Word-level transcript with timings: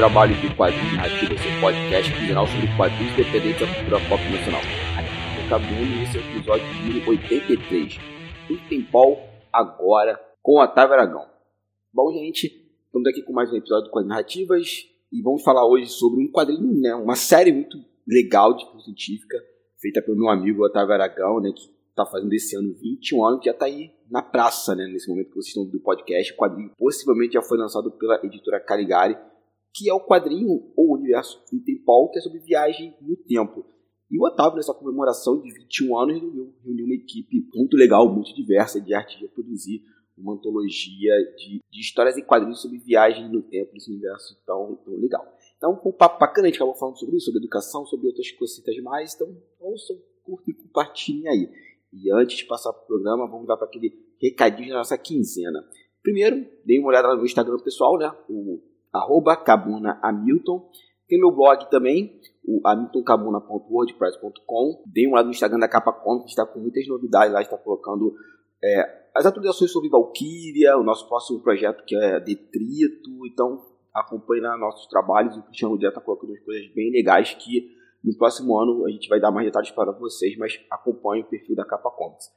trabalho 0.00 0.34
de 0.40 0.56
quadrinhos 0.56 0.94
narrativa, 0.94 1.36
seu 1.36 1.60
podcast 1.60 2.26
geral 2.26 2.46
sobre 2.46 2.74
quadrinhos 2.74 3.12
independentes 3.12 3.60
da 3.60 3.66
cultura 3.66 4.00
pop 4.08 4.22
nacional. 4.32 4.62
Aqui 4.96 5.44
é 5.44 5.48
Cabuna 5.50 5.94
e 5.94 6.02
esse 6.04 6.16
é 6.16 6.20
o 6.22 6.24
episódio 6.24 6.66
número 6.86 7.10
83. 7.10 7.98
Tudo 8.48 8.60
tem 8.70 8.80
Paul 8.80 9.18
agora 9.52 10.18
com 10.40 10.58
Otávio 10.58 10.94
Aragão. 10.94 11.26
Bom, 11.92 12.10
gente, 12.12 12.46
estamos 12.86 13.06
aqui 13.08 13.20
com 13.20 13.34
mais 13.34 13.52
um 13.52 13.56
episódio 13.56 13.84
de 13.84 13.90
Quadrinhos 13.90 14.08
Narrativas 14.08 14.68
e 15.12 15.20
vamos 15.20 15.42
falar 15.42 15.66
hoje 15.66 15.90
sobre 15.90 16.24
um 16.24 16.32
quadrinho, 16.32 16.80
né, 16.80 16.94
uma 16.94 17.14
série 17.14 17.52
muito 17.52 17.76
legal 18.08 18.54
de 18.54 18.64
ficção 18.64 18.80
científica, 18.80 19.36
feita 19.78 20.00
pelo 20.00 20.16
meu 20.16 20.30
amigo 20.30 20.64
Otávio 20.64 20.94
Aragão, 20.94 21.42
né, 21.42 21.52
que 21.54 21.68
está 21.90 22.06
fazendo 22.06 22.32
esse 22.32 22.56
ano 22.56 22.72
21 22.72 23.22
anos, 23.22 23.40
que 23.40 23.46
já 23.50 23.52
está 23.52 23.66
aí 23.66 23.90
na 24.10 24.22
praça, 24.22 24.74
né, 24.74 24.86
nesse 24.86 25.10
momento 25.10 25.28
que 25.28 25.34
vocês 25.34 25.48
estão 25.48 25.66
do 25.66 25.78
podcast. 25.78 26.32
O 26.32 26.36
quadrinho 26.36 26.70
possivelmente 26.78 27.34
já 27.34 27.42
foi 27.42 27.58
lançado 27.58 27.90
pela 27.90 28.18
editora 28.24 28.58
Caligari, 28.60 29.14
que 29.72 29.88
é 29.88 29.94
o 29.94 30.00
quadrinho 30.00 30.72
ou 30.76 30.94
universo 30.94 31.42
Interpol, 31.52 32.10
que 32.10 32.18
é 32.18 32.22
sobre 32.22 32.40
viagem 32.40 32.94
no 33.00 33.16
tempo. 33.16 33.64
E 34.10 34.18
o 34.18 34.26
Otávio, 34.26 34.56
nessa 34.56 34.74
comemoração 34.74 35.40
de 35.40 35.52
21 35.52 35.98
anos, 35.98 36.20
reuniu, 36.20 36.54
reuniu 36.64 36.84
uma 36.84 36.94
equipe 36.94 37.48
muito 37.54 37.76
legal, 37.76 38.12
muito 38.12 38.34
diversa 38.34 38.80
de 38.80 38.92
artistas 38.92 39.28
a 39.30 39.32
produzir 39.32 39.84
uma 40.18 40.34
antologia 40.34 41.14
de, 41.36 41.62
de, 41.70 41.80
histórias 41.80 42.18
em 42.18 42.24
quadrinhos 42.24 42.60
sobre 42.60 42.78
viagem 42.78 43.30
no 43.30 43.40
tempo 43.42 43.72
nesse 43.72 43.90
universo 43.90 44.36
tão, 44.44 44.76
tão 44.84 44.94
legal. 44.96 45.24
Então, 45.56 45.80
um 45.84 45.92
papo 45.92 46.18
bacana, 46.18 46.46
a 46.46 46.50
gente 46.50 46.56
acabou 46.56 46.74
falando 46.74 46.98
sobre 46.98 47.16
isso, 47.16 47.26
sobre 47.26 47.38
educação, 47.38 47.86
sobre 47.86 48.08
outras 48.08 48.30
cositas 48.32 48.76
mais. 48.82 49.14
Então, 49.14 49.34
ouçam, 49.60 49.96
curtem 50.22 50.54
e 50.54 50.56
compartilhem 50.56 51.28
aí. 51.28 51.50
E 51.92 52.12
antes 52.12 52.38
de 52.38 52.44
passar 52.46 52.72
para 52.72 52.82
o 52.82 52.86
programa, 52.86 53.28
vamos 53.28 53.46
dar 53.46 53.56
para 53.56 53.66
aquele 53.66 53.92
recadinho 54.20 54.70
da 54.70 54.76
nossa 54.76 54.98
quinzena. 54.98 55.64
Primeiro, 56.02 56.46
dê 56.64 56.78
uma 56.78 56.88
olhada 56.88 57.14
no 57.14 57.24
Instagram 57.24 57.58
pessoal, 57.58 57.98
né? 57.98 58.10
O 58.28 58.60
arroba 58.92 59.36
cabunahamilton. 59.36 60.68
Tem 61.08 61.18
meu 61.18 61.32
blog 61.32 61.70
também, 61.70 62.20
o 62.44 62.60
hamiltoncabuna.wordpress.com. 62.64 64.82
Dê 64.86 65.06
uma 65.06 65.14
olhada 65.14 65.26
no 65.26 65.32
Instagram 65.32 65.58
da 65.58 65.68
Capa 65.68 65.92
Comics, 65.92 66.30
está 66.30 66.46
com 66.46 66.60
muitas 66.60 66.86
novidades 66.86 67.32
lá, 67.32 67.42
está 67.42 67.58
colocando 67.58 68.14
é, 68.62 69.00
as 69.14 69.26
atualizações 69.26 69.72
sobre 69.72 69.88
Valkyria, 69.88 70.76
o 70.76 70.84
nosso 70.84 71.08
próximo 71.08 71.40
projeto 71.40 71.82
que 71.84 71.96
é 71.96 72.20
Detrito. 72.20 73.26
Então, 73.26 73.60
acompanhe 73.94 74.42
lá 74.42 74.56
nossos 74.56 74.86
trabalhos. 74.86 75.36
O 75.36 75.42
Cristiano 75.42 75.76
Dias 75.78 75.90
está 75.90 76.00
colocando 76.00 76.30
umas 76.30 76.44
coisas 76.44 76.72
bem 76.72 76.92
legais 76.92 77.34
que 77.34 77.76
no 78.04 78.16
próximo 78.16 78.56
ano 78.58 78.86
a 78.86 78.90
gente 78.90 79.08
vai 79.08 79.20
dar 79.20 79.30
mais 79.30 79.46
detalhes 79.46 79.70
para 79.70 79.92
vocês, 79.92 80.36
mas 80.38 80.58
acompanhe 80.70 81.22
o 81.22 81.26
perfil 81.26 81.56
da 81.56 81.64
Capa 81.64 81.90
Comics. 81.90 82.28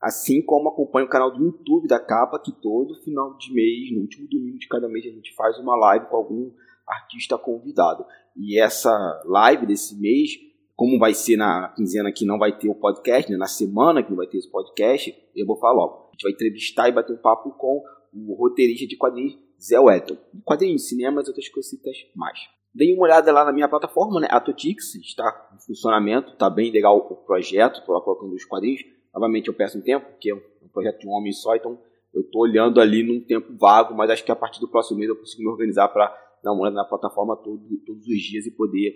Assim 0.00 0.42
como 0.42 0.68
acompanhe 0.68 1.06
o 1.06 1.10
canal 1.10 1.30
do 1.30 1.42
YouTube 1.42 1.88
da 1.88 1.98
Capa, 1.98 2.38
que 2.38 2.52
todo 2.52 3.00
final 3.02 3.36
de 3.36 3.52
mês, 3.52 3.92
no 3.92 4.02
último 4.02 4.28
domingo 4.28 4.58
de 4.58 4.68
cada 4.68 4.88
mês, 4.88 5.06
a 5.06 5.10
gente 5.10 5.34
faz 5.34 5.58
uma 5.58 5.76
live 5.76 6.06
com 6.06 6.16
algum 6.16 6.52
artista 6.86 7.36
convidado. 7.38 8.04
E 8.36 8.58
essa 8.58 8.92
live 9.24 9.66
desse 9.66 9.98
mês, 9.98 10.32
como 10.74 10.98
vai 10.98 11.14
ser 11.14 11.36
na 11.36 11.72
quinzena 11.74 12.12
que 12.12 12.26
não 12.26 12.38
vai 12.38 12.56
ter 12.56 12.68
o 12.68 12.74
podcast, 12.74 13.30
né, 13.30 13.38
na 13.38 13.46
semana 13.46 14.02
que 14.02 14.10
não 14.10 14.16
vai 14.16 14.26
ter 14.26 14.38
esse 14.38 14.50
podcast, 14.50 15.14
eu 15.34 15.46
vou 15.46 15.56
falar 15.56 15.72
logo. 15.72 16.08
A 16.08 16.12
gente 16.12 16.22
vai 16.22 16.32
entrevistar 16.32 16.88
e 16.88 16.92
bater 16.92 17.14
um 17.14 17.20
papo 17.20 17.50
com 17.52 17.82
o 18.12 18.34
roteirista 18.34 18.86
de 18.86 18.96
quadrinhos, 18.96 19.38
Zé 19.60 19.80
Wetton. 19.80 20.16
Quadrinhos, 20.44 20.88
cinemas 20.88 21.26
e 21.26 21.30
outras 21.30 21.48
cositas 21.48 21.96
mais. 22.14 22.38
Dei 22.74 22.92
uma 22.92 23.04
olhada 23.04 23.32
lá 23.32 23.42
na 23.42 23.52
minha 23.52 23.68
plataforma, 23.68 24.20
né? 24.20 24.28
Atotix, 24.30 24.94
está 24.96 25.50
em 25.54 25.66
funcionamento, 25.66 26.32
está 26.32 26.50
bem 26.50 26.70
legal 26.70 26.98
o 26.98 27.16
projeto, 27.16 27.78
estou 27.78 27.94
lá 27.94 28.02
colocando 28.02 28.34
os 28.34 28.44
quadrinhos. 28.44 28.82
Novamente 29.16 29.48
eu 29.48 29.54
peço 29.54 29.78
um 29.78 29.80
tempo, 29.80 30.10
porque 30.10 30.30
é 30.30 30.34
um 30.34 30.68
projeto 30.70 31.00
de 31.00 31.08
um 31.08 31.12
homem 31.12 31.32
só, 31.32 31.56
então 31.56 31.80
eu 32.12 32.20
estou 32.20 32.42
olhando 32.42 32.78
ali 32.82 33.02
num 33.02 33.18
tempo 33.24 33.56
vago, 33.56 33.94
mas 33.94 34.10
acho 34.10 34.22
que 34.22 34.30
a 34.30 34.36
partir 34.36 34.60
do 34.60 34.68
próximo 34.68 34.98
mês 34.98 35.08
eu 35.08 35.16
consigo 35.16 35.42
me 35.42 35.48
organizar 35.48 35.88
para 35.88 36.06
dar 36.44 36.52
uma 36.52 36.60
olhada 36.60 36.76
na 36.76 36.84
plataforma 36.84 37.34
todo, 37.34 37.62
todos 37.86 38.06
os 38.06 38.20
dias 38.20 38.44
e 38.44 38.50
poder 38.50 38.94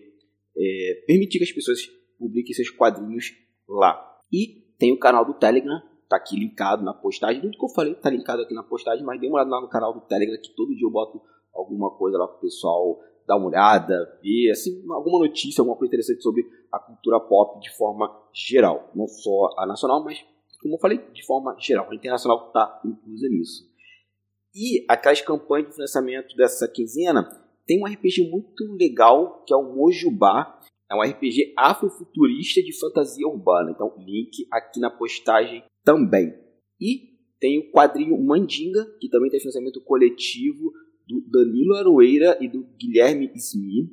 é, 0.55 1.05
permitir 1.07 1.39
que 1.39 1.45
as 1.45 1.53
pessoas 1.53 1.87
publiquem 2.19 2.53
seus 2.53 2.69
quadrinhos 2.69 3.33
lá. 3.67 3.99
E 4.31 4.75
tem 4.79 4.93
o 4.93 4.99
canal 4.99 5.25
do 5.25 5.33
Telegram, 5.33 5.81
tá 6.07 6.17
aqui 6.17 6.39
linkado 6.39 6.85
na 6.85 6.93
postagem. 6.93 7.41
Tudo 7.41 7.57
que 7.57 7.65
eu 7.65 7.71
falei 7.71 7.95
tá 7.95 8.11
linkado 8.11 8.43
aqui 8.43 8.53
na 8.53 8.63
postagem, 8.63 9.03
mas 9.03 9.19
dê 9.19 9.27
uma 9.27 9.37
olhada 9.37 9.51
lá 9.51 9.61
no 9.63 9.71
canal 9.71 9.95
do 9.95 10.03
Telegram, 10.03 10.39
que 10.43 10.55
todo 10.55 10.75
dia 10.75 10.87
eu 10.87 10.91
boto 10.91 11.19
alguma 11.55 11.97
coisa 11.97 12.19
lá 12.19 12.29
pro 12.29 12.41
pessoal 12.41 13.01
dar 13.31 13.37
uma 13.37 13.47
olhada, 13.47 14.19
ver, 14.21 14.51
assim, 14.51 14.83
alguma 14.91 15.21
notícia, 15.21 15.63
alguma 15.63 15.77
coisa 15.77 15.91
interessante 15.91 16.21
sobre 16.21 16.45
a 16.73 16.81
cultura 16.81 17.21
pop 17.21 17.61
de 17.61 17.71
forma 17.77 18.11
geral. 18.35 18.91
Não 18.93 19.07
só 19.07 19.55
a 19.57 19.65
nacional, 19.65 20.03
mas, 20.03 20.19
como 20.61 20.75
eu 20.75 20.81
falei, 20.81 20.99
de 20.99 21.25
forma 21.25 21.57
geral. 21.61 21.89
A 21.89 21.95
internacional 21.95 22.49
está 22.49 22.81
inclusa 22.85 23.29
nisso. 23.29 23.71
E 24.53 24.85
aquelas 24.89 25.21
campanhas 25.21 25.69
de 25.69 25.75
financiamento 25.75 26.35
dessa 26.35 26.67
quinzena 26.67 27.23
tem 27.65 27.81
um 27.81 27.87
RPG 27.87 28.29
muito 28.29 28.65
legal 28.77 29.45
que 29.47 29.55
é 29.55 29.57
o 29.57 29.77
Mojubá. 29.77 30.59
É 30.91 30.95
um 30.97 31.03
RPG 31.03 31.55
afrofuturista 31.57 32.61
de 32.61 32.77
fantasia 32.77 33.29
urbana. 33.29 33.71
Então, 33.71 33.95
link 33.97 34.45
aqui 34.51 34.81
na 34.81 34.91
postagem 34.91 35.63
também. 35.85 36.35
E 36.81 37.11
tem 37.39 37.61
o 37.61 37.71
quadrinho 37.71 38.21
Mandinga, 38.21 38.85
que 39.01 39.09
também 39.09 39.31
tem 39.31 39.39
financiamento 39.39 39.81
coletivo 39.83 40.73
do 41.11 41.21
Danilo 41.29 41.75
Aroeira 41.75 42.39
e 42.41 42.49
do 42.49 42.65
Guilherme 42.79 43.33
Smith. 43.35 43.91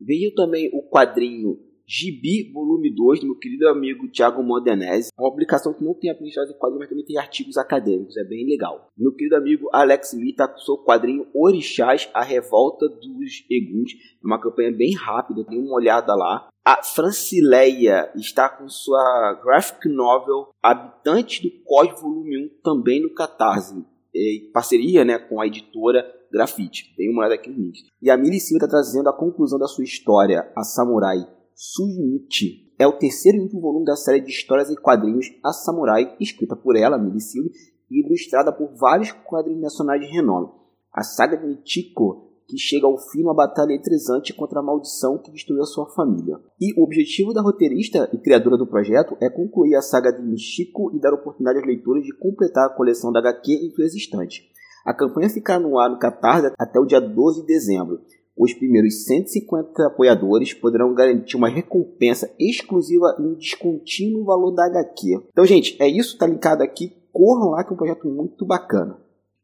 Veio 0.00 0.34
também 0.34 0.68
o 0.72 0.82
quadrinho 0.82 1.58
Gibi 1.86 2.52
Volume 2.52 2.94
2, 2.94 3.20
do 3.20 3.26
meu 3.26 3.36
querido 3.36 3.66
amigo 3.66 4.10
Thiago 4.10 4.42
Modenese. 4.42 5.10
Uma 5.18 5.30
publicação 5.30 5.72
que 5.72 5.82
não 5.82 5.94
tem 5.94 6.10
apenas 6.10 6.34
de 6.34 6.54
quadrinhos, 6.58 6.80
mas 6.80 6.88
também 6.90 7.04
tem 7.04 7.16
artigos 7.16 7.56
acadêmicos. 7.56 8.16
É 8.18 8.24
bem 8.24 8.46
legal. 8.46 8.88
Meu 8.96 9.12
querido 9.14 9.36
amigo 9.36 9.70
Alex 9.72 10.12
Lee 10.12 10.34
tá 10.34 10.46
com 10.46 10.58
seu 10.58 10.76
quadrinho 10.76 11.26
Orixás, 11.32 12.10
A 12.12 12.22
Revolta 12.22 12.88
dos 12.88 13.44
Eguns. 13.50 13.92
É 13.94 14.26
uma 14.26 14.40
campanha 14.40 14.70
bem 14.70 14.94
rápida, 14.94 15.44
tem 15.44 15.58
uma 15.58 15.76
olhada 15.76 16.14
lá. 16.14 16.48
A 16.62 16.82
Francileia 16.82 18.12
está 18.14 18.50
com 18.50 18.68
sua 18.68 19.40
graphic 19.42 19.88
novel 19.88 20.50
Habitantes 20.62 21.40
do 21.40 21.50
Cos 21.64 21.98
Volume 22.02 22.44
1, 22.44 22.50
também 22.62 23.00
no 23.00 23.14
Catarse 23.14 23.82
em 24.14 24.50
parceria 24.52 25.04
né, 25.04 25.18
com 25.18 25.40
a 25.40 25.46
editora 25.46 26.04
Grafite. 26.32 26.94
Tem 26.96 27.10
uma 27.10 27.20
olhada 27.20 27.34
aqui 27.34 27.50
no 27.50 27.56
link. 27.56 27.80
E 28.00 28.10
a 28.10 28.16
Mili 28.16 28.40
Silva 28.40 28.64
está 28.64 28.68
trazendo 28.68 29.08
a 29.08 29.16
conclusão 29.16 29.58
da 29.58 29.66
sua 29.66 29.84
história, 29.84 30.50
a 30.56 30.62
Samurai 30.62 31.18
Suimichi. 31.54 32.72
É 32.78 32.86
o 32.86 32.96
terceiro 32.96 33.38
e 33.38 33.40
último 33.40 33.60
volume 33.60 33.84
da 33.84 33.96
série 33.96 34.20
de 34.20 34.30
histórias 34.30 34.70
em 34.70 34.76
quadrinhos 34.76 35.26
A 35.44 35.52
Samurai, 35.52 36.16
escrita 36.20 36.54
por 36.54 36.76
ela, 36.76 36.96
Mili 36.96 37.20
Silva, 37.20 37.50
e 37.90 38.04
ilustrada 38.04 38.52
por 38.52 38.76
vários 38.76 39.10
quadrinhos 39.10 39.62
nacionais 39.62 40.00
de 40.00 40.06
renome. 40.06 40.48
A 40.92 41.02
saga 41.02 41.36
de 41.36 41.46
Michiko 41.46 42.27
que 42.48 42.56
chega 42.56 42.86
ao 42.86 42.96
fim 42.96 43.20
numa 43.20 43.34
batalha 43.34 43.72
eletrizante 43.72 44.32
contra 44.32 44.60
a 44.60 44.62
maldição 44.62 45.18
que 45.18 45.30
destruiu 45.30 45.62
a 45.62 45.66
sua 45.66 45.86
família. 45.90 46.40
E 46.58 46.72
o 46.80 46.82
objetivo 46.82 47.34
da 47.34 47.42
roteirista 47.42 48.08
e 48.10 48.16
criadora 48.16 48.56
do 48.56 48.66
projeto 48.66 49.16
é 49.20 49.28
concluir 49.28 49.74
a 49.76 49.82
saga 49.82 50.10
de 50.10 50.22
Michiko 50.22 50.90
e 50.96 50.98
dar 50.98 51.12
oportunidade 51.12 51.58
aos 51.58 51.66
leitores 51.66 52.04
de 52.04 52.16
completar 52.16 52.66
a 52.66 52.74
coleção 52.74 53.12
da 53.12 53.20
HQ 53.20 53.52
em 53.52 53.70
sua 53.70 53.84
existente. 53.84 54.48
A 54.86 54.94
campanha 54.94 55.28
ficará 55.28 55.60
no 55.60 55.78
ar 55.78 55.90
no 55.90 55.98
Catarse 55.98 56.50
até 56.58 56.80
o 56.80 56.86
dia 56.86 57.00
12 57.00 57.42
de 57.42 57.46
dezembro. 57.46 58.00
Os 58.34 58.54
primeiros 58.54 59.04
150 59.04 59.86
apoiadores 59.86 60.54
poderão 60.54 60.94
garantir 60.94 61.36
uma 61.36 61.48
recompensa 61.48 62.32
exclusiva 62.38 63.16
e 63.18 63.22
um 63.22 63.34
descontínuo 63.34 64.24
valor 64.24 64.52
da 64.52 64.64
HQ. 64.64 65.20
Então, 65.30 65.44
gente, 65.44 65.76
é 65.78 65.88
isso, 65.88 66.16
tá 66.16 66.26
linkado 66.26 66.62
aqui. 66.62 66.96
Corram 67.12 67.50
lá 67.50 67.64
que 67.64 67.70
é 67.70 67.74
um 67.74 67.76
projeto 67.76 68.08
muito 68.08 68.46
bacana. 68.46 68.96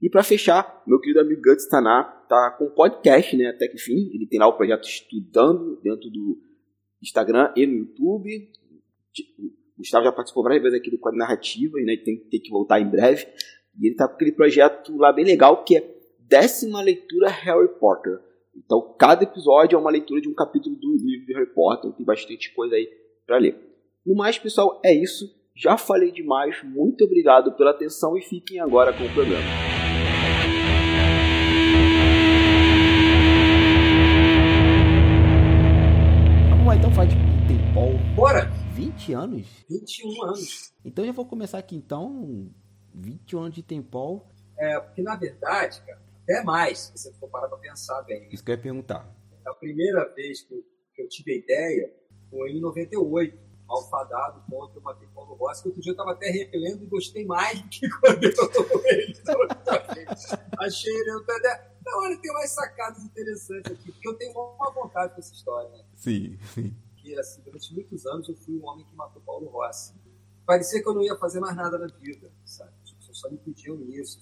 E 0.05 0.11
para 0.11 0.23
fechar, 0.23 0.83
meu 0.87 1.01
querido 1.01 1.21
amigo 1.21 1.41
Guts 1.41 1.67
Taná 1.67 2.05
tá 2.29 2.55
com 2.59 2.69
podcast, 2.69 3.35
né, 3.39 3.47
até 3.47 3.67
que 3.67 3.79
fim. 3.79 4.11
Ele 4.13 4.27
tem 4.27 4.39
lá 4.39 4.47
o 4.47 4.53
projeto 4.53 4.87
Estudando 4.87 5.81
dentro 5.83 6.11
do 6.11 6.39
Instagram 7.03 7.51
e 7.57 7.67
no 7.67 7.73
YouTube. 7.73 8.51
O 9.39 9.79
Gustavo 9.79 10.05
já 10.05 10.13
participou 10.13 10.43
várias 10.43 10.63
vezes 10.63 10.79
aqui 10.79 10.91
do 10.91 10.99
quadro 10.99 11.19
Narrativa 11.19 11.81
e 11.81 11.85
né, 11.87 11.97
tem, 11.97 12.19
tem 12.19 12.39
que 12.39 12.51
voltar 12.51 12.83
em 12.83 12.87
breve. 12.87 13.27
E 13.81 13.87
ele 13.87 13.97
tá 13.97 14.07
com 14.07 14.17
aquele 14.17 14.33
projeto 14.33 14.95
lá 14.95 15.11
bem 15.11 15.25
legal 15.25 15.65
que 15.65 15.79
é 15.79 15.97
décima 16.19 16.83
leitura 16.83 17.31
Harry 17.31 17.69
Potter. 17.81 18.21
Então, 18.55 18.95
cada 18.99 19.25
episódio 19.25 19.75
é 19.75 19.79
uma 19.79 19.91
leitura 19.91 20.21
de 20.21 20.29
um 20.29 20.35
capítulo 20.35 20.77
do 20.77 20.99
livro 20.99 21.25
de 21.25 21.33
Harry 21.33 21.55
Potter. 21.55 21.91
Tem 21.93 22.05
bastante 22.05 22.53
coisa 22.53 22.75
aí 22.75 22.91
para 23.27 23.39
ler. 23.39 23.57
No 24.05 24.15
mais, 24.15 24.39
pessoal, 24.39 24.83
é 24.85 24.95
isso. 24.95 25.35
Já 25.57 25.79
falei 25.79 26.13
demais. 26.13 26.63
Muito 26.63 27.07
obrigado 27.07 27.53
pela 27.57 27.71
atenção 27.71 28.19
e 28.19 28.21
fiquem 28.21 28.61
agora 28.61 28.93
com 28.93 29.03
o 29.03 29.15
programa. 29.15 29.74
Bora! 38.17 38.51
20 38.75 39.13
anos? 39.13 39.65
21 39.69 40.23
anos. 40.25 40.73
Então 40.85 41.05
já 41.05 41.13
vou 41.13 41.27
começar 41.27 41.59
aqui 41.59 41.77
então. 41.77 42.51
21 42.95 43.39
anos 43.41 43.55
de 43.55 43.63
Tempol. 43.63 44.29
É, 44.57 44.79
porque 44.81 45.03
na 45.03 45.17
verdade, 45.17 45.81
cara, 45.83 46.01
até 46.23 46.43
mais, 46.43 46.79
se 46.79 46.93
você 46.93 47.13
for 47.15 47.29
parar 47.29 47.49
pra 47.49 47.59
pensar 47.59 48.03
bem. 48.03 48.29
Isso 48.33 48.43
que 48.43 48.51
eu 48.51 48.57
ia 48.57 48.61
perguntar. 48.61 49.09
A 49.47 49.55
primeira 49.55 50.13
vez 50.15 50.43
que 50.43 50.55
eu, 50.55 50.65
que 50.95 51.03
eu 51.03 51.09
tive 51.09 51.33
a 51.33 51.37
ideia 51.37 51.95
foi 52.31 52.53
em 52.53 52.61
98, 52.61 53.45
Alfadado 53.67 54.43
contra 54.51 54.79
o 54.79 54.83
Matei 54.83 55.09
Rossi, 55.15 55.63
que 55.63 55.69
outro 55.69 55.83
dia 55.83 55.93
eu 55.93 55.97
tava 55.97 56.13
até 56.13 56.29
relendo 56.31 56.85
e 56.85 56.87
gostei 56.87 57.25
mais 57.25 57.61
do 57.61 57.69
que 57.69 57.89
quando 58.01 58.23
eu 58.23 58.85
ele. 58.85 59.15
Achei 60.59 60.93
ele. 60.93 61.11
Não, 61.13 62.01
olha, 62.01 62.17
tem 62.19 62.33
mais 62.33 62.51
sacadas 62.51 63.03
interessantes 63.05 63.73
aqui, 63.73 63.91
porque 63.93 64.09
eu 64.09 64.15
tenho 64.15 64.33
uma 64.33 64.71
vontade 64.71 65.15
com 65.15 65.21
essa 65.21 65.33
história, 65.33 65.71
né? 65.71 65.85
Sim, 65.95 66.39
sim. 66.55 66.77
Que, 67.05 67.19
assim, 67.19 67.43
durante 67.43 67.75
muitos 67.75 68.07
anos 68.07 68.27
eu 68.31 68.35
fui 68.35 68.57
o 68.57 68.65
homem 68.65 68.87
que 68.87 68.97
matou 68.97 69.21
Paulo 69.21 69.47
Rossi. 69.49 69.93
Parecia 70.47 70.83
que 70.83 70.89
eu 70.89 70.95
não 70.95 71.03
ia 71.03 71.15
fazer 71.17 71.39
mais 71.39 71.55
nada 71.55 71.79
na 71.79 71.87
vida, 71.87 72.33
sabe? 72.47 72.73
As 72.83 72.93
pessoas 72.93 73.19
só 73.19 73.31
me 73.31 73.37
pediam 73.37 73.79
isso? 73.83 74.19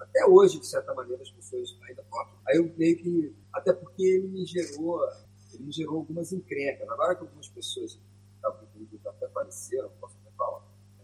Até 0.00 0.24
hoje, 0.24 0.58
de 0.58 0.66
certa 0.66 0.94
maneira, 0.94 1.22
as 1.22 1.30
pessoas 1.30 1.76
ainda 1.86 2.02
tocam. 2.04 2.38
Aí 2.48 2.56
eu 2.56 2.74
meio 2.78 2.96
que. 2.96 3.36
Até 3.52 3.74
porque 3.74 4.02
ele 4.02 4.28
me 4.28 4.46
gerou. 4.46 4.98
Ele 5.52 5.64
me 5.64 5.72
gerou 5.72 5.96
algumas 5.96 6.32
encrencas. 6.32 6.88
Agora 6.88 7.14
que 7.14 7.20
algumas 7.20 7.48
pessoas 7.48 8.00
comigo 8.72 9.08
até 9.08 9.28
faleceram, 9.28 9.90
posso 10.00 10.16
até 10.22 10.30
falar. 10.36 10.62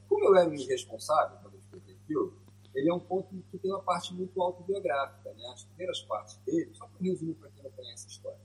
Como 0.08 0.24
eu 0.24 0.36
era 0.36 0.48
um 0.48 0.54
irresponsável 0.54 1.36
quando 1.42 1.54
eu 1.54 1.60
escrevi 1.60 1.92
aquilo, 1.92 2.32
ele 2.74 2.88
é 2.88 2.94
um 2.94 3.00
ponto 3.00 3.28
que 3.50 3.58
tem 3.58 3.70
uma 3.70 3.82
parte 3.82 4.14
muito 4.14 4.40
autobiográfica, 4.40 5.32
né? 5.34 5.46
As 5.52 5.64
primeiras 5.64 6.00
partes 6.02 6.36
dele, 6.46 6.72
só 6.74 6.86
para 6.86 6.98
resumir 7.00 7.34
para 7.34 7.50
quem 7.50 7.62
não 7.62 7.70
conhece 7.70 8.06
a 8.06 8.08
história. 8.08 8.43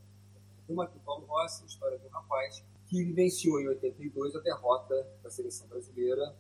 Uma 0.70 0.84
aqui, 0.84 1.00
Paulo 1.00 1.26
Rossi, 1.26 1.66
história 1.66 1.98
de 1.98 2.06
um 2.06 2.10
rapaz 2.10 2.64
que 2.86 3.04
vivenciou 3.04 3.60
em 3.60 3.68
82 3.70 4.36
a 4.36 4.40
derrota 4.40 5.08
da 5.24 5.30
seleção 5.32 5.68
brasileira 5.68 6.36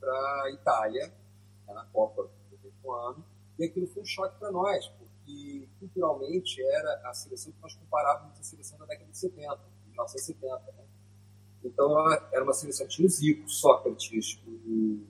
para 0.00 0.42
a 0.44 0.50
Itália, 0.50 1.08
né, 1.66 1.74
na 1.74 1.84
Copa 1.92 2.22
do 2.22 2.58
mesmo 2.62 2.92
ano, 2.92 3.22
e 3.58 3.64
aquilo 3.64 3.86
foi 3.88 4.02
um 4.02 4.06
choque 4.06 4.38
para 4.38 4.50
nós, 4.50 4.88
porque 4.88 5.68
culturalmente 5.78 6.62
era 6.62 7.10
a 7.10 7.12
seleção 7.12 7.52
que 7.52 7.60
nós 7.60 7.74
comparávamos 7.74 8.32
com 8.32 8.40
a 8.40 8.44
seleção 8.44 8.78
da 8.78 8.86
década 8.86 9.10
de 9.10 9.18
70, 9.18 9.60
1970. 9.88 10.72
Né? 10.72 10.84
Então 11.62 12.10
era 12.32 12.42
uma 12.42 12.54
seleção 12.54 12.86
que 12.86 12.94
tinha 12.94 13.06
o 13.06 13.10
Zico, 13.10 13.46
Sócrates, 13.50 14.40
o 14.46 15.02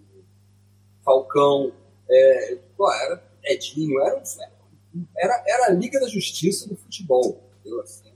Falcão, 1.05 1.73
é, 2.11 2.55
era 2.55 3.31
Edinho, 3.44 4.00
era, 4.00 4.23
era, 5.17 5.44
era 5.47 5.67
a 5.67 5.70
Liga 5.70 6.00
da 6.00 6.09
Justiça 6.09 6.69
do 6.69 6.77
futebol, 6.77 7.41
entendeu? 7.61 7.81
Assim, 7.81 8.14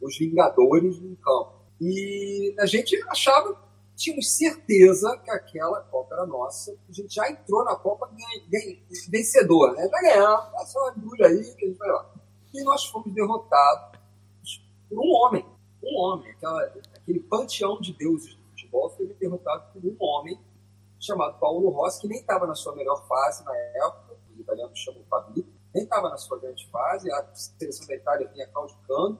os 0.00 0.18
Vingadores 0.18 1.00
no 1.00 1.16
campo. 1.16 1.58
E 1.80 2.54
a 2.58 2.66
gente 2.66 3.00
achava, 3.08 3.56
tínhamos 3.96 4.36
certeza 4.36 5.16
que 5.18 5.30
aquela 5.30 5.80
Copa 5.82 6.14
era 6.14 6.26
nossa. 6.26 6.76
A 6.88 6.92
gente 6.92 7.14
já 7.14 7.30
entrou 7.30 7.64
na 7.64 7.76
Copa 7.76 8.10
vencedor, 9.08 9.74
né? 9.74 9.88
Já 9.88 10.00
ganhamos, 10.00 10.52
passou 10.52 10.82
uma 10.82 10.94
embrulha 10.96 11.26
aí 11.28 11.54
que 11.54 11.64
a 11.64 11.68
gente 11.68 11.78
vai 11.78 11.88
lá. 11.88 12.14
E 12.52 12.62
nós 12.64 12.84
fomos 12.86 13.12
derrotados 13.12 13.98
por 14.88 14.98
um 14.98 15.12
homem. 15.12 15.46
Um 15.82 15.98
homem. 15.98 16.30
Aquela, 16.32 16.62
aquele 16.94 17.20
panteão 17.20 17.80
de 17.80 17.92
deuses 17.92 18.34
do 18.34 18.42
futebol 18.50 18.90
foi 18.90 19.06
derrotado 19.06 19.72
por 19.72 19.84
um 19.84 19.96
homem 20.00 20.38
chamado 21.00 21.38
Paulo 21.38 21.70
Rossi, 21.70 22.00
que 22.00 22.08
nem 22.08 22.20
estava 22.20 22.46
na 22.46 22.54
sua 22.54 22.74
melhor 22.74 23.06
fase 23.06 23.44
na 23.44 23.56
época, 23.56 24.16
os 24.32 24.40
italianos 24.40 24.78
chamam 24.78 25.02
Fabito, 25.08 25.48
nem 25.72 25.84
estava 25.84 26.08
na 26.08 26.16
sua 26.16 26.38
grande 26.38 26.68
fase, 26.70 27.10
a 27.10 27.34
seleção 27.34 27.86
da 27.86 27.94
Itália 27.94 28.28
vinha 28.28 28.46
caudicando. 28.48 29.18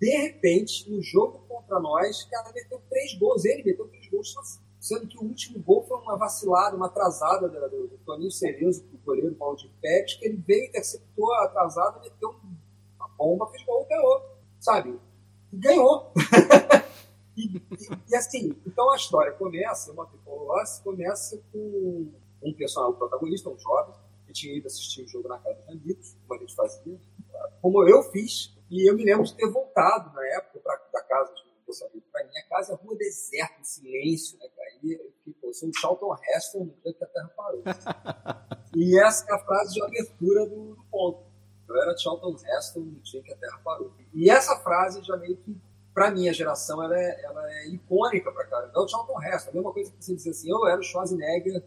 De 0.00 0.10
repente, 0.10 0.90
no 0.90 1.02
jogo 1.02 1.40
contra 1.48 1.80
nós, 1.80 2.22
o 2.22 2.30
cara 2.30 2.52
meteu 2.52 2.80
três 2.88 3.14
gols, 3.18 3.44
ele 3.44 3.64
meteu 3.64 3.88
três 3.88 4.08
gols. 4.08 4.34
Sendo 4.78 5.08
que 5.08 5.18
o 5.18 5.22
último 5.22 5.58
gol 5.58 5.82
foi 5.82 5.98
uma 5.98 6.16
vacilada, 6.16 6.76
uma 6.76 6.86
atrasada 6.86 7.48
do, 7.48 7.68
do, 7.68 7.88
do 7.88 7.98
Toninho 7.98 8.30
Cerezo, 8.30 8.84
o 8.94 8.98
goleiro 8.98 9.34
Paulo 9.34 9.56
de 9.56 9.68
Pérez, 9.82 10.14
que 10.14 10.24
ele 10.24 10.36
veio, 10.36 10.66
interceptou 10.66 11.32
a 11.34 11.44
atrasada, 11.44 12.00
meteu 12.00 12.36
uma 12.96 13.08
bomba, 13.18 13.48
fez 13.48 13.64
gol 13.64 13.82
e 13.82 13.88
ganhou. 13.88 14.22
Sabe? 14.60 15.00
E 15.52 15.56
ganhou. 15.56 16.12
E, 17.38 17.56
e, 17.56 17.62
e, 18.10 18.16
assim, 18.16 18.52
então 18.66 18.90
a 18.90 18.96
história 18.96 19.30
começa, 19.30 19.92
uma 19.92 20.10
Rossi 20.26 20.82
começa 20.82 21.40
com 21.52 22.10
um 22.42 22.52
personagem, 22.52 22.96
um 22.96 22.98
protagonista, 22.98 23.48
um 23.48 23.58
jovem, 23.58 23.94
que 24.26 24.32
tinha 24.32 24.56
ido 24.56 24.66
assistir 24.66 25.02
o 25.02 25.08
jogo 25.08 25.28
na 25.28 25.38
casa 25.38 25.60
dos 25.60 25.68
amigos, 25.68 26.16
como 26.26 26.34
a 26.34 26.42
gente 26.42 26.54
fazia, 26.54 27.00
como 27.62 27.88
eu 27.88 28.02
fiz, 28.10 28.57
e 28.70 28.90
eu 28.90 28.94
me 28.94 29.04
lembro 29.04 29.24
de 29.24 29.34
ter 29.34 29.48
voltado 29.50 30.12
na 30.14 30.26
época 30.36 30.60
pra, 30.60 30.80
da 30.92 31.02
casa 31.02 31.32
de 31.34 31.42
um 31.42 31.86
amigo 31.86 32.06
para 32.10 32.26
minha 32.26 32.42
casa, 32.48 32.74
rua 32.74 32.96
deserta, 32.96 33.60
em 33.60 33.64
silêncio, 33.64 34.38
né, 34.38 34.48
cara? 34.56 34.68
E 34.82 34.92
eu 35.42 35.54
sou 35.54 35.68
um 35.68 35.72
Charlton 35.78 36.14
Heston 36.14 36.64
no 36.64 36.74
dia 36.82 36.94
que 36.94 37.04
a 37.04 37.06
Terra 37.06 37.30
parou. 37.36 37.62
e 38.74 38.98
essa 38.98 39.30
é 39.30 39.34
a 39.34 39.38
frase 39.38 39.74
de 39.74 39.82
abertura 39.82 40.46
do, 40.46 40.74
do 40.74 40.84
ponto. 40.90 41.28
Eu 41.68 41.82
era 41.82 41.96
Charlton 41.98 42.34
Heston 42.34 42.80
no 42.80 43.00
dia 43.00 43.22
que 43.22 43.32
a 43.32 43.36
Terra 43.36 43.60
parou. 43.62 43.92
E 44.14 44.30
essa 44.30 44.56
frase 44.60 45.02
já 45.02 45.16
meio 45.16 45.36
que 45.36 45.56
para 45.98 46.12
minha 46.12 46.32
geração, 46.32 46.82
ela 46.82 46.96
é, 46.96 47.24
ela 47.24 47.52
é 47.52 47.68
icônica 47.68 48.30
para 48.30 48.46
cara. 48.46 48.70
É 48.74 48.78
o 48.78 48.86
Charlton 48.86 49.20
Heston, 49.20 49.50
a 49.50 49.54
mesma 49.54 49.72
coisa 49.72 49.90
que 49.90 50.04
você 50.04 50.14
dizer 50.14 50.30
assim, 50.30 50.50
eu 50.50 50.66
era 50.66 50.80
o 50.80 50.82
Schwarzenegger 50.82 51.62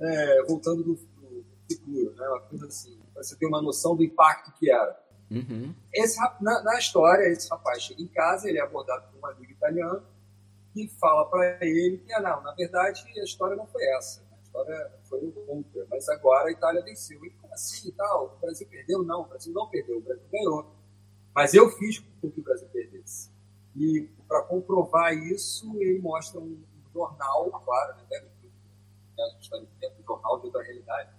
é, 0.00 0.42
voltando 0.44 0.82
do, 0.82 0.94
do, 0.94 1.44
futuro, 1.70 2.14
né? 2.14 2.28
uma 2.28 2.40
coisa 2.40 2.66
assim, 2.66 2.98
para 3.12 3.22
você 3.22 3.36
ter 3.36 3.46
uma 3.46 3.60
noção 3.60 3.94
do 3.94 4.02
impacto 4.02 4.52
que 4.58 4.70
era. 4.70 4.98
Uhum. 5.30 5.74
Esse, 5.92 6.18
na, 6.40 6.62
na, 6.62 6.78
história, 6.78 7.28
esse 7.28 7.48
rapaz 7.50 7.82
chega 7.82 8.00
em 8.00 8.06
casa, 8.06 8.48
ele 8.48 8.58
é 8.58 8.62
abordado 8.62 9.04
por 9.10 9.20
um 9.20 9.32
amigo 9.32 9.50
italiano 9.50 10.02
que 10.72 10.88
fala 11.00 11.28
para 11.28 11.64
ele 11.64 11.98
que, 11.98 12.12
ah, 12.12 12.20
não, 12.20 12.42
na 12.42 12.52
verdade, 12.52 13.04
a 13.18 13.24
história 13.24 13.56
não 13.56 13.66
foi 13.66 13.84
essa. 13.96 14.22
A 14.32 14.42
história 14.42 14.92
foi 15.04 15.32
outra, 15.48 15.86
mas 15.90 16.08
agora 16.08 16.48
a 16.48 16.52
Itália 16.52 16.82
venceu. 16.82 17.24
E 17.24 17.30
como 17.30 17.52
assim 17.54 17.88
e 17.88 17.92
tal? 17.92 18.36
O 18.36 18.40
Brasil 18.40 18.66
perdeu? 18.68 19.02
Não, 19.02 19.22
o 19.22 19.24
Brasil 19.24 19.52
não 19.52 19.68
perdeu, 19.68 19.98
o 19.98 20.02
Brasil 20.02 20.26
ganhou. 20.30 20.74
Mas 21.34 21.54
eu 21.54 21.70
fiz 21.70 21.98
com 22.20 22.30
que 22.30 22.40
o 22.40 22.42
Brasil 22.42 22.68
perdesse. 22.68 23.30
E 23.74 24.08
para 24.28 24.42
comprovar 24.42 25.12
isso, 25.14 25.70
ele 25.80 25.98
mostra 25.98 26.40
um 26.40 26.62
jornal, 26.94 27.50
claro, 27.64 27.96
né, 27.96 28.02
está 29.40 29.58
dentro 29.80 29.96
do 29.98 30.04
jornal, 30.06 30.40
dentro 30.40 30.58
da 30.58 30.62
realidade, 30.64 31.10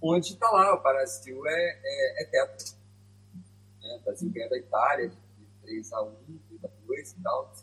onde 0.00 0.32
está 0.32 0.50
lá, 0.50 0.74
o 0.74 0.82
Brasil 0.82 1.46
é, 1.46 1.80
é, 1.84 2.22
é 2.22 2.24
teto. 2.26 2.76
Né? 3.86 3.96
O 3.96 4.04
Brasil 4.04 4.30
ganha 4.30 4.48
da 4.48 4.58
Itália 4.58 5.08
de 5.08 5.16
3 5.62 5.92
a 5.92 6.02
1, 6.02 6.14
3 6.50 6.64
a 6.64 6.68
2 6.86 7.10
e 7.10 7.22
tal, 7.22 7.54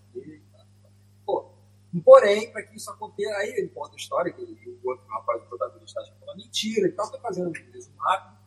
porém, 2.02 2.52
para 2.52 2.64
que 2.64 2.76
isso 2.76 2.90
aconteça, 2.90 3.36
aí 3.38 3.50
ele 3.50 3.70
conta 3.70 3.94
a 3.94 3.98
história, 3.98 4.32
que 4.32 4.42
o 4.42 4.90
outro 4.90 5.06
rapaz, 5.08 5.44
o 5.44 5.46
protagonista, 5.46 6.02
é 6.02 6.24
uma 6.24 6.36
mentira 6.36 6.88
e 6.88 6.92
tal, 6.92 7.06
está 7.06 7.20
fazendo 7.20 7.50
um 7.50 7.98
rápido. 8.00 8.38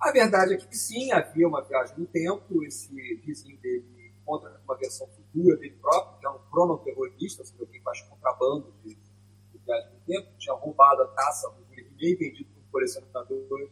A 0.00 0.12
verdade 0.12 0.54
é 0.54 0.56
que 0.56 0.76
sim, 0.76 1.12
havia 1.12 1.46
uma 1.46 1.62
viagem 1.62 1.94
no 1.98 2.06
tempo, 2.06 2.62
esse 2.64 2.94
vizinho 3.16 3.58
dele 3.58 4.12
contra 4.24 4.60
uma 4.64 4.76
versão 4.76 5.06
futura 5.08 5.56
dele 5.56 5.76
próprio, 5.80 6.18
que 6.18 6.26
é 6.26 6.30
um 6.30 6.38
cronoterrorista, 6.50 7.42
assim, 7.42 7.54
alguém 7.60 7.78
que 7.78 7.84
faz 7.84 8.02
contrabando 8.02 8.74
de, 8.82 8.94
de 8.94 9.58
viagem 9.64 9.90
no 9.92 10.00
tempo, 10.00 10.28
tinha 10.36 10.54
roubado 10.54 11.02
a 11.02 11.06
taça 11.06 11.48
do 11.50 11.64
Guilherme 11.66 12.16
vendido 12.16 12.50
por 12.50 12.60
um 12.60 12.70
colecionador 12.72 13.70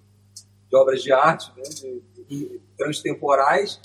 de 0.68 0.76
obras 0.76 1.02
de 1.02 1.12
arte, 1.12 1.52
né, 1.56 1.63
transtemporais, 2.84 3.80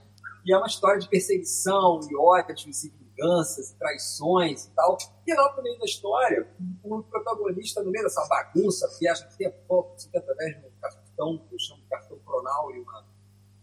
e 0.46 0.54
é 0.54 0.58
uma 0.58 0.68
história 0.68 1.00
de 1.00 1.08
perseguição, 1.08 2.00
e 2.10 2.16
ódio, 2.16 2.56
e 2.68 2.90
vinganças, 2.90 3.72
e 3.72 3.78
traições 3.78 4.66
e 4.66 4.72
tal. 4.72 4.98
E 5.26 5.34
lá 5.34 5.56
no 5.56 5.64
meio 5.64 5.80
da 5.80 5.86
história, 5.86 6.48
o 6.84 7.04
protagonista, 7.04 7.82
no 7.82 7.92
meio 7.92 8.04
dessa 8.04 8.26
bagunça, 8.28 8.90
viaja 9.00 9.26
no 9.26 9.38
tempo, 9.38 9.96
através 10.16 10.60
de 10.60 10.68
um 10.68 10.72
cartão, 10.82 11.38
que 11.48 11.56
eu 11.56 11.60
chamo 11.60 11.82
de 11.82 11.88
cartão 11.88 12.20
cronal, 12.26 12.72
e 12.76 12.80
uma 12.80 13.06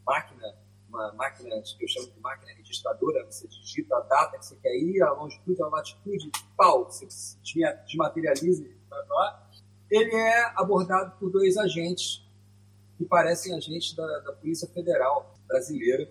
máquina 0.06 0.66
uma 0.88 1.12
máquina 1.12 1.60
que 1.60 1.84
eu 1.84 1.88
chamo 1.88 2.10
de 2.10 2.20
máquina 2.20 2.52
registradora, 2.54 3.26
você 3.26 3.46
digita 3.48 3.96
a 3.96 4.00
data 4.00 4.38
que 4.38 4.46
você 4.46 4.56
quer 4.56 4.74
ir, 4.76 5.02
a 5.02 5.12
longitude, 5.12 5.62
a 5.62 5.66
latitude, 5.66 6.30
pau, 6.56 6.84
você 6.84 7.06
desmaterializa 7.84 8.64
e 8.64 8.76
lá. 8.90 9.50
Ele 9.90 10.14
é 10.14 10.52
abordado 10.56 11.18
por 11.18 11.30
dois 11.30 11.58
agentes 11.58 12.25
que 12.96 13.04
parecem 13.04 13.54
agentes 13.54 13.94
da, 13.94 14.06
da 14.20 14.32
Polícia 14.32 14.68
Federal 14.68 15.38
brasileira 15.46 16.08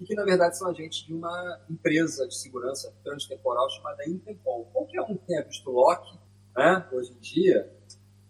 e 0.00 0.04
que, 0.04 0.14
na 0.14 0.24
verdade, 0.24 0.56
são 0.56 0.68
agentes 0.68 1.04
de 1.06 1.12
uma 1.12 1.60
empresa 1.68 2.26
de 2.26 2.34
segurança 2.34 2.92
transtemporal 3.04 3.68
chamada 3.70 4.08
Interpol. 4.08 4.64
Qualquer 4.72 5.02
um 5.02 5.16
que 5.16 5.26
tenha 5.26 5.42
visto 5.42 5.70
Loki, 5.70 6.18
né, 6.56 6.88
hoje 6.90 7.12
em 7.12 7.20
dia, 7.20 7.70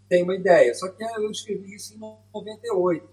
tem 0.08 0.24
uma 0.24 0.34
ideia. 0.34 0.74
Só 0.74 0.88
que 0.88 1.02
eu 1.02 1.30
escrevi 1.30 1.76
isso 1.76 1.94
em 1.94 1.98
98. 2.34 3.08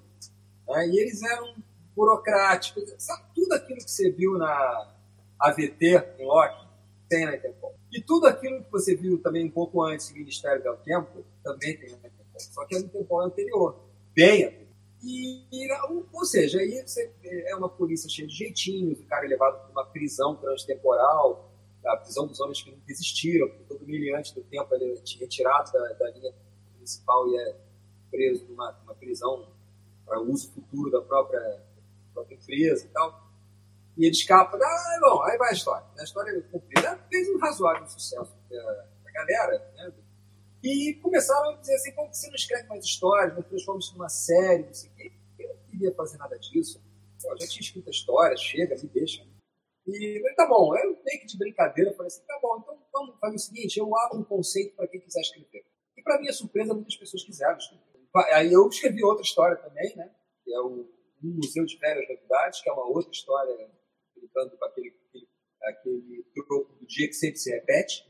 Né, 0.67 0.87
e 0.87 0.99
eles 0.99 1.21
eram 1.21 1.55
burocrático, 1.95 2.81
sabe? 2.97 3.23
Tudo 3.35 3.53
aquilo 3.53 3.77
que 3.77 3.91
você 3.91 4.09
viu 4.11 4.37
na 4.37 4.93
AVT, 5.39 6.15
em 6.19 6.25
Loki, 6.25 6.67
tem 7.07 7.25
na 7.25 7.35
Interpol. 7.35 7.75
E 7.91 8.01
tudo 8.01 8.25
aquilo 8.27 8.63
que 8.63 8.71
você 8.71 8.95
viu 8.95 9.19
também 9.19 9.45
um 9.45 9.51
pouco 9.51 9.83
antes 9.83 10.09
do 10.09 10.15
Ministério 10.15 10.63
do 10.63 10.75
Tempo, 10.77 11.23
também 11.43 11.77
tem 11.77 11.91
na 11.91 11.97
Interpol. 11.97 12.39
Só 12.39 12.65
que 12.65 12.75
a 12.75 12.79
Interpol 12.79 13.21
é 13.21 13.25
anterior, 13.25 13.79
bem 14.15 14.45
anterior. 14.45 14.66
E, 15.03 15.45
ou 16.11 16.25
seja, 16.25 16.59
aí 16.59 16.81
você, 16.85 17.13
é 17.23 17.55
uma 17.55 17.69
polícia 17.69 18.09
cheia 18.09 18.27
de 18.27 18.33
jeitinhos, 18.33 18.99
o 18.99 19.05
cara 19.05 19.25
é 19.25 19.29
levado 19.29 19.59
para 19.61 19.71
uma 19.71 19.85
prisão 19.85 20.35
transtemporal, 20.35 21.51
a 21.85 21.97
prisão 21.97 22.27
dos 22.27 22.39
homens 22.39 22.61
que 22.61 22.71
não 22.71 22.79
desistiram, 22.79 23.47
porque 23.47 23.63
todo 23.63 23.85
miliante 23.85 24.33
do 24.33 24.41
tempo 24.41 24.73
ele 24.75 24.93
é 24.93 25.19
retirado 25.19 25.71
da, 25.71 25.93
da 25.93 26.09
linha 26.09 26.33
principal 26.75 27.27
e 27.29 27.37
é 27.37 27.55
preso 28.09 28.45
numa, 28.47 28.71
numa 28.71 28.95
prisão 28.95 29.47
para 30.05 30.19
uso 30.19 30.51
futuro 30.51 30.89
da 30.89 31.01
própria 31.01 31.61
própria 32.17 32.35
empresa 32.35 32.85
e 32.85 32.89
tal. 32.89 33.27
E 33.97 34.05
ele 34.05 34.15
escapa, 34.15 34.57
ah, 34.57 34.99
bom, 35.01 35.23
aí 35.23 35.37
vai 35.37 35.49
a 35.49 35.53
história. 35.53 35.85
A 35.97 36.03
história 36.03 36.31
é 36.31 36.41
cumprida. 36.41 36.97
Fez 37.09 37.29
um 37.29 37.39
razoável 37.39 37.87
sucesso 37.87 38.35
para 38.47 38.85
a 39.05 39.11
galera, 39.11 39.71
né? 39.75 39.93
E 40.63 40.95
começaram 40.95 41.51
a 41.51 41.55
dizer 41.57 41.75
assim, 41.75 41.93
como 41.93 42.13
você 42.13 42.27
não 42.27 42.35
escreve 42.35 42.67
mais 42.67 42.83
histórias, 42.83 43.35
não 43.35 43.43
transforma 43.43 43.79
isso 43.79 43.93
numa 43.93 44.09
série, 44.09 44.63
não 44.63 44.73
sei 44.73 44.89
o 44.89 44.93
quê. 44.95 45.11
queria 45.69 45.93
fazer 45.93 46.17
nada 46.17 46.37
disso. 46.39 46.81
Eu 47.23 47.37
já 47.37 47.47
tinha 47.47 47.61
escrito 47.61 47.87
a 47.87 47.91
história, 47.91 48.37
chega, 48.37 48.75
me 48.75 48.89
deixa. 48.89 49.25
E 49.87 50.19
falei, 50.19 50.35
tá 50.35 50.45
bom, 50.47 50.75
eu 50.75 50.99
meio 51.03 51.19
que 51.21 51.25
de 51.25 51.37
brincadeira, 51.37 51.93
falei 51.93 52.07
assim, 52.07 52.21
tá 52.25 52.37
bom, 52.41 52.57
então 52.59 52.77
vamos 52.91 53.19
fazer 53.19 53.35
o 53.35 53.39
seguinte, 53.39 53.77
eu 53.77 53.97
abro 53.97 54.19
um 54.19 54.23
conceito 54.23 54.75
para 54.75 54.87
quem 54.87 54.99
quiser 54.99 55.21
escrever. 55.21 55.65
E 55.95 56.01
para 56.01 56.19
minha 56.19 56.33
surpresa, 56.33 56.73
muitas 56.73 56.95
pessoas 56.95 57.23
quiseram 57.23 57.57
escrever. 57.57 57.87
Aí 58.33 58.51
eu 58.51 58.67
escrevi 58.67 59.03
outra 59.03 59.23
história 59.23 59.55
também, 59.57 59.95
né? 59.95 60.11
Que 60.43 60.53
é 60.53 60.59
o 60.59 60.89
um 61.23 61.35
Museu 61.35 61.65
de 61.65 61.77
Velhas 61.77 62.07
Novidades, 62.07 62.61
que 62.61 62.69
é 62.69 62.73
uma 62.73 62.85
outra 62.85 63.11
história 63.11 63.69
brincando 64.15 64.57
com 64.57 64.65
aquele, 64.65 64.93
aquele, 65.07 65.27
aquele 65.63 66.25
troco 66.33 66.73
do 66.73 66.85
dia 66.85 67.07
que 67.07 67.13
sempre 67.13 67.37
se 67.37 67.51
repete. 67.51 68.05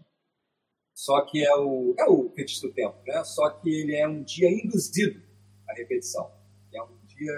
Só 0.98 1.22
que 1.22 1.46
é 1.46 1.56
o, 1.56 1.94
é 1.96 2.10
o 2.10 2.28
fetiche 2.32 2.60
do 2.60 2.74
tempo, 2.74 2.98
né? 3.06 3.24
Só 3.24 3.48
que 3.52 3.70
ele 3.70 3.96
é 3.96 4.08
um 4.08 4.24
dia 4.24 4.50
induzido 4.50 5.22
à 5.70 5.74
repetição. 5.76 6.32
É 6.74 6.82
um 6.82 6.98
dia, 7.06 7.32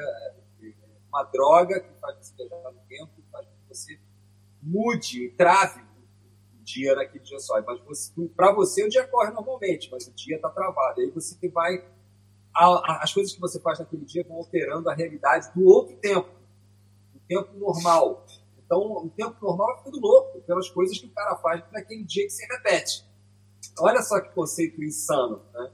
é, 0.62 0.74
uma 1.10 1.24
droga 1.24 1.78
que 1.82 1.90
faz 2.00 2.16
você 2.20 2.48
viajar 2.48 2.72
no 2.72 2.80
tempo, 2.88 3.12
que 3.18 3.22
faz 3.30 3.46
que 3.46 3.68
você 3.68 4.00
mude, 4.64 5.32
trave 5.32 5.82
o 6.58 6.64
dia 6.64 6.96
naquele 6.96 7.22
dia 7.22 7.38
só. 7.40 7.62
Mas 7.62 8.14
para 8.34 8.54
você 8.54 8.86
o 8.86 8.90
dia 8.90 9.06
corre 9.06 9.32
normalmente, 9.32 9.92
mas 9.92 10.08
o 10.08 10.14
dia 10.14 10.38
está 10.38 10.50
travado. 10.50 11.02
Aí 11.02 11.12
você 11.12 11.36
vai 11.50 11.86
as 12.54 13.14
coisas 13.14 13.34
que 13.34 13.42
você 13.42 13.60
faz 13.60 13.80
naquele 13.80 14.06
dia 14.06 14.24
vão 14.26 14.38
alterando 14.38 14.90
a 14.90 14.94
realidade 14.94 15.54
do 15.54 15.66
outro 15.68 15.98
tempo, 15.98 16.30
o 17.14 17.20
tempo 17.28 17.58
normal. 17.58 18.26
Então, 18.58 18.80
o 18.80 19.10
tempo 19.10 19.36
normal 19.42 19.80
é 19.80 19.84
tudo 19.84 20.00
louco, 20.00 20.42
pelas 20.44 20.70
coisas 20.70 20.98
que 20.98 21.08
o 21.08 21.12
cara 21.12 21.36
faz 21.36 21.62
naquele 21.74 22.06
dia 22.06 22.24
que 22.24 22.30
se 22.30 22.46
repete. 22.48 23.09
Olha 23.80 24.02
só 24.02 24.20
que 24.20 24.34
conceito 24.34 24.84
insano, 24.84 25.42
né? 25.54 25.72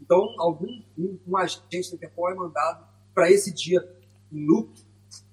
Então, 0.00 0.34
algum 0.38 0.82
um, 0.98 1.18
um 1.26 1.36
agente 1.36 1.90
do 1.90 1.98
tempo 1.98 2.28
é 2.28 2.34
mandado 2.34 2.86
para 3.14 3.30
esse 3.30 3.52
dia 3.52 3.80
em 4.32 4.46
loop 4.46 4.72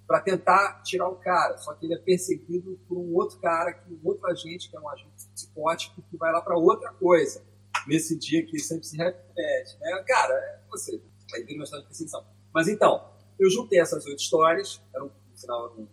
para 0.05 0.21
tentar 0.21 0.81
tirar 0.83 1.09
o 1.09 1.15
cara. 1.15 1.57
Só 1.57 1.73
que 1.73 1.85
ele 1.85 1.95
é 1.95 1.97
perseguido 1.97 2.79
por 2.87 2.97
um 2.97 3.13
outro 3.15 3.39
cara, 3.39 3.73
que 3.73 3.93
um 3.93 3.99
outro 4.03 4.25
agente, 4.27 4.69
que 4.69 4.77
é 4.77 4.79
um 4.79 4.89
agente 4.89 5.27
psicótico, 5.33 6.01
que 6.09 6.17
vai 6.17 6.31
lá 6.31 6.41
para 6.41 6.57
outra 6.57 6.91
coisa 6.93 7.43
nesse 7.87 8.17
dia 8.17 8.45
que 8.45 8.59
sempre 8.59 8.85
se 8.85 8.97
repete. 8.97 9.77
Né? 9.79 10.03
Cara, 10.07 10.33
é 10.33 10.59
você 10.69 11.01
vai 11.29 11.41
ter 11.41 11.55
uma 11.55 11.63
história 11.63 11.83
de 11.83 11.89
perseguição. 11.89 12.25
Mas 12.53 12.67
então, 12.67 13.09
eu 13.39 13.49
juntei 13.49 13.79
essas 13.79 14.05
oito 14.05 14.19
histórias, 14.19 14.81
eram, 14.93 15.07
no 15.07 15.37
final 15.37 15.73
eram 15.73 15.87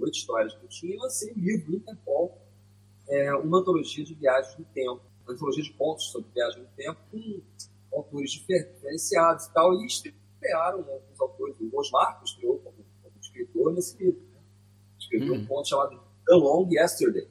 oito 0.00 0.16
histórias 0.16 0.54
que 0.54 0.64
eu 0.64 0.68
tinha, 0.68 0.94
e 0.94 0.98
lancei 0.98 1.32
um 1.32 1.38
livro, 1.38 1.74
Interpol, 1.74 2.38
é, 3.08 3.34
uma 3.34 3.58
antologia 3.58 4.04
de 4.04 4.14
viagens 4.14 4.56
no 4.56 4.64
tempo, 4.66 5.00
antologia 5.32 5.62
de 5.62 5.72
contos 5.72 6.06
sobre 6.06 6.30
viagem 6.34 6.62
no 6.62 6.68
tempo, 6.76 7.00
com 7.10 7.98
autores 7.98 8.30
diferenciados 8.32 9.46
e 9.46 9.52
tal, 9.52 9.74
e 9.74 9.86
estrearam 9.86 10.78
alguns 10.78 11.20
autores, 11.20 11.56
o 11.60 11.78
Osmar, 11.78 12.18
que 12.18 12.28
estreou 12.28 12.58
como, 12.58 12.76
como 13.02 13.14
escritor 13.20 13.72
nesse 13.72 13.96
livro. 13.98 14.20
Né? 14.20 14.40
Escreveu 14.98 15.34
uhum. 15.34 15.40
um 15.40 15.46
conto 15.46 15.68
chamado 15.68 16.00
The 16.26 16.34
Long 16.34 16.68
Yesterday, 16.70 17.28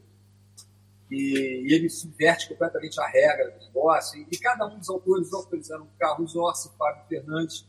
e, 1.10 1.66
e, 1.68 1.74
ele 1.74 1.90
subverte 1.90 2.50
completamente 2.50 3.00
a 3.02 3.08
regra 3.08 3.50
do 3.52 3.66
negócio. 3.66 4.20
E, 4.20 4.28
e 4.32 4.38
cada 4.38 4.68
um 4.68 4.78
dos 4.78 4.90
autores, 4.90 5.28
os 5.28 5.34
autores 5.34 5.70
eram 5.70 5.88
Carlos 5.98 6.36
Orsi, 6.36 6.70
Fábio 6.78 7.04
Fernandes, 7.08 7.66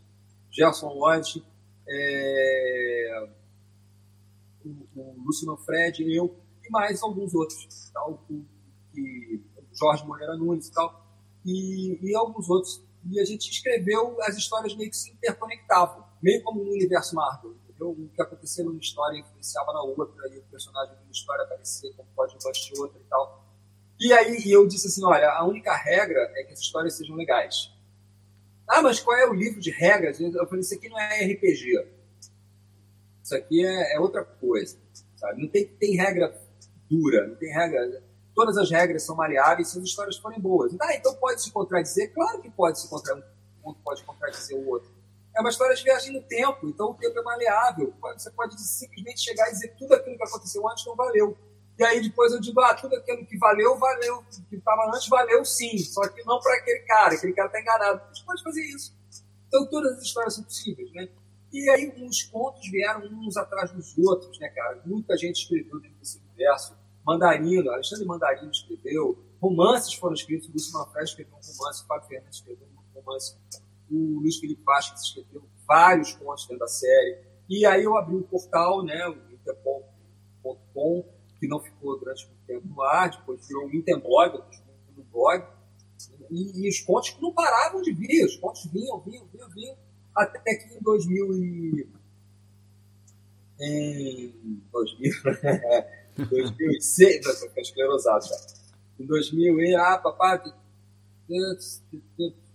Gerson 0.50 0.92
Lloyd, 0.92 1.42
é, 1.88 3.28
o, 4.64 4.68
o 4.94 5.22
Lúcio 5.24 5.46
Manfred, 5.46 6.02
eu 6.14 6.36
e 6.62 6.70
mais 6.70 7.02
alguns 7.02 7.34
outros, 7.34 7.90
tal, 7.92 8.22
o, 8.28 8.34
o 8.34 9.40
Jorge 9.80 10.06
Moreira 10.06 10.36
Nunes 10.36 10.68
e 10.68 10.72
tal, 10.72 11.04
e, 11.44 11.98
e 12.02 12.14
alguns 12.14 12.48
outros. 12.50 12.82
E 13.10 13.18
a 13.18 13.24
gente 13.24 13.50
escreveu, 13.50 14.20
as 14.22 14.36
histórias 14.36 14.76
meio 14.76 14.90
que 14.90 14.96
se 14.96 15.10
interconectavam, 15.10 16.04
meio 16.22 16.42
como 16.42 16.62
no 16.62 16.70
universo 16.70 17.14
Marvel 17.14 17.56
entendeu? 17.80 17.90
O 17.90 18.08
que 18.14 18.22
acontecia 18.22 18.64
numa 18.64 18.78
história 18.78 19.18
influenciava 19.18 19.72
na 19.72 19.82
outra, 19.82 20.28
e 20.28 20.38
o 20.38 20.42
personagem 20.42 20.94
de 20.94 21.02
uma 21.02 21.12
história 21.12 21.44
aparecia 21.44 21.92
como 21.94 22.08
pode 22.14 22.36
de 22.36 22.80
outra 22.80 23.00
e 23.00 23.04
tal. 23.08 23.44
E 23.98 24.12
aí 24.12 24.50
eu 24.50 24.66
disse 24.66 24.86
assim: 24.86 25.04
olha, 25.04 25.30
a 25.30 25.44
única 25.44 25.74
regra 25.74 26.20
é 26.36 26.44
que 26.44 26.52
as 26.52 26.60
histórias 26.60 26.94
sejam 26.94 27.16
legais. 27.16 27.70
Ah, 28.68 28.82
mas 28.82 29.00
qual 29.00 29.16
é 29.16 29.28
o 29.28 29.34
livro 29.34 29.60
de 29.60 29.70
regras? 29.70 30.20
Eu 30.20 30.46
falei: 30.46 30.60
isso 30.60 30.74
aqui 30.74 30.88
não 30.88 30.98
é 30.98 31.24
RPG. 31.24 31.88
Isso 33.22 33.34
aqui 33.34 33.64
é, 33.64 33.96
é 33.96 34.00
outra 34.00 34.24
coisa. 34.24 34.78
Sabe? 35.16 35.42
Não 35.42 35.48
tem, 35.48 35.66
tem 35.66 35.96
regra 35.96 36.34
dura, 36.88 37.26
não 37.26 37.36
tem 37.36 37.52
regra. 37.52 38.02
Todas 38.40 38.56
as 38.56 38.70
regras 38.70 39.02
são 39.02 39.14
maleáveis 39.14 39.68
se 39.68 39.78
as 39.78 39.84
histórias 39.84 40.16
forem 40.16 40.40
boas. 40.40 40.74
Ah, 40.80 40.94
então 40.94 41.14
pode 41.16 41.42
se 41.42 41.52
contradizer? 41.52 42.10
Claro 42.14 42.40
que 42.40 42.50
pode 42.50 42.80
se 42.80 42.88
contradizer. 42.88 43.30
Um 43.62 43.74
pode 43.74 44.02
contradizer 44.02 44.56
o 44.56 44.66
outro. 44.66 44.90
É 45.36 45.42
uma 45.42 45.50
história 45.50 45.76
de 45.76 45.84
viagem 45.84 46.10
no 46.10 46.22
tempo, 46.22 46.66
então 46.66 46.92
o 46.92 46.94
tempo 46.94 47.18
é 47.18 47.22
maleável. 47.22 47.92
Você 48.16 48.30
pode 48.30 48.58
simplesmente 48.58 49.20
chegar 49.20 49.46
e 49.48 49.50
dizer 49.50 49.74
tudo 49.78 49.92
aquilo 49.92 50.16
que 50.16 50.24
aconteceu 50.24 50.66
antes 50.66 50.86
não 50.86 50.96
valeu. 50.96 51.36
E 51.78 51.84
aí 51.84 52.00
depois 52.00 52.32
eu 52.32 52.40
digo, 52.40 52.58
ah, 52.62 52.72
tudo 52.72 52.96
aquilo 52.96 53.26
que 53.26 53.36
valeu, 53.36 53.76
valeu, 53.76 54.24
que 54.48 54.56
estava 54.56 54.86
antes 54.86 55.06
valeu 55.06 55.44
sim, 55.44 55.76
só 55.76 56.08
que 56.08 56.24
não 56.24 56.40
para 56.40 56.54
aquele 56.54 56.80
cara, 56.80 57.14
aquele 57.16 57.34
cara 57.34 57.48
está 57.48 57.60
enganado. 57.60 58.00
Gente 58.14 58.24
pode 58.24 58.42
fazer 58.42 58.62
isso. 58.74 58.96
Então 59.48 59.66
todas 59.66 59.98
as 59.98 60.02
histórias 60.02 60.34
são 60.34 60.44
possíveis, 60.44 60.90
né? 60.94 61.10
E 61.52 61.68
aí 61.68 61.92
uns 61.98 62.22
contos 62.22 62.66
vieram 62.70 63.02
uns 63.02 63.36
atrás 63.36 63.70
dos 63.70 63.98
outros, 63.98 64.38
né, 64.38 64.48
cara? 64.48 64.80
Muita 64.86 65.14
gente 65.18 65.42
escreveu 65.42 65.78
dentro 65.78 65.98
desse 65.98 66.18
universo. 66.20 66.79
Mandarino, 67.12 67.70
Alexandre 67.70 68.06
Mandarino 68.06 68.50
escreveu, 68.50 69.18
romances 69.40 69.94
foram 69.94 70.14
escritos, 70.14 70.48
o 70.48 70.52
Lúcio 70.52 70.72
Manfred 70.72 71.04
escreveu 71.04 71.34
um 71.34 71.40
romance, 71.40 71.82
o 71.82 71.86
Fábio 71.86 72.08
Fernandes 72.08 72.36
escreveu 72.36 72.66
um 72.66 73.00
romance 73.00 73.36
o 73.90 74.20
Luiz 74.20 74.38
Felipe 74.38 74.62
Vasquez 74.62 75.02
escreveu 75.02 75.42
vários 75.66 76.12
contos 76.12 76.46
dentro 76.46 76.60
da 76.60 76.68
série. 76.68 77.18
E 77.48 77.66
aí 77.66 77.82
eu 77.82 77.96
abri 77.96 78.14
um 78.14 78.22
portal, 78.22 78.84
né, 78.84 79.08
o 79.08 79.32
interpol.com, 79.32 81.04
que 81.38 81.48
não 81.48 81.60
ficou 81.60 81.98
durante 81.98 82.26
muito 82.26 82.46
tempo 82.46 82.68
no 82.68 82.82
ar, 82.82 83.10
depois 83.10 83.46
virou 83.46 83.66
um 83.66 83.74
Interblog, 83.74 84.38
um 84.96 85.02
blog. 85.10 85.44
E, 86.30 86.64
e, 86.64 86.68
os 86.68 86.80
contos 86.80 87.16
não 87.20 87.32
paravam 87.32 87.82
de 87.82 87.92
vir, 87.92 88.24
os 88.24 88.36
contos 88.36 88.64
vinham, 88.66 89.00
vinham, 89.00 89.26
vinham, 89.26 89.50
vinham, 89.50 89.76
até 90.14 90.54
que 90.54 90.74
em 90.74 90.80
2000 90.80 91.32
e... 91.34 91.88
Em 93.62 94.62
2000, 94.72 95.12
2006, 96.26 97.16
estou 97.16 97.48
ficando 97.48 97.60
esclerosado 97.60 98.26
já. 98.26 98.36
Em 98.98 99.06
2000 99.06 99.60
e... 99.60 99.74
Ah, 99.74 99.98
papai... 99.98 100.42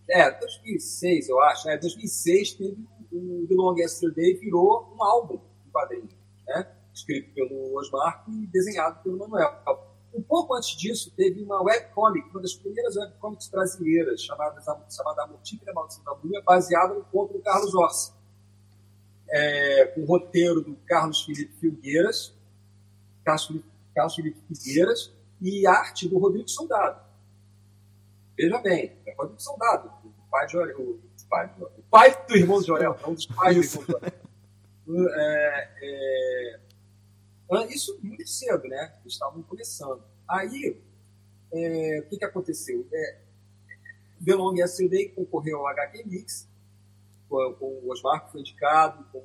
É, 0.09 0.31
2006, 0.31 1.29
eu 1.29 1.39
acho. 1.41 1.67
Né? 1.67 1.77
2006 1.77 2.53
teve 2.53 2.85
o 3.15 3.45
The 3.47 3.55
Long 3.55 3.77
Yesterday 3.77 4.33
virou 4.35 4.93
um 4.95 5.03
álbum 5.03 5.39
de 5.63 5.71
quadrinhos, 5.71 6.15
né? 6.47 6.67
Escrito 6.93 7.33
pelo 7.33 7.77
Osmar 7.77 8.25
e 8.27 8.47
desenhado 8.47 9.01
pelo 9.03 9.17
Manuel. 9.17 9.53
Um 10.13 10.21
pouco 10.21 10.53
antes 10.55 10.77
disso, 10.77 11.11
teve 11.15 11.43
uma 11.43 11.61
webcomic, 11.61 12.29
uma 12.29 12.41
das 12.41 12.53
primeiras 12.53 12.95
webcomics 12.95 13.49
brasileiras, 13.49 14.21
chamada, 14.21 14.61
chamada 14.89 15.23
A 15.23 15.27
Mortífera 15.27 15.73
Maldição 15.73 16.03
da 16.05 16.13
Bruna, 16.13 16.41
baseada 16.41 16.93
no 16.93 17.03
conto 17.05 17.33
do 17.33 17.39
Carlos 17.39 17.75
Orsi. 17.75 18.13
É, 19.27 19.85
com 19.87 20.01
o 20.01 20.05
roteiro 20.05 20.61
do 20.61 20.75
Carlos 20.85 21.23
Felipe 21.23 21.53
Filgueiras, 21.59 22.33
Carlos 23.25 24.15
Felipe 24.15 24.39
Figueiras, 24.47 25.11
e 25.41 25.67
arte 25.67 26.07
do 26.07 26.17
Rodrigo 26.17 26.47
Soldado. 26.47 27.03
Veja 28.37 28.57
bem, 28.59 28.95
é 29.05 29.13
Rodrigo 29.15 29.41
Soldado, 29.41 29.91
o 30.03 30.29
pai 30.29 30.45
de 30.47 30.57
Orel, 30.57 30.81
o 30.81 30.99
pai, 31.29 31.55
o 31.59 31.83
pai 31.83 32.25
do 32.27 32.37
irmão 32.37 32.61
de 32.61 32.71
Orel, 32.71 32.97
um 33.07 33.13
dos 33.13 33.25
pais 33.25 33.57
isso. 33.57 33.79
do 33.79 33.83
irmão 33.83 33.99
de 33.99 34.05
Orel. 34.05 34.25
É, 35.17 36.59
é, 37.51 37.65
isso 37.73 37.99
muito 38.03 38.27
cedo, 38.27 38.67
né? 38.67 38.93
Eles 39.01 39.13
estavam 39.13 39.41
começando. 39.43 40.03
Aí, 40.27 40.79
é, 41.51 42.01
o 42.05 42.09
que, 42.09 42.17
que 42.17 42.25
aconteceu? 42.25 42.87
É, 42.93 43.19
The 44.23 44.35
Long 44.35 44.55
Yesterday 44.55 45.09
concorreu 45.09 45.59
ao 45.59 45.67
HQ 45.67 46.03
Mix, 46.05 46.47
com, 47.27 47.53
com 47.55 47.65
o 47.65 47.91
Osmar, 47.91 48.25
que 48.25 48.31
foi 48.31 48.41
indicado, 48.41 49.03
com 49.11 49.23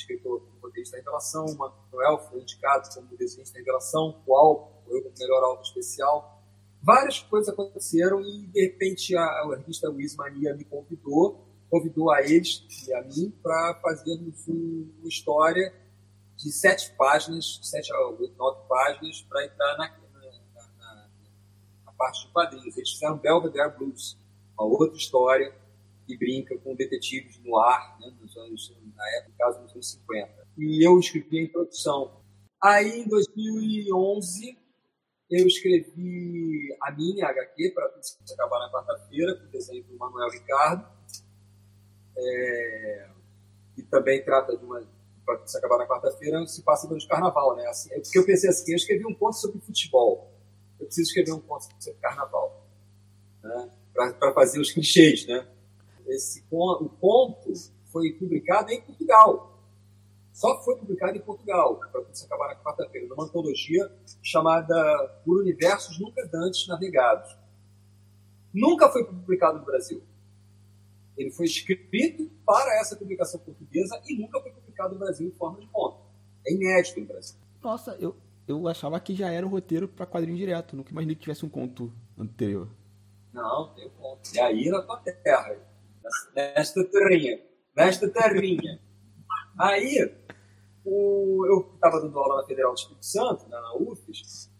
escritor 0.00 0.40
como 0.40 0.60
roteirista 0.62 0.96
da 0.96 1.02
revelação, 1.02 1.46
Manuel 1.56 2.18
foi 2.28 2.40
indicado 2.40 2.88
como 2.94 3.16
desenhista 3.16 3.54
da 3.54 3.60
revelação, 3.60 4.22
o 4.26 4.36
Al 4.36 4.82
foi 4.86 5.00
o 5.00 5.12
melhor 5.18 5.44
álbum 5.44 5.62
especial 5.62 6.40
várias 6.82 7.20
coisas 7.20 7.52
aconteceram 7.52 8.20
e 8.22 8.46
de 8.46 8.60
repente 8.62 9.16
a, 9.16 9.22
a 9.22 9.56
revista 9.56 9.90
Wismania 9.90 10.54
me 10.54 10.64
convidou, 10.64 11.46
convidou 11.68 12.10
a 12.10 12.22
eles 12.22 12.64
e 12.88 12.94
a 12.94 13.02
mim 13.02 13.32
para 13.42 13.78
fazermos 13.82 14.48
um, 14.48 14.90
uma 14.98 15.08
história 15.08 15.72
de 16.36 16.50
sete 16.50 16.90
páginas, 16.96 17.60
sete 17.62 17.92
a 17.92 17.96
nove 17.96 18.58
páginas 18.68 19.20
para 19.28 19.44
entrar 19.44 19.76
na, 19.76 19.88
na, 19.88 20.64
na, 20.78 21.08
na, 21.84 21.92
parte 21.92 22.26
de 22.26 22.32
quadrinhos. 22.32 22.76
Eles 22.76 22.90
fizeram 22.92 23.18
Belvedere 23.18 23.76
Blues, 23.76 24.18
uma 24.58 24.66
outra 24.66 24.96
história 24.96 25.54
que 26.10 26.18
brinca 26.18 26.58
com 26.58 26.74
detetives 26.74 27.38
no 27.44 27.56
ar, 27.56 27.96
né, 28.00 28.12
nos 28.20 28.36
anos, 28.36 28.76
na 28.96 29.08
época, 29.16 29.30
no 29.30 29.36
caso, 29.36 29.60
nos 29.60 29.72
anos 29.72 29.90
50. 29.92 30.48
E 30.58 30.86
eu 30.86 30.98
escrevi 30.98 31.38
a 31.38 31.42
introdução. 31.42 32.20
Aí, 32.60 33.02
em 33.02 33.08
2011, 33.08 34.58
eu 35.30 35.46
escrevi 35.46 36.76
a 36.82 36.90
minha 36.90 37.28
HQ, 37.28 37.70
para 37.70 37.86
acabar 38.32 38.58
na 38.58 38.72
quarta-feira, 38.72 39.36
com 39.36 39.46
desenho 39.50 39.84
do 39.84 39.96
Manuel 39.96 40.30
Ricardo. 40.30 40.84
É... 42.16 43.08
que 43.76 43.82
também 43.84 44.24
trata 44.24 44.56
de 44.56 44.64
uma. 44.64 44.84
Para 45.24 45.36
acabar 45.58 45.78
na 45.78 45.86
quarta-feira, 45.86 46.44
se 46.46 46.62
passa 46.62 46.88
durante 46.88 47.06
o 47.06 47.08
carnaval, 47.08 47.54
né? 47.54 47.66
Assim, 47.68 47.92
é 47.92 48.00
porque 48.00 48.18
eu 48.18 48.26
pensei 48.26 48.50
assim: 48.50 48.72
eu 48.72 48.76
escrevi 48.76 49.06
um 49.06 49.14
conto 49.14 49.36
sobre 49.36 49.60
futebol, 49.60 50.32
eu 50.80 50.86
preciso 50.86 51.08
escrever 51.08 51.32
um 51.32 51.40
conto 51.40 51.68
sobre 51.78 52.00
carnaval, 52.00 52.66
né? 53.42 53.70
para 53.92 54.32
fazer 54.32 54.60
os 54.60 54.72
clichês, 54.72 55.26
né? 55.26 55.46
Esse, 56.10 56.44
o 56.50 56.88
conto 57.00 57.52
foi 57.86 58.12
publicado 58.12 58.70
em 58.72 58.80
Portugal. 58.80 59.58
Só 60.32 60.62
foi 60.62 60.76
publicado 60.76 61.16
em 61.16 61.20
Portugal, 61.20 61.76
para 61.76 62.04
se 62.12 62.24
acabar 62.24 62.48
na 62.48 62.56
quarta-feira, 62.56 63.06
numa 63.08 63.24
antologia 63.24 63.90
chamada 64.22 65.20
Por 65.24 65.40
Universos 65.40 65.98
Nunca 65.98 66.26
Dantes 66.26 66.66
Navegados. 66.66 67.36
Nunca 68.52 68.88
foi 68.90 69.04
publicado 69.04 69.58
no 69.58 69.64
Brasil. 69.64 70.02
Ele 71.16 71.30
foi 71.30 71.46
escrito 71.46 72.30
para 72.44 72.80
essa 72.80 72.96
publicação 72.96 73.38
portuguesa 73.40 74.00
e 74.06 74.16
nunca 74.18 74.40
foi 74.40 74.50
publicado 74.50 74.94
no 74.94 75.00
Brasil 75.00 75.28
em 75.28 75.32
forma 75.32 75.60
de 75.60 75.66
conto. 75.66 76.00
É 76.46 76.52
inédito 76.52 77.00
no 77.00 77.06
Brasil. 77.06 77.36
Nossa, 77.62 77.96
eu, 78.00 78.16
eu 78.48 78.66
achava 78.66 78.98
que 78.98 79.14
já 79.14 79.30
era 79.30 79.46
o 79.46 79.50
roteiro 79.50 79.86
para 79.86 80.06
quadrinho 80.06 80.36
direto. 80.36 80.74
Nunca 80.74 80.90
imaginei 80.90 81.14
que 81.14 81.22
tivesse 81.22 81.44
um 81.44 81.48
conto 81.48 81.92
anterior. 82.18 82.68
Não, 83.32 83.72
tem 83.74 83.86
um 83.86 83.90
conto. 83.90 84.34
E 84.34 84.40
aí 84.40 84.70
na 84.70 84.82
tua 84.82 84.96
terra, 84.98 85.56
nesta 86.34 86.84
terrinha. 86.84 87.40
Nesta 87.76 88.08
terrinha. 88.08 88.80
Aí, 89.58 90.14
o, 90.84 91.46
eu 91.46 91.74
estava 91.74 92.00
dando 92.00 92.18
aula 92.18 92.40
na 92.40 92.46
Federal 92.46 92.72
do 92.72 92.78
Espírito 92.78 93.04
Santo, 93.04 93.48
na 93.48 93.74
UFES, 93.76 94.50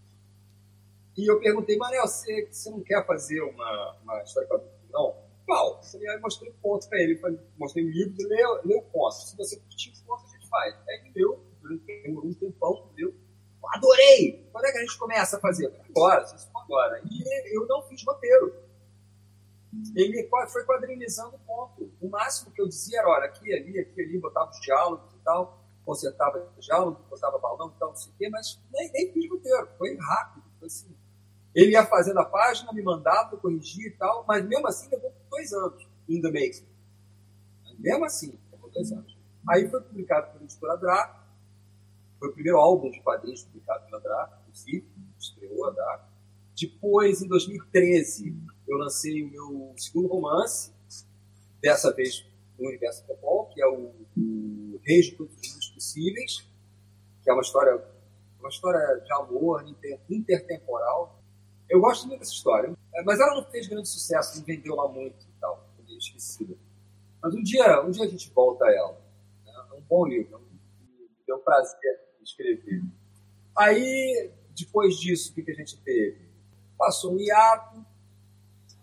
e 1.16 1.30
eu 1.30 1.40
perguntei, 1.40 1.76
Manel, 1.76 2.06
você, 2.06 2.48
você 2.50 2.70
não 2.70 2.82
quer 2.82 3.04
fazer 3.06 3.42
uma, 3.42 3.96
uma 4.02 4.22
história 4.22 4.48
para 4.48 4.62
Não 4.90 5.30
qual? 5.50 5.80
Eu 6.00 6.20
mostrei 6.20 6.50
o 6.50 6.54
ponto 6.62 6.88
para 6.88 7.02
ele, 7.02 7.20
mostrei 7.58 7.84
o 7.84 7.90
livro, 7.90 8.14
lê, 8.28 8.36
lê 8.64 8.76
o 8.76 8.82
ponto. 8.82 9.16
Se 9.16 9.36
você 9.36 9.56
curtir 9.56 9.90
o 9.90 10.06
ponto, 10.06 10.24
a 10.24 10.28
gente 10.28 10.48
faz. 10.48 10.76
Aí 10.88 11.00
ele 11.00 11.12
leu, 11.16 11.44
demorou 12.04 12.30
um 12.30 12.34
tempão, 12.34 12.88
leu. 12.96 13.12
Adorei! 13.74 14.48
Quando 14.52 14.64
é 14.64 14.72
que 14.72 14.78
a 14.78 14.80
gente 14.80 14.96
começa 14.96 15.36
a 15.36 15.40
fazer? 15.40 15.66
Agora, 15.88 16.24
agora. 16.54 17.02
E 17.10 17.56
eu 17.56 17.66
não 17.66 17.82
fiz 17.82 18.02
roteiro. 18.06 18.54
Ele 19.94 20.28
foi 20.48 20.64
quadrinizando 20.64 21.36
o 21.36 21.38
ponto. 21.40 21.92
O 22.00 22.08
máximo 22.08 22.50
que 22.52 22.60
eu 22.60 22.68
dizia 22.68 23.00
era, 23.00 23.08
olha, 23.08 23.26
aqui, 23.26 23.52
ali, 23.52 23.78
aqui, 23.78 24.02
ali, 24.02 24.18
botava 24.18 24.50
os 24.50 24.60
diálogos 24.60 25.12
e 25.14 25.18
tal, 25.24 25.64
consertava 25.84 26.52
diálogo, 26.58 27.00
botava 27.08 27.38
balão 27.38 27.72
e 27.74 27.78
tal, 27.78 27.90
não 27.90 27.96
sei 27.96 28.12
o 28.12 28.16
quê, 28.16 28.28
mas 28.28 28.60
nem, 28.72 28.90
nem 28.92 29.12
fiz 29.12 29.30
roteiro. 29.30 29.68
Foi 29.78 29.96
rápido, 29.96 30.44
foi 30.58 30.66
assim 30.66 31.00
ele 31.54 31.72
ia 31.72 31.84
fazendo 31.84 32.20
a 32.20 32.24
página, 32.24 32.72
me 32.72 32.82
mandava, 32.82 33.34
eu 33.34 33.38
corrigia 33.38 33.88
e 33.88 33.92
tal, 33.92 34.24
mas 34.26 34.44
mesmo 34.46 34.66
assim 34.66 34.88
levou 34.90 35.12
dois 35.28 35.52
anos 35.52 35.86
in 36.08 36.20
the 36.20 36.28
making. 36.28 36.66
Mesmo 37.78 38.04
assim, 38.04 38.38
levou 38.52 38.70
dois 38.70 38.92
anos. 38.92 39.16
Aí 39.48 39.68
foi 39.68 39.80
publicado 39.80 40.32
pela 40.32 40.44
editora 40.44 40.76
Draco, 40.76 41.20
foi 42.18 42.28
o 42.28 42.32
primeiro 42.32 42.58
álbum 42.58 42.90
de 42.90 43.00
quadrinhos 43.00 43.44
publicado 43.44 43.84
pela 43.86 44.00
Draco, 44.00 44.36
inclusive, 44.42 44.86
estreou 45.18 45.66
a 45.66 45.70
Draco. 45.70 46.04
Depois, 46.60 47.22
em 47.22 47.28
2013, 47.28 48.36
eu 48.70 48.78
lancei 48.78 49.22
o 49.24 49.30
meu 49.30 49.74
segundo 49.76 50.08
romance, 50.08 50.72
dessa 51.60 51.92
vez 51.92 52.24
no 52.58 52.68
universo 52.68 53.04
Popol, 53.04 53.46
que 53.46 53.62
é 53.62 53.66
o, 53.66 53.92
o 54.16 54.80
Reis 54.82 55.06
de 55.06 55.16
Todos 55.16 55.34
os 55.34 55.52
Mundos 55.52 55.68
Possíveis, 55.70 56.48
que 57.22 57.30
é 57.30 57.32
uma 57.32 57.42
história, 57.42 57.82
uma 58.38 58.48
história 58.48 59.02
de 59.04 59.12
amor 59.12 59.64
intertemporal, 60.08 61.20
eu 61.68 61.80
gosto 61.80 62.06
muito 62.06 62.20
dessa 62.20 62.32
história, 62.32 62.76
é, 62.94 63.02
mas 63.04 63.20
ela 63.20 63.36
não 63.36 63.44
fez 63.50 63.68
grande 63.68 63.88
sucesso, 63.88 64.38
não 64.38 64.44
vendeu 64.44 64.74
lá 64.74 64.88
muito 64.88 65.24
e 65.24 65.40
tal, 65.40 65.68
meio 65.86 65.98
esquecida. 65.98 66.56
Mas 67.22 67.34
um 67.34 67.42
dia, 67.42 67.82
um 67.82 67.90
dia 67.90 68.04
a 68.04 68.08
gente 68.08 68.30
volta 68.30 68.64
a 68.64 68.74
ela. 68.74 69.00
Né? 69.44 69.52
É 69.70 69.74
um 69.74 69.82
bom 69.82 70.06
livro, 70.06 70.40
me 70.40 71.08
deu 71.26 71.38
prazer 71.38 72.00
escrever. 72.22 72.82
Aí, 73.56 74.30
depois 74.56 74.96
disso, 74.96 75.32
o 75.32 75.34
que, 75.34 75.50
a 75.50 75.54
gente 75.54 75.76
teve? 75.82 76.28
Passou 76.76 77.14
um 77.14 77.20
hiato, 77.20 77.84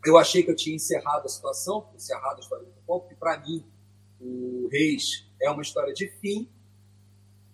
eu 0.05 0.17
achei 0.17 0.43
que 0.43 0.51
eu 0.51 0.55
tinha 0.55 0.75
encerrado 0.75 1.25
a 1.25 1.29
situação, 1.29 1.89
encerrado 1.95 2.37
a 2.37 2.39
história 2.39 2.65
do 2.65 2.71
futebol, 2.71 3.01
porque 3.01 3.15
para 3.15 3.39
mim 3.39 3.65
o 4.19 4.67
Reis 4.71 5.27
é 5.41 5.49
uma 5.49 5.61
história 5.61 5.93
de 5.93 6.07
fim, 6.19 6.49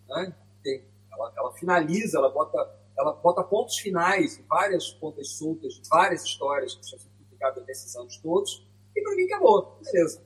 né? 0.08 0.36
Tem, 0.64 0.84
ela, 1.12 1.34
ela 1.36 1.54
finaliza, 1.54 2.18
ela 2.18 2.30
bota 2.30 2.84
ela 2.98 3.14
bota 3.14 3.44
pontos 3.44 3.78
finais, 3.78 4.42
várias 4.48 4.92
pontas 4.92 5.30
soltas, 5.30 5.82
várias 5.90 6.24
histórias 6.24 6.76
que 6.76 6.82
tinham 6.82 7.00
sido 7.00 7.12
publicadas 7.18 7.66
nesses 7.66 7.96
anos 7.96 8.18
todos, 8.18 8.66
e 8.96 9.02
para 9.02 9.16
mim 9.16 9.24
acabou, 9.24 9.80
beleza. 9.82 10.22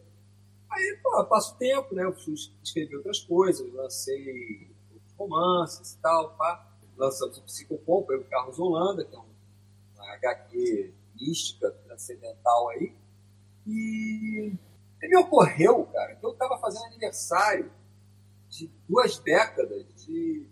Aí, 0.69 0.99
pô, 1.01 1.23
passo 1.25 1.55
o 1.55 1.57
tempo, 1.57 1.95
né? 1.95 2.03
Eu 2.03 2.13
fui 2.13 2.33
escrever 2.61 2.97
outras 2.97 3.19
coisas, 3.21 3.73
lancei 3.73 4.69
romances 5.17 5.93
e 5.93 5.97
tal, 5.99 6.35
pá. 6.35 6.67
Lançamos 6.97 7.37
o 7.37 7.43
Psicopompa, 7.43 8.13
eu 8.13 8.19
e 8.19 8.21
o 8.21 8.25
Carlos 8.25 8.59
Holanda, 8.59 9.05
que 9.05 9.15
é 9.15 9.19
uma 9.19 10.13
HQ 10.15 10.93
mística, 11.19 11.71
transcendental 11.85 12.69
aí. 12.69 12.95
E 13.65 14.53
me 15.01 15.17
ocorreu, 15.17 15.85
cara, 15.85 16.15
que 16.15 16.25
eu 16.25 16.31
estava 16.31 16.57
fazendo 16.57 16.85
aniversário 16.85 17.71
de 18.49 18.71
duas 18.87 19.19
décadas 19.19 19.85
de 20.05 20.47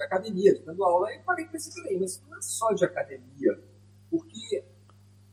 de 0.00 0.04
academia, 0.04 0.58
dando 0.64 0.82
aula, 0.82 1.12
e 1.12 1.20
esse 1.54 1.74
também, 1.74 2.00
mas 2.00 2.22
não 2.26 2.38
é 2.38 2.40
só 2.40 2.72
de 2.72 2.84
academia, 2.84 3.62
porque 4.10 4.64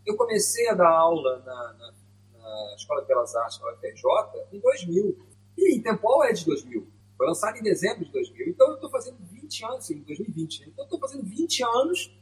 eu 0.05 0.17
comecei 0.17 0.67
a 0.69 0.73
dar 0.73 0.89
aula 0.89 1.39
na, 1.39 1.73
na, 1.73 1.93
na 2.37 2.75
Escola 2.75 3.01
de 3.01 3.07
Belas 3.07 3.33
Artes, 3.35 3.59
na 3.59 3.71
UFRJ, 3.71 4.03
em 4.51 4.59
2000, 4.59 5.27
e 5.57 5.75
em 5.75 5.81
Tempol 5.81 6.23
é 6.25 6.33
de 6.33 6.45
2000, 6.45 6.85
foi 7.17 7.27
lançado 7.27 7.57
em 7.57 7.63
dezembro 7.63 8.03
de 8.03 8.11
2000, 8.11 8.49
então 8.49 8.67
eu 8.67 8.75
estou 8.75 8.89
fazendo 8.89 9.17
20 9.31 9.65
anos, 9.65 9.89
em 9.89 9.99
2020, 10.01 10.59
né? 10.59 10.67
então 10.67 10.83
eu 10.83 10.85
estou 10.85 10.99
fazendo 10.99 11.23
20 11.23 11.63
anos 11.63 12.16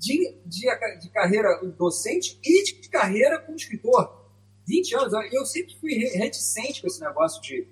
de, 0.00 0.34
de, 0.46 0.98
de 0.98 1.10
carreira 1.10 1.60
docente 1.76 2.40
e 2.42 2.64
de, 2.64 2.88
carreira 2.88 3.38
como 3.38 3.54
escritor. 3.54 4.18
20 4.66 4.94
anos, 4.96 5.12
eu 5.30 5.44
sempre 5.44 5.76
fui 5.76 5.92
reticente 5.92 6.80
com 6.80 6.86
esse 6.86 7.00
negócio 7.00 7.42
de 7.42 7.68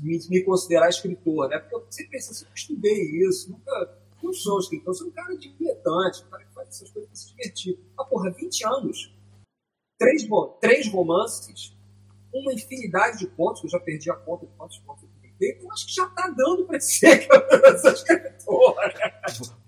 me, 0.00 0.18
me 0.28 0.44
considerar 0.44 0.90
escritor, 0.90 1.48
né? 1.48 1.58
Porque 1.58 1.74
eu 1.74 1.86
sempre 1.90 2.12
pensei 2.12 2.32
assim, 2.32 2.44
eu 2.44 2.54
estudei 2.54 3.26
isso, 3.26 3.50
nunca 3.50 3.98
não 4.22 4.32
sou 4.32 4.60
escritor, 4.60 4.94
sou 4.94 5.08
um 5.08 5.10
cara 5.10 5.34
diletante, 5.36 6.22
um 6.22 6.30
cara 6.30 6.44
que 6.44 6.52
faz 6.52 6.68
essas 6.68 6.90
coisas 6.90 7.08
para 7.08 7.16
se 7.16 7.28
divertir. 7.30 7.78
Ah, 7.98 8.04
porra, 8.04 8.30
20 8.30 8.66
anos, 8.66 9.16
três, 9.98 10.28
três 10.60 10.88
romances, 10.88 11.74
uma 12.34 12.52
infinidade 12.52 13.20
de 13.20 13.26
contos, 13.28 13.62
que 13.62 13.68
eu 13.68 13.70
já 13.70 13.80
perdi 13.80 14.10
a 14.10 14.16
conta 14.16 14.44
de 14.44 14.52
quantos 14.52 14.78
contos 14.80 15.07
eu 15.40 15.72
acho 15.72 15.86
que 15.86 15.94
já 15.94 16.04
está 16.04 16.28
dando 16.28 16.66
para 16.66 16.80
ser 16.80 17.26
que 17.26 17.32
eu 17.32 17.78
sou 17.78 17.92
escritor. 17.92 18.76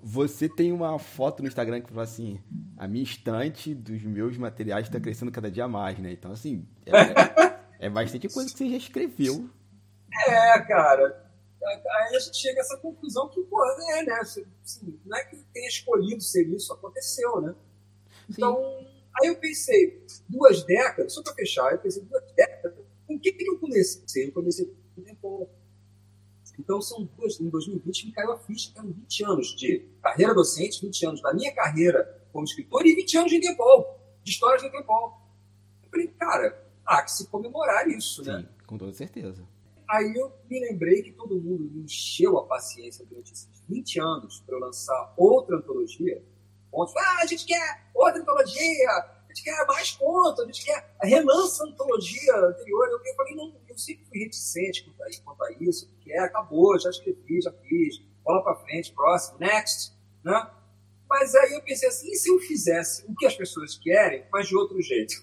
Você 0.03 0.49
tem 0.49 0.73
uma 0.73 0.99
foto 0.99 1.43
no 1.43 1.49
Instagram 1.49 1.81
que 1.81 1.91
fala 1.91 2.03
assim: 2.03 2.41
a 2.77 2.89
minha 2.89 3.05
estante 3.05 3.75
dos 3.75 4.03
meus 4.03 4.37
materiais 4.37 4.87
está 4.87 4.99
crescendo 4.99 5.31
cada 5.31 5.51
dia 5.51 5.69
mais, 5.69 5.99
né? 5.99 6.13
Então, 6.13 6.33
assim, 6.33 6.67
é, 6.87 7.87
é 7.87 7.91
bastante 7.91 8.29
coisa 8.29 8.51
que 8.51 8.59
você 8.59 8.69
já 8.69 8.77
escreveu 8.77 9.49
é, 10.27 10.61
cara. 10.63 11.31
Aí 11.63 12.17
a 12.17 12.19
gente 12.19 12.39
chega 12.39 12.61
a 12.61 12.63
essa 12.63 12.77
conclusão 12.79 13.29
que, 13.29 13.43
pô, 13.43 13.63
é, 13.65 14.03
né? 14.03 14.15
Assim, 14.15 14.45
não 15.05 15.17
é 15.17 15.25
que 15.25 15.37
tenha 15.53 15.69
escolhido 15.69 16.23
ser 16.23 16.49
isso, 16.49 16.73
aconteceu, 16.73 17.41
né? 17.41 17.55
Então, 18.29 18.57
Sim. 18.57 18.87
aí 19.21 19.29
eu 19.29 19.37
pensei, 19.37 20.05
duas 20.29 20.63
décadas, 20.65 21.13
só 21.13 21.23
para 21.23 21.35
fechar, 21.35 21.73
eu 21.73 21.79
pensei, 21.79 22.03
duas 22.03 22.25
décadas, 22.33 22.79
com 23.07 23.15
o 23.15 23.21
que, 23.21 23.33
que 23.33 23.49
eu 23.49 23.59
comecei? 23.59 24.29
Eu 24.29 24.33
comecei 24.33 24.67
com 24.67 25.01
o 25.01 25.05
tempo. 25.05 25.51
Então, 26.61 26.81
são 26.83 27.09
duas, 27.17 27.41
em 27.41 27.49
2020 27.49 28.07
me 28.07 28.13
caiu 28.13 28.33
a 28.33 28.39
ficha, 28.39 28.71
eram 28.77 28.93
20 28.93 29.25
anos 29.25 29.57
de 29.57 29.87
carreira 30.03 30.35
docente, 30.35 30.83
20 30.83 31.07
anos 31.07 31.23
da 31.23 31.33
minha 31.33 31.53
carreira 31.55 32.23
como 32.31 32.45
escritor 32.45 32.87
e 32.87 32.95
20 32.95 33.19
anos 33.19 33.31
de 33.31 33.37
Interpol, 33.39 33.99
de 34.23 34.31
histórias 34.31 34.61
de 34.61 34.69
Interpol. 34.69 35.19
Eu 35.83 35.91
falei, 35.91 36.09
cara, 36.09 36.67
há 36.85 37.03
que 37.03 37.13
se 37.13 37.27
comemorar 37.29 37.89
isso, 37.89 38.23
Sim, 38.23 38.31
né? 38.31 38.49
Com 38.67 38.77
toda 38.77 38.93
certeza. 38.93 39.43
Aí 39.89 40.15
eu 40.15 40.31
me 40.49 40.61
lembrei 40.61 41.03
que 41.03 41.13
todo 41.13 41.35
mundo 41.35 41.65
me 41.65 41.83
encheu 41.83 42.39
a 42.39 42.47
paciência 42.47 43.07
durante 43.07 43.33
esses 43.33 43.49
20 43.67 44.01
anos 44.01 44.41
para 44.41 44.55
eu 44.55 44.61
lançar 44.61 45.15
outra 45.17 45.57
antologia. 45.57 46.23
Onde, 46.71 46.93
ah, 46.97 47.23
a 47.23 47.27
gente 47.27 47.47
quer 47.47 47.91
outra 47.95 48.21
antologia, 48.21 48.91
a 49.31 49.33
gente 49.33 49.45
quer 49.45 49.65
mais 49.67 49.93
contos, 49.93 50.41
a 50.41 50.47
gente 50.47 50.65
quer 50.65 50.93
relança 51.03 51.63
a 51.63 51.69
antologia 51.69 52.35
anterior. 52.37 52.89
Eu, 52.89 53.01
eu 53.05 53.15
falei, 53.15 53.37
não, 53.37 53.55
eu 53.69 53.79
sempre 53.79 54.05
fui 54.07 54.19
reticente 54.19 54.85
quanto 54.85 55.03
a, 55.03 55.07
quanto 55.25 55.45
a 55.45 55.53
isso, 55.63 55.89
porque 55.89 56.13
é, 56.13 56.19
acabou, 56.19 56.79
já 56.79 56.91
escrevi, 56.91 57.41
já 57.41 57.53
fiz, 57.53 58.03
bola 58.25 58.43
para 58.43 58.57
frente, 58.57 58.93
próximo, 58.93 59.39
next, 59.39 59.93
né? 60.25 60.51
Mas 61.09 61.35
aí 61.35 61.53
eu 61.53 61.63
pensei 61.63 61.89
assim, 61.89 62.11
e 62.11 62.17
se 62.17 62.29
eu 62.31 62.39
fizesse 62.41 63.05
o 63.09 63.15
que 63.15 63.27
as 63.27 63.37
pessoas 63.37 63.77
querem, 63.79 64.25
mas 64.33 64.49
de 64.49 64.57
outro 64.57 64.81
jeito? 64.83 65.15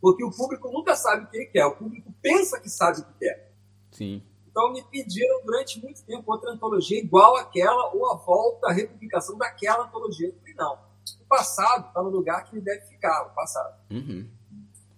Porque 0.00 0.24
o 0.24 0.30
público 0.30 0.70
nunca 0.70 0.94
sabe 0.94 1.24
o 1.24 1.26
que 1.28 1.36
ele 1.36 1.46
quer, 1.46 1.66
o 1.66 1.76
público 1.76 2.12
pensa 2.22 2.60
que 2.60 2.70
sabe 2.70 3.00
o 3.00 3.04
que 3.04 3.18
quer. 3.18 3.52
Sim. 3.90 4.22
Então 4.48 4.72
me 4.72 4.82
pediram 4.84 5.44
durante 5.44 5.80
muito 5.80 6.04
tempo 6.04 6.30
outra 6.32 6.50
antologia 6.50 6.98
igual 6.98 7.36
àquela 7.36 7.92
ou 7.94 8.10
a 8.12 8.16
volta, 8.16 8.68
a 8.68 8.72
republicação 8.72 9.36
daquela 9.36 9.84
antologia. 9.84 10.28
Eu 10.28 10.34
falei, 10.38 10.54
não, 10.54 10.87
passado 11.28 11.88
está 11.88 12.02
no 12.02 12.08
lugar 12.08 12.44
que 12.44 12.56
ele 12.56 12.64
deve 12.64 12.86
ficar, 12.86 13.26
o 13.26 13.34
passado. 13.34 13.78
Uhum. 13.90 14.28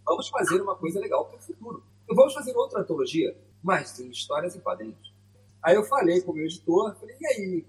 Vamos 0.05 0.29
fazer 0.29 0.61
uma 0.61 0.77
coisa 0.77 0.99
legal 1.01 1.27
para 1.27 1.37
o 1.37 1.41
futuro. 1.41 1.83
vamos 2.09 2.35
fazer 2.35 2.57
outra 2.57 2.81
antologia, 2.81 3.37
mas 3.63 3.99
em 4.01 4.11
histórias 4.11 4.55
e 4.55 4.61
quadrinhos. 4.61 5.15
Aí 5.63 5.75
eu 5.75 5.85
falei 5.85 6.21
com 6.23 6.33
o 6.33 6.35
meu 6.35 6.45
editor, 6.45 6.97
falei, 6.97 7.17
e 7.21 7.27
aí, 7.27 7.67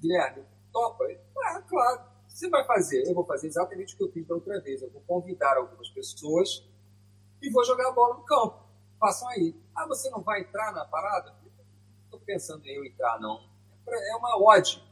Guilherme, 0.00 0.44
topa? 0.72 1.04
Ele, 1.04 1.20
ah, 1.44 1.62
claro. 1.62 2.00
Você 2.28 2.50
vai 2.50 2.64
fazer? 2.64 3.06
Eu 3.06 3.14
vou 3.14 3.24
fazer 3.24 3.46
exatamente 3.46 3.94
o 3.94 3.96
que 3.96 4.04
eu 4.04 4.12
fiz 4.12 4.26
da 4.26 4.34
outra 4.34 4.60
vez. 4.60 4.82
Eu 4.82 4.90
vou 4.90 5.02
convidar 5.06 5.56
algumas 5.56 5.88
pessoas 5.90 6.62
e 7.40 7.50
vou 7.50 7.64
jogar 7.64 7.88
a 7.88 7.92
bola 7.92 8.16
no 8.16 8.24
campo. 8.24 8.62
Façam 8.98 9.28
aí. 9.30 9.54
Ah, 9.74 9.86
você 9.86 10.10
não 10.10 10.20
vai 10.22 10.42
entrar 10.42 10.72
na 10.72 10.84
parada? 10.84 11.34
Estou 12.04 12.20
pensando 12.20 12.66
em 12.66 12.76
eu 12.76 12.84
entrar, 12.84 13.18
não. 13.20 13.40
É 13.86 14.16
uma 14.16 14.38
ode. 14.42 14.82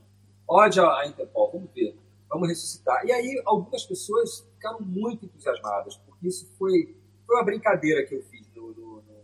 Ode 0.47 0.81
à 0.81 1.07
Interpol. 1.07 1.51
Vamos 1.53 1.71
ver. 1.73 1.99
Vamos 2.35 2.49
ressuscitar. 2.49 3.07
E 3.07 3.13
aí, 3.13 3.41
algumas 3.47 3.85
pessoas 3.85 4.41
ficaram 4.55 4.81
muito 4.81 5.25
entusiasmadas, 5.25 5.97
porque 5.99 6.27
isso 6.27 6.53
foi, 6.59 6.97
foi 7.25 7.37
uma 7.37 7.45
brincadeira 7.45 8.05
que 8.05 8.13
eu 8.13 8.25
fiz 8.25 8.45
no, 8.57 8.73
no, 8.73 8.97
no 8.97 9.23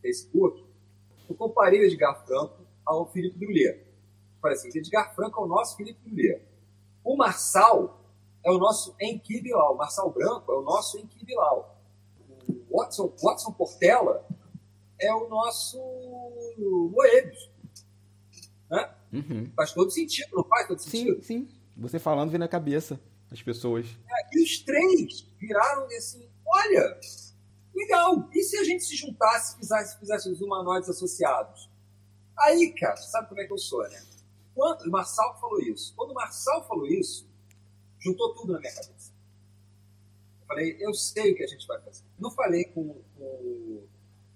Facebook. 0.00 0.64
Eu 1.28 1.34
comparei 1.36 1.80
o 1.80 1.84
Edgar 1.84 2.24
Franco 2.24 2.66
ao 2.86 3.12
Felipe 3.12 3.38
Brullier. 3.38 3.86
Falei 4.40 4.56
assim, 4.56 4.68
Edgar 4.68 5.14
Franco 5.14 5.38
é 5.38 5.44
o 5.44 5.46
nosso 5.46 5.76
Felipe 5.76 6.00
Brullier. 6.02 6.42
O 7.04 7.18
Marçal 7.18 8.00
é 8.42 8.50
o 8.50 8.56
nosso 8.56 8.96
Enki 8.98 9.42
Bilal. 9.42 9.74
O 9.74 9.76
Marçal 9.76 10.10
Branco 10.10 10.50
é 10.50 10.56
o 10.56 10.62
nosso 10.62 10.98
Enki 10.98 11.22
Bilal. 11.26 11.78
O 12.70 12.78
Watson, 12.78 13.12
Watson 13.22 13.52
Portela 13.52 14.26
é 14.98 15.12
o 15.12 15.28
nosso 15.28 15.78
Moebius. 16.56 17.50
Né? 18.70 18.94
Uhum. 19.12 19.52
Faz 19.54 19.72
todo 19.72 19.90
sentido, 19.90 20.28
não 20.32 20.44
faz 20.44 20.66
todo 20.66 20.78
sentido? 20.78 21.22
Sim, 21.22 21.46
sim. 21.46 21.57
Você 21.78 22.00
falando 22.00 22.30
vem 22.30 22.40
na 22.40 22.48
cabeça 22.48 23.00
as 23.30 23.40
pessoas. 23.40 23.86
É, 24.10 24.36
e 24.36 24.42
os 24.42 24.58
três 24.58 25.26
viraram 25.38 25.86
assim, 25.96 26.28
olha, 26.44 26.98
legal. 27.72 28.28
E 28.34 28.42
se 28.42 28.56
a 28.58 28.64
gente 28.64 28.82
se 28.82 28.96
juntasse 28.96 29.54
e 29.54 29.58
fizesse, 29.60 29.98
fizesse 29.98 30.28
os 30.28 30.40
humanoides 30.40 30.88
associados? 30.88 31.70
Aí, 32.36 32.74
cara, 32.74 32.96
sabe 32.96 33.28
como 33.28 33.40
é 33.40 33.46
que 33.46 33.52
eu 33.52 33.58
sou, 33.58 33.82
né? 33.88 34.02
Quando, 34.54 34.86
o 34.86 34.90
Marçal 34.90 35.38
falou 35.40 35.60
isso. 35.60 35.94
Quando 35.94 36.10
o 36.10 36.14
Marçal 36.14 36.66
falou 36.66 36.86
isso, 36.86 37.28
juntou 38.00 38.34
tudo 38.34 38.52
na 38.54 38.58
minha 38.58 38.74
cabeça. 38.74 39.12
Eu 40.40 40.46
falei, 40.48 40.76
eu 40.80 40.92
sei 40.94 41.32
o 41.32 41.36
que 41.36 41.44
a 41.44 41.46
gente 41.46 41.66
vai 41.66 41.80
fazer. 41.80 42.02
Não 42.18 42.32
falei 42.32 42.64
com, 42.64 43.00
com 43.16 43.86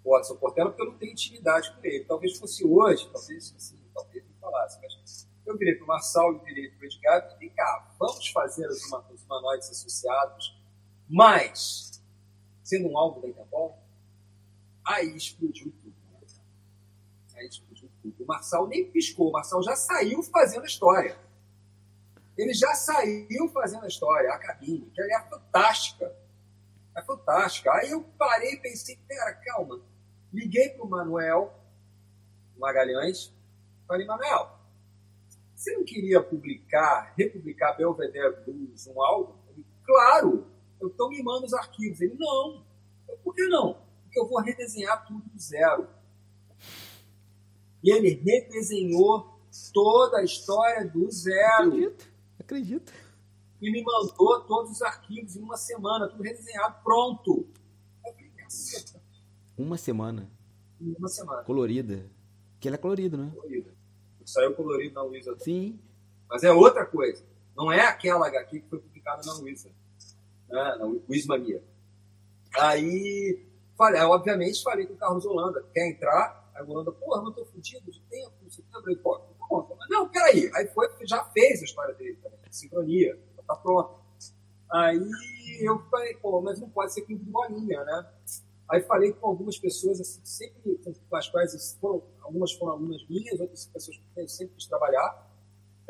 o 0.04 0.10
Watson 0.10 0.36
Portela 0.36 0.70
porque 0.70 0.82
eu 0.82 0.92
não 0.92 0.98
tenho 0.98 1.12
intimidade 1.12 1.74
com 1.74 1.84
ele. 1.84 2.04
Talvez 2.04 2.38
fosse 2.38 2.64
hoje, 2.64 3.08
talvez 3.12 3.52
assim, 3.56 3.78
talvez 3.92 4.24
falasse, 4.40 4.78
mas 4.80 5.26
eu 5.52 5.58
virei 5.58 5.74
para 5.74 5.84
o 5.84 5.86
Marçal 5.86 6.34
e 6.34 6.38
virei 6.44 6.70
para 6.70 6.80
o 6.80 6.84
Edgar 6.84 7.36
e 7.40 7.50
cá, 7.50 7.94
vamos 7.98 8.28
fazer 8.28 8.66
os, 8.66 8.82
humanoides 9.24 9.70
associados, 9.70 10.58
mas 11.08 12.02
sendo 12.62 12.88
um 12.88 12.98
alvo 12.98 13.20
da 13.20 13.28
Interpol, 13.28 13.78
aí 14.84 15.14
explodiu 15.14 15.72
tudo. 15.82 15.94
Né? 16.10 16.26
Aí 17.36 17.46
explodiu 17.46 17.90
tudo. 18.02 18.24
O 18.24 18.26
Marçal 18.26 18.66
nem 18.66 18.90
piscou, 18.90 19.28
o 19.28 19.32
Marçal 19.32 19.62
já 19.62 19.76
saiu 19.76 20.22
fazendo 20.22 20.62
a 20.62 20.66
história. 20.66 21.16
Ele 22.36 22.54
já 22.54 22.74
saiu 22.74 23.48
fazendo 23.52 23.84
a 23.84 23.88
história, 23.88 24.32
a 24.32 24.38
cabine, 24.38 24.90
que 24.90 25.02
é 25.02 25.20
fantástica. 25.28 26.16
É 26.96 27.02
fantástica. 27.02 27.72
Aí 27.74 27.90
eu 27.90 28.02
parei 28.18 28.54
e 28.54 28.60
pensei, 28.60 28.96
pera, 29.06 29.34
calma. 29.34 29.80
Liguei 30.32 30.70
para 30.70 30.84
o 30.84 30.88
Manuel 30.88 31.54
Magalhães, 32.56 33.34
falei, 33.88 34.06
Manuel, 34.06 34.61
você 35.62 35.76
não 35.76 35.84
queria 35.84 36.20
publicar, 36.20 37.14
republicar 37.16 37.76
Belvedere 37.76 38.44
Blues, 38.44 38.84
um 38.88 39.00
álbum? 39.00 39.34
Ele, 39.50 39.64
claro, 39.84 40.44
eu 40.80 40.88
estou 40.88 41.08
mimando 41.08 41.46
os 41.46 41.54
arquivos. 41.54 42.00
Ele, 42.00 42.14
não. 42.18 42.64
Eu, 43.08 43.16
Por 43.18 43.32
que 43.32 43.46
não? 43.46 43.74
Porque 44.02 44.18
eu 44.18 44.28
vou 44.28 44.40
redesenhar 44.40 45.06
tudo 45.06 45.22
do 45.24 45.38
zero. 45.38 45.86
E 47.80 47.92
ele 47.92 48.10
redesenhou 48.10 49.40
toda 49.72 50.18
a 50.18 50.24
história 50.24 50.84
do 50.84 51.08
zero. 51.10 51.68
Acredito, 51.68 52.12
acredito. 52.40 52.92
E 53.60 53.70
me 53.70 53.84
mandou 53.84 54.40
todos 54.44 54.72
os 54.72 54.82
arquivos 54.82 55.36
em 55.36 55.42
uma 55.42 55.56
semana, 55.56 56.08
tudo 56.08 56.24
redesenhado, 56.24 56.82
pronto. 56.82 57.46
Eu 58.04 58.12
falei, 58.12 58.32
Uma 59.56 59.78
semana? 59.78 60.28
Uma 60.80 61.08
semana. 61.08 61.44
Colorida. 61.44 62.10
Que 62.58 62.66
ela 62.66 62.74
é 62.74 62.78
colorido, 62.78 63.16
né? 63.16 63.30
Colorida. 63.32 63.81
Saiu 64.32 64.54
colorido 64.54 64.94
na 64.94 65.02
Luiza. 65.02 65.36
Sim. 65.38 65.78
Mas 66.26 66.42
é 66.42 66.50
outra 66.50 66.86
coisa. 66.86 67.22
Não 67.54 67.70
é 67.70 67.82
aquela 67.82 68.26
HQ 68.28 68.60
que 68.60 68.68
foi 68.68 68.78
publicada 68.78 69.20
na 69.26 69.34
Luiza. 69.34 69.68
Né? 70.48 70.76
Na 70.78 70.86
Wismania. 71.06 71.62
Aí, 72.58 73.46
falei, 73.76 74.00
obviamente, 74.00 74.62
falei 74.62 74.86
com 74.86 74.94
o 74.94 74.96
Carlos 74.96 75.26
Holanda. 75.26 75.62
Quer 75.74 75.90
entrar? 75.90 76.50
Aí 76.54 76.64
o 76.64 76.70
Holanda, 76.70 76.90
porra, 76.92 77.20
não 77.20 77.30
tô 77.30 77.44
fudido 77.44 77.90
de 77.90 78.00
tempo, 78.08 78.32
não 78.42 78.50
sei 78.50 78.64
o 78.64 78.68
que. 78.68 78.76
Eu 78.76 78.80
falei, 78.80 78.96
pô. 78.96 79.20
Mas 79.78 79.88
não, 79.90 80.08
peraí. 80.08 80.50
Aí 80.54 80.66
foi, 80.68 80.88
já 81.02 81.22
fez 81.24 81.60
a 81.60 81.64
história 81.64 81.94
dele 81.94 82.18
também. 82.22 82.38
Sincronia. 82.50 83.18
Tá 83.46 83.54
pronto. 83.54 84.00
Aí 84.70 84.98
eu 85.60 85.78
falei, 85.90 86.14
pô, 86.16 86.40
mas 86.40 86.58
não 86.58 86.70
pode 86.70 86.94
ser 86.94 87.02
com 87.02 87.14
bolinha, 87.16 87.84
né? 87.84 88.06
Aí 88.70 88.80
falei 88.82 89.12
com 89.12 89.28
algumas 89.28 89.58
pessoas, 89.58 90.00
assim, 90.00 90.20
sempre 90.24 90.80
com 91.08 91.16
as 91.16 91.28
quais 91.28 91.76
foram, 91.80 92.02
algumas 92.20 92.52
foram 92.52 92.72
alunas 92.72 93.06
minhas, 93.08 93.38
outras 93.38 93.66
pessoas 93.66 93.96
com 93.98 94.04
quem 94.14 94.22
eu 94.22 94.28
sempre 94.28 94.54
quis 94.54 94.66
trabalhar. 94.66 95.30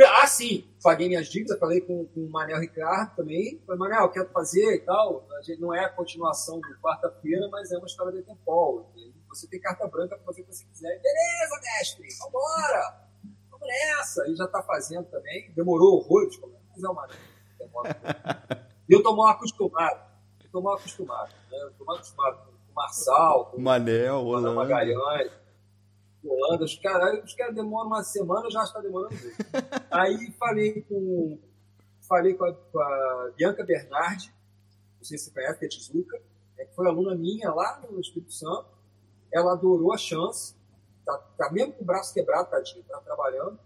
Ah, 0.00 0.26
sim, 0.26 0.66
paguei 0.82 1.06
minhas 1.06 1.28
dívidas, 1.28 1.58
falei 1.58 1.80
com, 1.80 2.06
com 2.06 2.20
o 2.20 2.30
Manel 2.30 2.58
Ricardo 2.61 3.14
também. 3.14 3.62
Falei, 3.66 3.78
Manel, 3.78 4.08
quero 4.11 4.28
fazer 4.30 4.74
e 4.74 4.80
tal. 4.80 5.26
A 5.38 5.42
gente 5.42 5.61
não 5.61 5.72
é 5.72 5.85
a 5.85 5.88
continuação 5.88 6.61
do 6.61 6.80
quarta-feira, 6.80 7.48
mas 7.50 7.70
é 7.70 7.78
uma 7.78 7.87
história 7.87 8.12
de 8.12 8.22
Tempol. 8.22 8.90
Você 9.28 9.46
tem 9.46 9.61
carta 9.61 9.87
branca 9.87 10.16
para 10.16 10.24
fazer 10.24 10.42
o 10.42 10.44
que 10.44 10.54
você 10.54 10.64
quiser. 10.64 11.00
Beleza, 11.00 11.61
mestre, 11.62 12.08
vambora! 12.18 13.08
Vamos 13.50 13.68
nessa! 13.68 14.24
Ele 14.26 14.35
já 14.35 14.44
está 14.44 14.62
fazendo 14.62 15.04
também. 15.06 15.52
Demorou 15.52 15.98
horrores, 15.98 16.38
mas 16.40 16.82
é 16.82 16.88
uma. 16.88 17.08
Demora. 17.58 18.62
E 18.88 18.94
eu 18.94 19.02
tô 19.02 19.16
mal 19.16 19.28
acostumado. 19.28 20.02
Eu 20.42 20.50
tô 20.50 20.61
mal 20.61 20.74
acostumado. 20.74 21.32
Né? 21.50 21.70
Tô 21.78 21.85
mal 21.85 21.96
acostumado 21.96 22.50
o 22.50 22.51
Marçal, 22.74 23.46
com 23.46 23.61
Manel, 23.61 24.24
Holanda 24.24 24.52
Magalhães, 24.52 25.30
Holanda. 26.24 26.64
Os 26.64 26.76
caras 26.76 27.24
os 27.24 27.35
cara 27.35 27.52
demoram 27.52 27.88
uma 27.88 28.02
semana, 28.02 28.50
já 28.50 28.62
está 28.62 28.80
demorando. 28.80 29.14
Aí 29.90 30.32
falei 30.38 30.82
com, 30.82 31.38
falei 32.08 32.35
com 32.35 32.44
a, 32.44 32.52
com 32.54 32.80
a, 32.80 33.32
Bianca 33.37 33.64
Bernardi, 33.64 34.32
não 34.98 35.04
sei 35.04 35.18
se 35.18 35.24
você 35.24 35.30
conhece, 35.32 35.58
que 35.58 35.64
é 35.64 35.68
Tizuka, 35.68 36.22
é, 36.58 36.64
que 36.64 36.74
foi 36.74 36.87
aluna 36.87 37.14
minha 37.14 37.50
lá 37.50 37.82
no 37.90 38.00
Espírito 38.00 38.32
Santo. 38.32 38.66
Ela 39.32 39.52
adorou 39.52 39.92
a 39.92 39.98
chance, 39.98 40.54
tá, 41.04 41.18
tá 41.38 41.50
mesmo 41.50 41.72
com 41.72 41.82
o 41.82 41.87
braço 41.87 42.12
quebrado, 42.12 42.50
tadinho, 42.50 42.85
tá 42.85 43.00
trabalhando. 43.00 43.58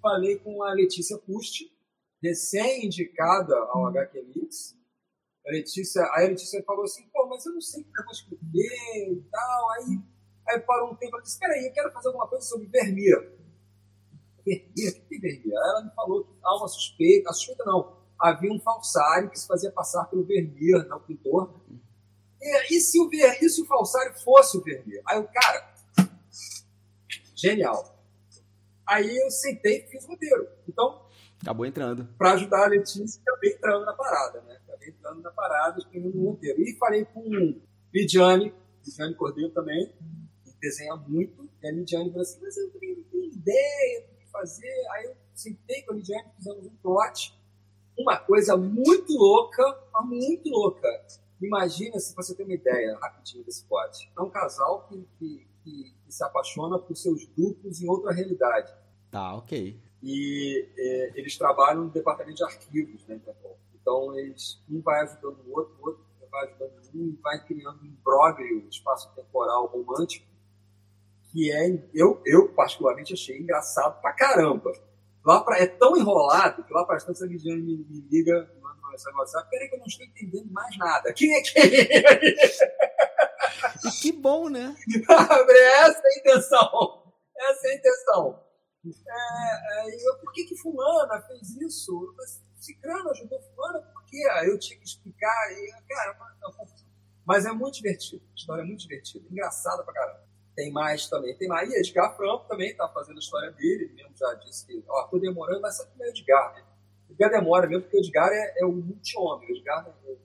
Falei 0.00 0.36
com 0.38 0.62
a 0.64 0.72
Letícia 0.72 1.16
Pusti, 1.16 1.72
recém-indicada 2.22 3.56
ao 3.70 3.86
HQ 3.86 4.22
Mix, 4.34 4.76
a 5.46 5.50
Letícia, 5.50 6.02
aí 6.14 6.26
a 6.26 6.28
Letícia 6.28 6.62
falou 6.64 6.84
assim, 6.84 7.02
pô, 7.12 7.26
mas 7.26 7.44
eu 7.44 7.52
não 7.52 7.60
sei 7.60 7.82
o 7.82 7.84
que 7.84 8.00
eu 8.00 8.04
vou 8.04 8.12
escrever 8.12 9.12
e 9.12 9.24
tal. 9.30 9.70
Aí, 9.72 10.00
aí 10.48 10.60
parou 10.60 10.92
um 10.92 10.96
tempo 10.96 11.18
e 11.18 11.22
disse, 11.22 11.38
peraí, 11.38 11.66
eu 11.66 11.72
quero 11.72 11.92
fazer 11.92 12.08
alguma 12.08 12.28
coisa 12.28 12.46
sobre 12.46 12.68
Vermeer. 12.68 13.32
Vermeer? 14.44 15.02
O 15.04 15.08
que 15.08 15.18
Vermeer? 15.18 15.58
Aí 15.58 15.70
ela 15.70 15.84
me 15.84 15.94
falou 15.94 16.24
que 16.24 16.32
há 16.42 16.56
uma 16.56 16.68
suspeita, 16.68 17.30
a 17.30 17.32
suspeita 17.32 17.64
não, 17.64 17.96
havia 18.20 18.52
um 18.52 18.60
falsário 18.60 19.30
que 19.30 19.38
se 19.38 19.46
fazia 19.46 19.72
passar 19.72 20.04
pelo 20.04 20.24
Vermeer, 20.24 20.86
não 20.86 21.00
pintor. 21.00 21.60
E, 22.40 22.76
e, 22.76 22.80
se 22.80 23.00
o 23.00 23.08
Ver, 23.08 23.38
e 23.42 23.48
se 23.48 23.62
o 23.62 23.66
falsário 23.66 24.14
fosse 24.20 24.56
o 24.56 24.62
Vermeer? 24.62 25.02
Aí 25.06 25.18
o 25.18 25.28
cara, 25.28 25.74
genial. 27.34 27.92
Aí 28.86 29.16
eu 29.16 29.30
sentei 29.30 29.78
e 29.78 29.88
fiz 29.88 30.04
o 30.04 30.08
roteiro. 30.08 30.48
Então, 30.68 31.04
Acabou 31.42 31.66
entrando. 31.66 32.08
Para 32.16 32.32
ajudar 32.32 32.64
a 32.64 32.68
Letícia, 32.68 33.20
acabei 33.20 33.52
entrando 33.52 33.84
na 33.84 33.92
parada, 33.92 34.40
né? 34.42 34.58
entrando 34.88 35.22
na 35.22 35.30
parada, 35.30 35.78
escrevendo 35.78 36.18
um 36.18 36.30
roteiro. 36.30 36.60
E 36.60 36.76
falei 36.78 37.04
com 37.04 37.60
Lidiane, 37.92 38.54
Lidiane 38.84 39.14
Cordeiro 39.14 39.50
também, 39.50 39.92
que 40.44 40.52
desenha 40.60 40.96
muito, 40.96 41.48
e 41.62 41.66
a 41.66 41.70
Lidiane 41.70 42.10
falou 42.10 42.22
assim, 42.22 42.40
mas 42.42 42.56
eu 42.56 42.70
também 42.72 42.96
não 42.96 43.04
tenho 43.04 43.24
ideia 43.24 44.06
do 44.08 44.16
que 44.16 44.30
fazer. 44.30 44.86
Aí 44.92 45.04
eu 45.06 45.16
sentei 45.34 45.82
com 45.82 45.92
a 45.92 45.96
Lidiane, 45.96 46.30
fizemos 46.36 46.66
um 46.66 46.76
plot, 46.82 47.38
uma 47.98 48.16
coisa 48.16 48.56
muito 48.56 49.12
louca, 49.12 49.62
mas 49.92 50.06
muito 50.08 50.48
louca. 50.48 50.88
Imagina 51.40 51.98
se 51.98 52.14
você 52.14 52.34
tem 52.34 52.46
uma 52.46 52.54
ideia 52.54 52.96
rapidinho 53.00 53.44
desse 53.44 53.64
plot. 53.64 54.10
É 54.16 54.20
um 54.20 54.30
casal 54.30 54.86
que, 54.88 55.08
que, 55.18 55.46
que, 55.62 55.94
que 56.04 56.12
se 56.12 56.24
apaixona 56.24 56.78
por 56.78 56.96
seus 56.96 57.26
duplos 57.26 57.82
em 57.82 57.88
outra 57.88 58.12
realidade. 58.12 58.72
Tá, 59.10 59.34
ok. 59.34 59.80
E 60.02 60.68
é, 60.76 61.12
eles 61.14 61.36
trabalham 61.38 61.84
no 61.84 61.90
departamento 61.90 62.36
de 62.36 62.44
arquivos, 62.44 63.06
né, 63.06 63.16
Interpol. 63.16 63.56
Então, 63.80 64.18
eles, 64.18 64.60
um 64.70 64.80
vai 64.80 65.00
ajudando 65.02 65.38
o 65.46 65.56
outro, 65.56 65.76
o 65.80 65.86
outro 65.88 66.04
vai 66.30 66.46
ajudando 66.46 66.72
um, 66.94 67.08
e 67.08 67.18
vai 67.22 67.44
criando 67.44 67.82
um 67.82 67.86
imbróglio 67.86 68.66
espaço-temporal 68.68 69.66
romântico, 69.66 70.26
que 71.30 71.52
é, 71.52 71.88
eu, 71.94 72.20
eu 72.24 72.48
particularmente 72.48 73.12
achei 73.12 73.38
engraçado 73.38 74.00
pra 74.00 74.12
caramba. 74.12 74.72
Lá 75.24 75.42
pra, 75.42 75.58
é 75.58 75.66
tão 75.66 75.96
enrolado 75.96 76.64
que 76.64 76.72
lá 76.72 76.84
para 76.84 76.98
tantas 76.98 77.22
a 77.22 77.26
Lidiane 77.26 77.62
me, 77.62 77.76
me 77.76 78.00
liga, 78.10 78.50
manda 78.60 78.78
uma 78.80 78.90
mensagem 78.90 79.12
no 79.12 79.20
WhatsApp, 79.20 79.48
peraí 79.50 79.68
que 79.68 79.74
eu 79.74 79.78
não 79.78 79.86
estou 79.86 80.06
entendendo 80.06 80.50
mais 80.50 80.76
nada. 80.76 81.12
Quem 81.12 81.34
é 81.34 81.40
que 81.40 81.58
é 81.58 82.20
E 83.86 83.90
que 84.00 84.12
bom, 84.12 84.48
né? 84.48 84.74
Essa 85.08 86.02
é 86.04 86.08
a 86.08 86.18
intenção. 86.18 87.02
Essa 87.36 87.68
é 87.68 87.70
a 87.70 87.74
intenção. 87.76 88.51
É, 88.84 89.90
é, 89.90 90.08
eu, 90.08 90.18
por 90.18 90.32
que, 90.32 90.44
que 90.44 90.56
fulana 90.56 91.20
fez 91.22 91.50
isso? 91.56 92.14
Cicrano 92.56 93.10
ajudou 93.10 93.40
fulana, 93.40 93.80
por 93.80 94.04
quê? 94.06 94.22
Eu 94.44 94.58
tinha 94.58 94.78
que 94.78 94.84
explicar. 94.84 95.52
E, 95.52 95.72
cara, 95.88 96.16
mas 97.24 97.46
é 97.46 97.52
muito 97.52 97.76
divertido. 97.76 98.22
A 98.32 98.34
história 98.34 98.62
é 98.62 98.64
muito 98.64 98.80
divertida. 98.80 99.24
Engraçada 99.30 99.82
pra 99.84 99.94
caramba. 99.94 100.22
Tem 100.54 100.70
mais 100.70 101.08
também. 101.08 101.36
Tem. 101.36 101.48
E 101.48 101.78
Edgar 101.78 102.16
Franco 102.16 102.46
também 102.48 102.76
tá 102.76 102.88
fazendo 102.88 103.16
a 103.16 103.20
história 103.20 103.50
dele. 103.52 103.84
Ele 103.84 103.94
mesmo 103.94 104.16
já 104.16 104.34
disse 104.34 104.66
que, 104.66 104.84
ó, 104.88 105.04
tô 105.04 105.18
demorando, 105.18 105.60
mas 105.60 105.76
sempre 105.76 106.02
é 106.02 106.06
o 106.06 106.10
Edgar, 106.10 106.54
né? 106.54 106.64
Edgar 107.08 107.30
demora 107.30 107.66
mesmo, 107.66 107.82
porque 107.82 107.96
o 107.96 108.00
Edgar 108.00 108.28
é, 108.30 108.54
é 108.58 108.66
o 108.66 108.72
multi-homem. 108.72 109.48
O 109.48 109.52
Edgar, 109.52 109.84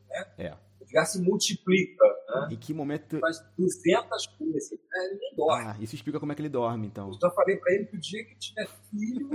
né? 0.09 0.25
É. 0.37 0.57
Edgar 0.87 1.05
se 1.05 1.21
multiplica. 1.21 2.05
Né? 2.05 2.49
Em 2.51 2.57
que 2.57 2.73
momento. 2.73 3.19
Faz 3.19 3.43
200 3.57 4.27
coisas. 4.27 4.71
Né? 4.71 5.05
Ele 5.05 5.19
nem 5.19 5.35
dorme. 5.35 5.65
Ah, 5.67 5.77
isso 5.79 5.95
explica 5.95 6.19
como 6.19 6.31
é 6.31 6.35
que 6.35 6.41
ele 6.41 6.49
dorme, 6.49 6.87
então. 6.87 7.09
Eu 7.09 7.19
já 7.19 7.29
falei 7.31 7.57
pra 7.57 7.73
ele 7.73 7.85
que 7.85 7.97
o 7.97 7.99
dia 7.99 8.23
que 8.25 8.35
tiver 8.35 8.67
filho, 8.89 9.29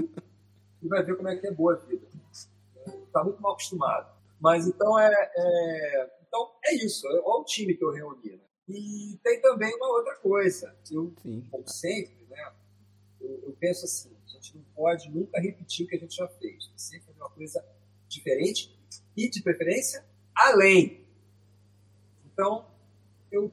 ele 0.80 0.88
vai 0.88 1.04
ver 1.04 1.16
como 1.16 1.28
é 1.28 1.36
que 1.36 1.46
é 1.46 1.52
boa 1.52 1.74
a 1.74 1.76
vida. 1.76 2.06
Tá 3.12 3.22
muito 3.22 3.40
mal 3.40 3.52
acostumado. 3.52 4.10
Mas 4.40 4.66
então 4.66 4.98
é, 4.98 5.30
é 5.36 6.10
então 6.26 6.50
é 6.64 6.74
isso. 6.74 7.06
Olha 7.06 7.42
o 7.42 7.44
time 7.44 7.74
que 7.74 7.84
eu 7.84 7.92
reuni. 7.92 8.32
Né? 8.32 8.40
E 8.68 9.18
tem 9.22 9.40
também 9.40 9.74
uma 9.76 9.88
outra 9.88 10.16
coisa. 10.16 10.74
Eu, 10.90 11.14
como 11.50 11.68
sempre, 11.68 12.26
né, 12.28 12.52
eu, 13.20 13.42
eu, 13.46 13.56
penso 13.60 13.84
assim: 13.84 14.10
a 14.26 14.28
gente 14.30 14.56
não 14.56 14.64
pode 14.74 15.10
nunca 15.10 15.40
repetir 15.40 15.84
o 15.84 15.88
que 15.88 15.96
a 15.96 15.98
gente 15.98 16.16
já 16.16 16.26
fez. 16.26 16.72
Sempre 16.74 17.08
fazer 17.08 17.20
uma 17.20 17.30
coisa 17.30 17.64
diferente 18.08 18.74
e, 19.16 19.28
de 19.28 19.42
preferência, 19.42 20.04
além. 20.34 21.01
Então, 22.32 22.66
eu 23.30 23.52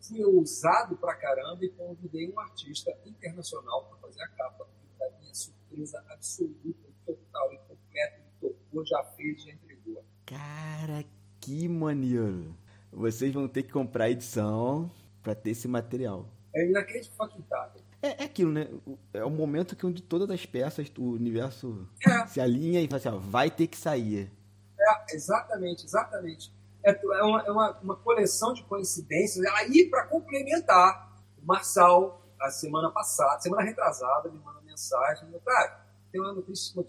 fui 0.00 0.24
ousado 0.24 0.96
pra 0.96 1.14
caramba 1.14 1.64
e 1.64 1.68
convidei 1.70 2.30
um 2.32 2.38
artista 2.38 2.96
internacional 3.04 3.84
para 3.84 3.98
fazer 3.98 4.22
a 4.22 4.28
capa. 4.28 4.66
E, 4.84 4.98
da 4.98 5.10
minha 5.18 5.34
surpresa 5.34 6.04
absoluta, 6.08 6.88
total 7.06 7.52
e 7.52 7.58
completa, 7.58 8.16
ele 8.16 8.32
tocou, 8.40 8.86
já 8.86 9.02
fez, 9.16 9.42
já 9.42 9.52
entregou. 9.52 10.04
Cara, 10.26 11.04
que 11.40 11.68
maneiro! 11.68 12.54
vocês 12.92 13.32
vão 13.32 13.48
ter 13.48 13.62
que 13.62 13.72
comprar 13.72 14.04
a 14.04 14.10
edição 14.10 14.90
para 15.22 15.34
ter 15.34 15.50
esse 15.50 15.68
material. 15.68 16.26
É 16.54 16.66
inacreditável. 16.66 17.82
É, 18.00 18.22
é 18.22 18.24
aquilo, 18.24 18.52
né? 18.52 18.68
É 19.12 19.24
o 19.24 19.30
momento 19.30 19.76
que 19.76 19.84
onde 19.84 20.02
todas 20.02 20.30
as 20.30 20.46
peças 20.46 20.88
do 20.88 21.02
universo 21.02 21.88
é. 22.06 22.26
se 22.26 22.40
alinha 22.40 22.80
e 22.80 22.86
fala 22.86 22.96
assim, 22.96 23.08
ó, 23.08 23.18
vai 23.18 23.50
ter 23.50 23.66
que 23.66 23.76
sair. 23.76 24.30
É, 24.78 25.14
exatamente, 25.14 25.84
exatamente. 25.84 26.52
É, 26.84 26.90
é, 26.90 27.22
uma, 27.22 27.42
é 27.42 27.50
uma, 27.50 27.78
uma, 27.80 27.96
coleção 27.96 28.52
de 28.52 28.62
coincidências. 28.64 29.44
Aí, 29.54 29.88
para 29.90 30.06
complementar, 30.06 31.16
o 31.42 31.46
Marçal, 31.46 32.22
a 32.40 32.50
semana 32.50 32.90
passada, 32.90 33.40
semana 33.40 33.62
retrasada, 33.62 34.30
me 34.30 34.38
mandou 34.38 34.62
mensagem, 34.62 35.28
cara, 35.44 35.86
tem 36.10 36.20
uma 36.20 36.32
notícia, 36.32 36.80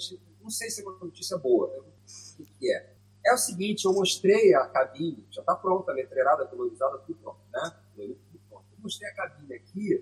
não 0.42 0.50
sei 0.50 0.70
se 0.70 0.82
é 0.82 0.86
uma 0.88 0.98
notícia 1.00 1.38
boa, 1.38 1.68
o 1.68 2.44
que 2.44 2.72
é. 2.72 2.96
É 3.26 3.34
o 3.34 3.38
seguinte, 3.38 3.86
eu 3.86 3.94
mostrei 3.94 4.54
a 4.56 4.66
cabine, 4.68 5.28
já 5.30 5.42
está 5.42 5.56
pronta, 5.56 5.92
letreirada, 5.92 6.46
colorizada, 6.46 7.00
tudo 7.00 7.20
pronto, 7.20 7.40
né? 7.52 7.76
Tudo 7.96 8.18
pronto. 8.50 8.66
Eu 8.72 8.82
mostrei 8.82 9.10
a 9.10 9.14
cabine 9.14 9.54
aqui, 9.56 9.94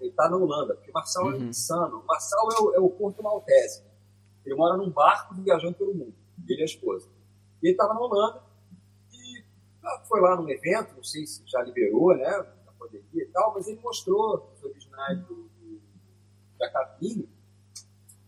ele 0.00 0.08
está 0.08 0.30
na 0.30 0.36
Holanda, 0.36 0.74
porque 0.74 0.90
Marçal 0.90 1.30
é 1.30 1.34
uhum. 1.34 1.42
é 1.42 1.44
insano. 1.44 2.04
Marçal 2.06 2.48
é 2.52 2.60
o, 2.62 2.74
é 2.74 2.78
o 2.80 2.88
Porto 2.88 3.22
Maltese. 3.22 3.82
Né? 3.82 3.90
Ele 4.46 4.54
mora 4.54 4.76
num 4.76 4.90
barco 4.90 5.34
viajando 5.34 5.74
pelo 5.74 5.94
mundo, 5.94 6.14
ele 6.48 6.60
e 6.60 6.62
a 6.62 6.64
esposa. 6.64 7.08
E 7.62 7.66
ele 7.66 7.74
estava 7.74 7.94
na 7.94 8.00
Holanda 8.00 8.38
ah, 8.38 8.42
foi 10.08 10.20
lá 10.20 10.36
num 10.36 10.48
evento, 10.48 10.94
não 10.96 11.02
sei 11.02 11.26
se 11.26 11.42
já 11.46 11.62
liberou, 11.62 12.16
né? 12.16 12.30
Na 12.66 12.72
pandemia 12.72 13.22
e 13.22 13.26
tal, 13.26 13.54
mas 13.54 13.66
ele 13.68 13.80
mostrou 13.80 14.50
os 14.54 14.64
originais 14.64 15.18
do, 15.20 15.34
do, 15.34 15.80
da 16.58 16.70
cabine 16.70 17.28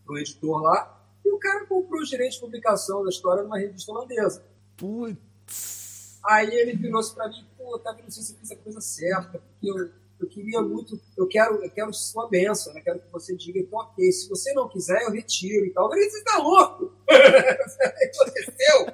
para 0.05 0.13
o 0.13 0.17
editor 0.17 0.61
lá 0.61 0.97
e 1.23 1.31
o 1.31 1.37
cara 1.37 1.65
comprou 1.65 2.01
o 2.01 2.05
gerente 2.05 2.33
de 2.33 2.39
publicação 2.39 3.03
da 3.03 3.09
história 3.09 3.43
numa 3.43 3.59
revista 3.59 3.91
holandesa. 3.91 4.45
Putz. 4.77 6.19
Aí 6.23 6.53
ele 6.53 6.75
virou-se 6.75 7.13
pra 7.13 7.27
mim, 7.27 7.45
pô, 7.57 7.77
tá 7.79 7.91
vendo, 7.91 8.05
não 8.05 8.11
sei 8.11 8.23
se 8.23 8.33
eu 8.33 8.39
fiz 8.39 8.51
a 8.51 8.55
coisa 8.55 8.81
certa, 8.81 9.39
porque 9.39 9.69
eu, 9.69 9.89
eu 10.19 10.27
queria 10.27 10.61
muito, 10.61 10.99
eu 11.17 11.27
quero, 11.27 11.63
eu 11.63 11.69
quero 11.69 11.93
sua 11.93 12.27
bênção, 12.27 12.73
né? 12.73 12.81
Quero 12.81 12.99
que 12.99 13.11
você 13.11 13.35
diga, 13.35 13.59
então, 13.59 13.79
ok, 13.79 14.11
se 14.11 14.27
você 14.29 14.53
não 14.53 14.67
quiser, 14.67 15.03
eu 15.03 15.11
retiro 15.11 15.65
e 15.65 15.69
tal. 15.71 15.85
Eu 15.85 15.89
falei, 15.89 16.09
você 16.09 16.23
tá 16.23 16.37
louco? 16.37 16.93
Aconteceu? 17.07 18.87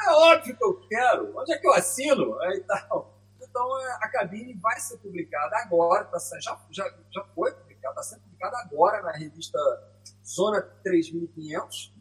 É 0.00 0.10
óbvio 0.10 0.56
que 0.56 0.64
eu 0.64 0.80
quero. 0.88 1.38
Onde 1.38 1.52
é 1.52 1.58
que 1.58 1.66
eu 1.66 1.72
assino? 1.72 2.40
Aí 2.40 2.60
tal. 2.60 3.12
Então 3.52 3.80
é, 3.80 3.92
a 4.00 4.08
cabine 4.08 4.54
vai 4.54 4.80
ser 4.80 4.96
publicada 4.98 5.56
agora, 5.58 6.04
tá, 6.04 6.18
já, 6.40 6.58
já, 6.70 6.94
já 7.10 7.24
foi 7.34 7.52
publicada, 7.52 8.00
está 8.00 8.02
sendo 8.02 8.22
publicada 8.22 8.56
agora 8.58 9.02
na 9.02 9.12
revista 9.12 9.58
Zona 10.24 10.62
3500, 10.82 11.92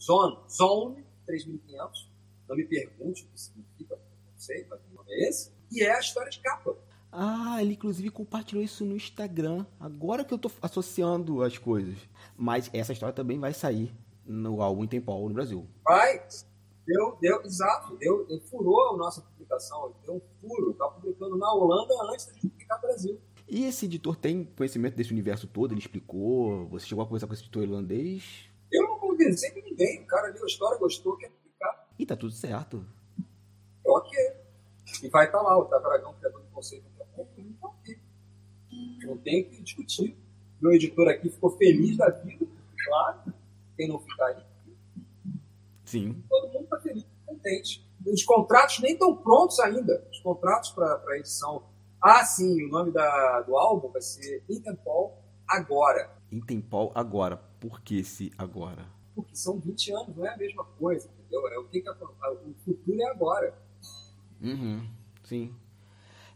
Zone, 0.00 0.38
Zone 0.48 1.04
3500, 1.26 2.10
não 2.48 2.56
me 2.56 2.64
pergunte 2.64 3.24
o 3.24 3.28
que 3.28 3.40
significa, 3.40 3.96
não 3.96 4.38
sei, 4.38 4.64
mas 4.70 4.80
o 4.80 4.94
nome 4.94 5.12
é 5.12 5.28
esse, 5.28 5.52
e 5.72 5.82
é 5.82 5.92
a 5.92 5.98
história 5.98 6.30
de 6.30 6.38
capa. 6.40 6.76
Ah, 7.10 7.60
ele 7.60 7.74
inclusive 7.74 8.08
compartilhou 8.10 8.62
isso 8.62 8.84
no 8.84 8.96
Instagram, 8.96 9.66
agora 9.80 10.24
que 10.24 10.32
eu 10.32 10.38
tô 10.38 10.50
associando 10.62 11.42
as 11.42 11.58
coisas. 11.58 11.96
Mas 12.36 12.70
essa 12.72 12.92
história 12.92 13.12
também 13.12 13.38
vai 13.38 13.52
sair 13.52 13.92
no 14.24 14.62
álbum 14.62 14.86
Tempol 14.86 15.28
no 15.28 15.34
Brasil. 15.34 15.68
Vai, 15.84 16.26
deu, 16.86 17.16
deu, 17.20 17.42
exato, 17.42 17.96
deu, 17.96 18.26
deu, 18.26 18.40
furou 18.42 18.94
a 18.94 18.96
nossa 18.96 19.20
publicação, 19.20 19.94
deu 20.04 20.14
um 20.14 20.20
furo, 20.40 20.74
tá 20.74 20.88
publicando 20.88 21.36
na 21.36 21.52
Holanda 21.52 21.94
antes 22.12 22.26
da 22.26 22.32
gente 22.34 22.48
publicar 22.48 22.76
no 22.76 22.80
Brasil. 22.82 23.20
E 23.48 23.64
esse 23.64 23.86
editor 23.86 24.16
tem 24.16 24.44
conhecimento 24.44 24.96
desse 24.96 25.12
universo 25.12 25.46
todo? 25.46 25.72
Ele 25.72 25.80
explicou? 25.80 26.66
Você 26.68 26.86
chegou 26.86 27.02
a 27.02 27.06
conversar 27.06 27.26
com 27.26 27.34
esse 27.34 27.42
editor 27.42 27.62
irlandês? 27.62 28.48
Eu 28.72 28.82
não 28.84 28.98
conversei 28.98 29.50
com 29.50 29.60
ninguém. 29.60 30.02
O 30.02 30.06
cara 30.06 30.32
leu 30.32 30.42
a 30.42 30.46
história, 30.46 30.78
gostou, 30.78 31.16
quer 31.16 31.30
publicar. 31.30 31.88
E 31.98 32.06
tá 32.06 32.16
tudo 32.16 32.32
certo. 32.32 32.84
Ok. 33.84 34.18
E 35.02 35.08
vai 35.08 35.26
estar 35.26 35.38
tá 35.38 35.44
lá, 35.44 35.58
o 35.58 35.64
Tavaragão, 35.66 36.14
criador 36.14 36.40
do 36.40 36.48
conceito 36.48 36.84
daqui 36.84 37.02
a 37.02 37.16
pouco, 37.16 37.32
não 37.40 37.52
tá 37.54 37.68
aqui. 37.68 37.98
Não 39.04 39.18
tem 39.18 39.44
que 39.44 39.62
discutir. 39.62 40.16
Meu 40.60 40.72
editor 40.72 41.08
aqui 41.08 41.28
ficou 41.28 41.50
feliz 41.50 41.96
da 41.96 42.08
vida, 42.08 42.46
claro. 42.86 43.34
Quem 43.76 43.88
não 43.88 43.98
ficar 43.98 44.26
aí. 44.26 44.51
Sim. 45.92 46.24
Todo 46.28 46.52
mundo 46.52 46.64
está 46.64 46.80
feliz, 46.80 47.06
contente. 47.24 47.86
Os 48.04 48.24
contratos 48.24 48.80
nem 48.80 48.94
estão 48.94 49.16
prontos 49.16 49.60
ainda. 49.60 50.04
Os 50.10 50.18
contratos 50.20 50.70
para 50.70 51.18
edição 51.18 51.62
ah, 52.04 52.24
sim, 52.24 52.64
o 52.64 52.68
nome 52.68 52.90
da, 52.90 53.42
do 53.42 53.56
álbum 53.56 53.88
vai 53.88 54.02
ser 54.02 54.42
Intempol 54.50 55.22
Agora. 55.46 56.10
Intempol 56.32 56.90
Agora. 56.96 57.36
Por 57.60 57.80
que 57.80 58.02
se 58.02 58.32
agora? 58.36 58.84
Porque 59.14 59.36
são 59.36 59.60
20 59.60 59.92
anos, 59.92 60.16
não 60.16 60.26
é 60.26 60.34
a 60.34 60.36
mesma 60.36 60.64
coisa, 60.64 61.08
entendeu? 61.08 61.46
É 61.46 61.58
o 61.60 61.68
que, 61.68 61.80
que 61.80 61.88
a, 61.88 61.92
o 61.92 62.54
futuro 62.64 63.00
é 63.00 63.08
agora. 63.08 63.54
Uhum, 64.40 64.84
sim. 65.22 65.54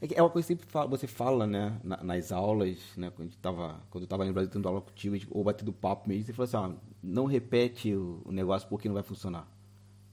É, 0.01 0.19
é 0.19 0.23
uma 0.23 0.31
coisa 0.31 0.47
que 0.47 0.55
sempre 0.55 0.67
fala, 0.67 0.89
você 0.89 1.07
fala, 1.07 1.47
né, 1.47 1.79
nas 1.83 2.33
aulas, 2.33 2.79
né, 2.97 3.11
quando, 3.15 3.35
tava, 3.37 3.81
quando 3.91 4.03
eu 4.03 4.07
estava 4.07 4.25
no 4.25 4.33
Brasil 4.33 4.51
tendo 4.51 4.69
aula 4.69 4.81
contigo, 4.81 5.17
ou 5.31 5.43
batendo 5.43 5.73
papo 5.73 6.09
mesmo, 6.09 6.25
você 6.25 6.33
falou 6.33 6.45
assim, 6.45 6.57
ó, 6.57 6.81
não 7.03 7.25
repete 7.25 7.95
o, 7.95 8.23
negócio 8.31 8.69
porque 8.69 8.89
não 8.89 8.95
vai 8.95 9.03
funcionar. 9.03 9.49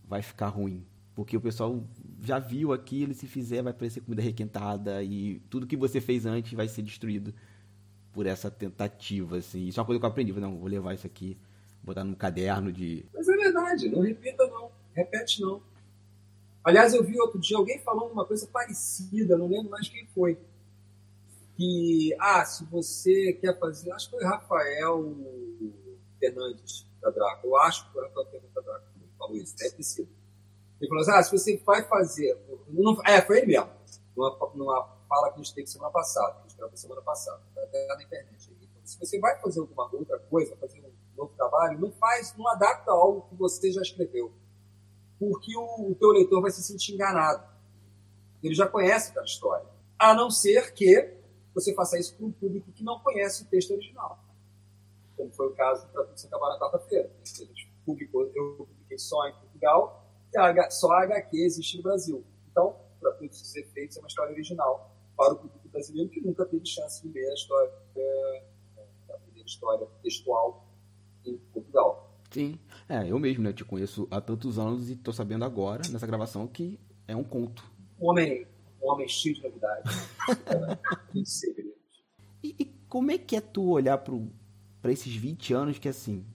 Vai 0.08 0.22
ficar 0.22 0.48
ruim. 0.48 0.86
Porque 1.16 1.38
o 1.38 1.42
pessoal 1.42 1.84
já 2.22 2.40
viu 2.40 2.74
aquilo, 2.74 3.14
se 3.14 3.28
fizer 3.28 3.62
vai 3.62 3.74
parecer 3.74 4.02
comida 4.02 4.22
requentada 4.22 5.04
e 5.04 5.40
tudo 5.50 5.68
que 5.68 5.78
você 5.78 6.02
fez 6.02 6.26
antes 6.26 6.54
vai 6.54 6.68
ser 6.68 6.82
destruído 6.82 7.34
por 8.12 8.26
essa 8.26 8.50
tentativa, 8.50 9.38
assim. 9.38 9.68
Isso 9.68 9.80
é 9.80 9.82
uma 9.82 9.86
coisa 9.86 10.00
que 10.00 10.06
eu 10.06 10.10
aprendi, 10.10 10.32
não, 10.34 10.58
vou 10.58 10.68
levar 10.68 10.94
isso 10.94 11.06
aqui, 11.06 11.38
botar 11.84 12.04
num 12.04 12.16
caderno 12.16 12.72
de... 12.72 13.06
Mas 13.14 13.28
é 13.28 13.36
verdade, 13.36 13.90
não 13.90 14.02
repita 14.02 14.48
não, 14.48 14.72
repete 14.94 15.42
não. 15.42 15.62
Aliás, 16.64 16.94
eu 16.94 17.04
vi 17.04 17.20
outro 17.20 17.40
dia 17.40 17.58
alguém 17.58 17.80
falando 17.80 18.12
uma 18.12 18.26
coisa 18.26 18.48
parecida, 18.48 19.38
não 19.38 19.48
lembro 19.48 19.70
mais 19.70 19.90
quem 19.90 20.06
foi. 20.08 20.40
Que, 21.56 22.16
ah, 22.20 22.44
se 22.46 22.66
você 22.66 23.34
quer 23.34 23.58
fazer, 23.60 23.92
acho 23.92 24.10
que 24.10 24.16
foi 24.18 24.26
Rafael 24.26 25.16
Fernandes 26.20 26.88
da 27.02 27.10
Draco, 27.10 27.48
eu 27.48 27.58
acho 27.58 27.86
que 27.86 27.94
foi 27.94 28.04
Rafael 28.08 28.26
Fernandes 28.28 28.54
da 28.54 28.62
Draco 28.62 28.86
que 28.94 29.18
falou 29.18 29.36
isso, 29.36 29.56
deve 29.58 29.76
ter 29.76 29.84
sido 29.84 30.24
ele 30.84 30.90
falou 30.90 31.02
assim: 31.02 31.12
ah, 31.12 31.24
se 31.24 31.32
você 31.32 31.58
vai 31.66 31.82
fazer. 31.84 32.38
Não, 32.68 33.02
é, 33.06 33.22
foi 33.22 33.38
ele 33.38 33.48
mesmo. 33.48 33.70
Numa, 34.16 34.52
numa 34.54 34.98
fala 35.08 35.30
que 35.30 35.40
a 35.40 35.44
gente 35.44 35.56
teve 35.56 35.68
semana 35.68 35.92
passada, 35.92 36.34
que 36.34 36.40
a 36.40 36.42
gente 36.44 36.58
gravou 36.58 36.78
semana 36.78 37.02
passada, 37.02 37.42
até 37.56 37.88
na 37.88 38.04
internet. 38.04 38.52
se 38.84 39.00
você 39.00 39.18
vai 39.18 39.40
fazer 39.40 39.62
alguma 39.62 39.90
outra 39.94 40.20
coisa, 40.20 40.58
fazer 40.58 40.82
um 40.82 40.92
novo 41.16 41.34
trabalho, 41.38 41.80
não 41.80 41.92
faz, 41.94 42.36
não 42.38 42.48
adapta 42.50 42.92
algo 42.92 43.22
que 43.30 43.36
você 43.36 43.72
já 43.72 43.82
escreveu. 43.82 44.34
Porque 45.30 45.56
o, 45.56 45.92
o 45.92 45.96
teu 45.96 46.10
leitor 46.10 46.42
vai 46.42 46.52
se 46.52 46.64
sentir 46.64 46.94
enganado. 46.94 47.44
Ele 48.42 48.56
já 48.56 48.68
conhece 48.68 49.12
aquela 49.12 49.26
história. 49.26 49.66
A 49.98 50.14
não 50.14 50.30
ser 50.30 50.74
que 50.74 51.14
você 51.54 51.74
faça 51.74 51.98
isso 51.98 52.16
com 52.18 52.26
um 52.26 52.32
público 52.32 52.72
que 52.72 52.84
não 52.84 53.00
conhece 53.00 53.44
o 53.44 53.46
texto 53.46 53.72
original. 53.72 54.20
Como 55.16 55.32
foi 55.32 55.48
o 55.48 55.52
caso 55.54 55.88
para 55.88 56.04
você 56.04 56.28
acabar 56.28 56.50
na 56.50 56.60
quarta-feira. 56.60 57.10
Eu 58.36 58.68
publiquei 58.68 58.98
só 58.98 59.28
em 59.28 59.34
Portugal 59.34 60.04
só 60.70 60.92
a 60.92 61.04
HQ 61.04 61.38
existe 61.38 61.78
no 61.78 61.84
Brasil. 61.84 62.24
Então, 62.52 62.76
para 63.00 63.12
todos 63.14 63.42
os 63.42 63.56
efeitos, 63.56 63.98
é 63.98 64.00
uma 64.00 64.08
história 64.08 64.34
original. 64.34 64.92
para 65.16 65.34
o 65.34 65.36
público 65.38 65.70
brasileiro 65.70 66.10
que 66.10 66.22
nunca 66.22 66.44
teve 66.46 66.66
chance 66.66 67.08
de 67.08 67.14
ler 67.14 67.30
a 67.30 67.34
história, 67.34 67.72
é, 67.96 68.44
a 69.12 69.18
primeira 69.20 69.48
história 69.48 69.88
textual 70.02 70.66
em 71.24 71.38
Portugal. 71.54 72.18
Sim, 72.32 72.60
é, 72.88 73.10
eu 73.10 73.20
mesmo, 73.20 73.44
né? 73.44 73.50
Eu 73.50 73.54
te 73.54 73.66
conheço 73.66 74.08
há 74.12 74.20
tantos 74.20 74.60
anos 74.60 74.90
e 74.90 74.94
estou 74.94 75.14
sabendo 75.14 75.46
agora, 75.46 75.82
nessa 75.90 76.06
gravação, 76.08 76.48
que 76.48 76.80
é 77.08 77.16
um 77.16 77.24
conto. 77.24 77.64
Um 78.00 78.10
homem, 78.10 78.46
um 78.82 78.92
homem 78.92 79.08
cheio 79.08 79.36
de 79.36 79.44
novidades, 79.44 80.10
de 81.14 81.26
segredos. 81.26 81.74
E, 82.44 82.56
e, 82.60 82.66
como 82.90 83.12
é 83.12 83.18
que 83.18 83.36
é 83.36 83.42
tu 83.42 83.70
olhar 83.70 83.98
para 83.98 84.92
esses 84.92 85.16
20 85.16 85.54
anos 85.54 85.80
que, 85.80 85.88
assim, 85.88 86.26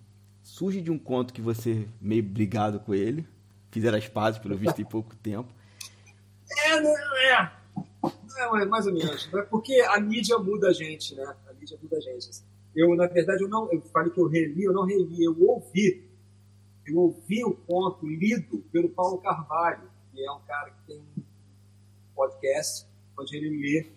surge 0.42 0.80
de 0.80 0.90
um 0.90 0.98
conto 0.98 1.32
que 1.32 1.42
você 1.42 1.86
meio 2.00 2.22
brigado 2.22 2.80
com 2.80 2.94
ele, 2.94 3.26
fizeram 3.70 3.98
as 3.98 4.08
pazes, 4.08 4.40
pelo 4.40 4.56
visto, 4.56 4.80
em 4.80 4.84
pouco 4.84 5.14
tempo. 5.16 5.52
É, 6.64 6.80
não 6.80 6.96
é. 7.18 7.52
Não, 8.02 8.56
é 8.56 8.64
mais 8.64 8.86
ou 8.86 8.94
menos. 8.94 9.30
Né? 9.30 9.42
Porque 9.50 9.82
a 9.82 10.00
mídia 10.00 10.38
muda 10.38 10.68
a 10.68 10.72
gente, 10.72 11.14
né? 11.14 11.36
A 11.46 11.52
mídia 11.52 11.78
muda 11.82 11.98
a 11.98 12.00
gente. 12.00 12.30
Assim. 12.30 12.42
Eu, 12.74 12.94
na 12.96 13.06
verdade, 13.06 13.42
eu 13.42 13.48
não, 13.48 13.70
eu 13.70 13.82
falei 13.82 14.10
que 14.10 14.18
eu 14.18 14.26
reli, 14.26 14.64
eu 14.64 14.72
não 14.72 14.86
reli, 14.86 15.24
eu 15.24 15.36
ouvi. 15.38 16.07
Eu 16.88 16.98
ouvi 16.98 17.44
o 17.44 17.54
conto 17.54 18.06
lido 18.06 18.58
pelo 18.72 18.88
Paulo 18.88 19.18
Carvalho, 19.18 19.90
que 20.12 20.24
é 20.24 20.30
um 20.32 20.40
cara 20.40 20.70
que 20.70 20.86
tem 20.86 20.98
um 20.98 21.22
podcast 22.14 22.86
onde 23.18 23.36
ele 23.36 23.50
lê 23.50 23.92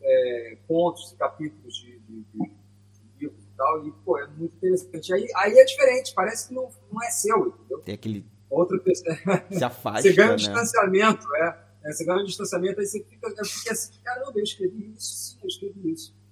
é, 0.00 0.58
contos 0.66 1.12
e 1.12 1.16
capítulos 1.16 1.74
de, 1.76 1.98
de, 2.00 2.24
de, 2.24 2.58
livros 3.18 3.44
e 3.44 3.56
tal, 3.56 3.86
e, 3.86 3.92
pô, 4.04 4.18
é 4.18 4.26
muito 4.26 4.56
interessante. 4.56 5.12
Aí, 5.12 5.26
aí 5.36 5.58
é 5.58 5.64
diferente, 5.64 6.12
parece 6.14 6.48
que 6.48 6.54
não, 6.54 6.68
não 6.90 7.02
é 7.02 7.10
seu, 7.10 7.48
entendeu? 7.48 7.80
Tem 7.80 7.94
aquele... 7.94 8.26
Outra 8.50 8.78
pessoa... 8.80 9.14
Se 9.50 9.64
afasta, 9.64 10.02
Você 10.02 10.12
ganha 10.12 10.28
um 10.28 10.32
né? 10.32 10.36
distanciamento, 10.36 11.34
é. 11.36 11.64
é. 11.84 11.92
Você 11.92 12.04
ganha 12.04 12.20
um 12.20 12.24
distanciamento, 12.24 12.80
aí 12.80 12.86
você 12.86 13.04
fica, 13.04 13.28
eu 13.28 13.44
fiquei 13.44 13.72
assim, 13.72 13.92
caramba, 14.02 14.32
eu 14.34 14.42
escrevi 14.42 14.92
isso, 14.92 15.14
sim, 15.14 15.38
eu 15.42 15.48
escrevi 15.48 15.92
isso 15.92 16.22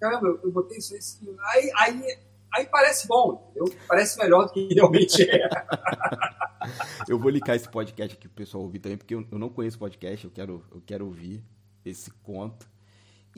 caramba, 0.00 0.28
eu, 0.28 0.40
eu 0.44 0.52
botei 0.52 0.78
isso 0.78 0.94
aí, 0.94 1.36
aí, 1.40 1.72
aí, 1.76 2.18
aí 2.52 2.66
parece 2.66 3.06
bom, 3.06 3.50
entendeu? 3.50 3.76
Parece 3.86 4.18
melhor 4.18 4.46
do 4.46 4.52
que 4.52 4.72
realmente 4.74 5.22
é. 5.22 5.48
eu 7.08 7.18
vou 7.18 7.30
linkar 7.30 7.56
esse 7.56 7.68
podcast 7.68 8.16
aqui 8.16 8.28
pro 8.28 8.36
pessoal 8.36 8.62
ouvir 8.62 8.78
também, 8.78 8.98
porque 8.98 9.14
eu, 9.14 9.26
eu 9.30 9.38
não 9.38 9.48
conheço 9.48 9.78
podcast, 9.78 10.24
eu 10.24 10.30
quero, 10.30 10.64
eu 10.72 10.82
quero 10.84 11.06
ouvir 11.06 11.44
esse 11.84 12.10
conto. 12.10 12.68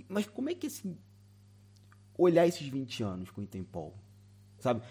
Mas 0.08 0.26
como 0.26 0.50
é 0.50 0.54
que 0.54 0.66
assim, 0.66 0.96
olhar 2.16 2.46
esses 2.46 2.66
20 2.66 3.02
anos 3.02 3.30
com 3.30 3.40
o 3.40 3.44
Intempol? 3.44 3.94
Sabe? 4.58 4.82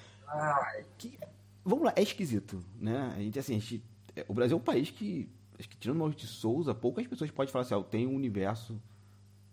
Que, 0.98 1.18
vamos 1.64 1.86
lá, 1.86 1.94
é 1.96 2.02
esquisito, 2.02 2.64
né? 2.80 3.14
A 3.16 3.20
gente, 3.20 3.40
assim, 3.40 3.56
a 3.56 3.60
gente, 3.60 3.84
o 4.28 4.34
Brasil 4.34 4.58
é 4.58 4.60
um 4.60 4.64
país 4.64 4.90
que, 4.90 5.30
acho 5.58 5.70
que 5.70 5.78
tirando 5.78 6.04
o 6.04 6.10
de 6.10 6.28
Souza, 6.28 6.74
poucas 6.74 7.08
pessoas 7.08 7.32
podem 7.32 7.52
falar 7.52 7.64
assim, 7.64 7.74
ah, 7.74 7.78
eu 7.78 7.84
tenho 7.84 8.10
um 8.10 8.16
universo 8.16 8.82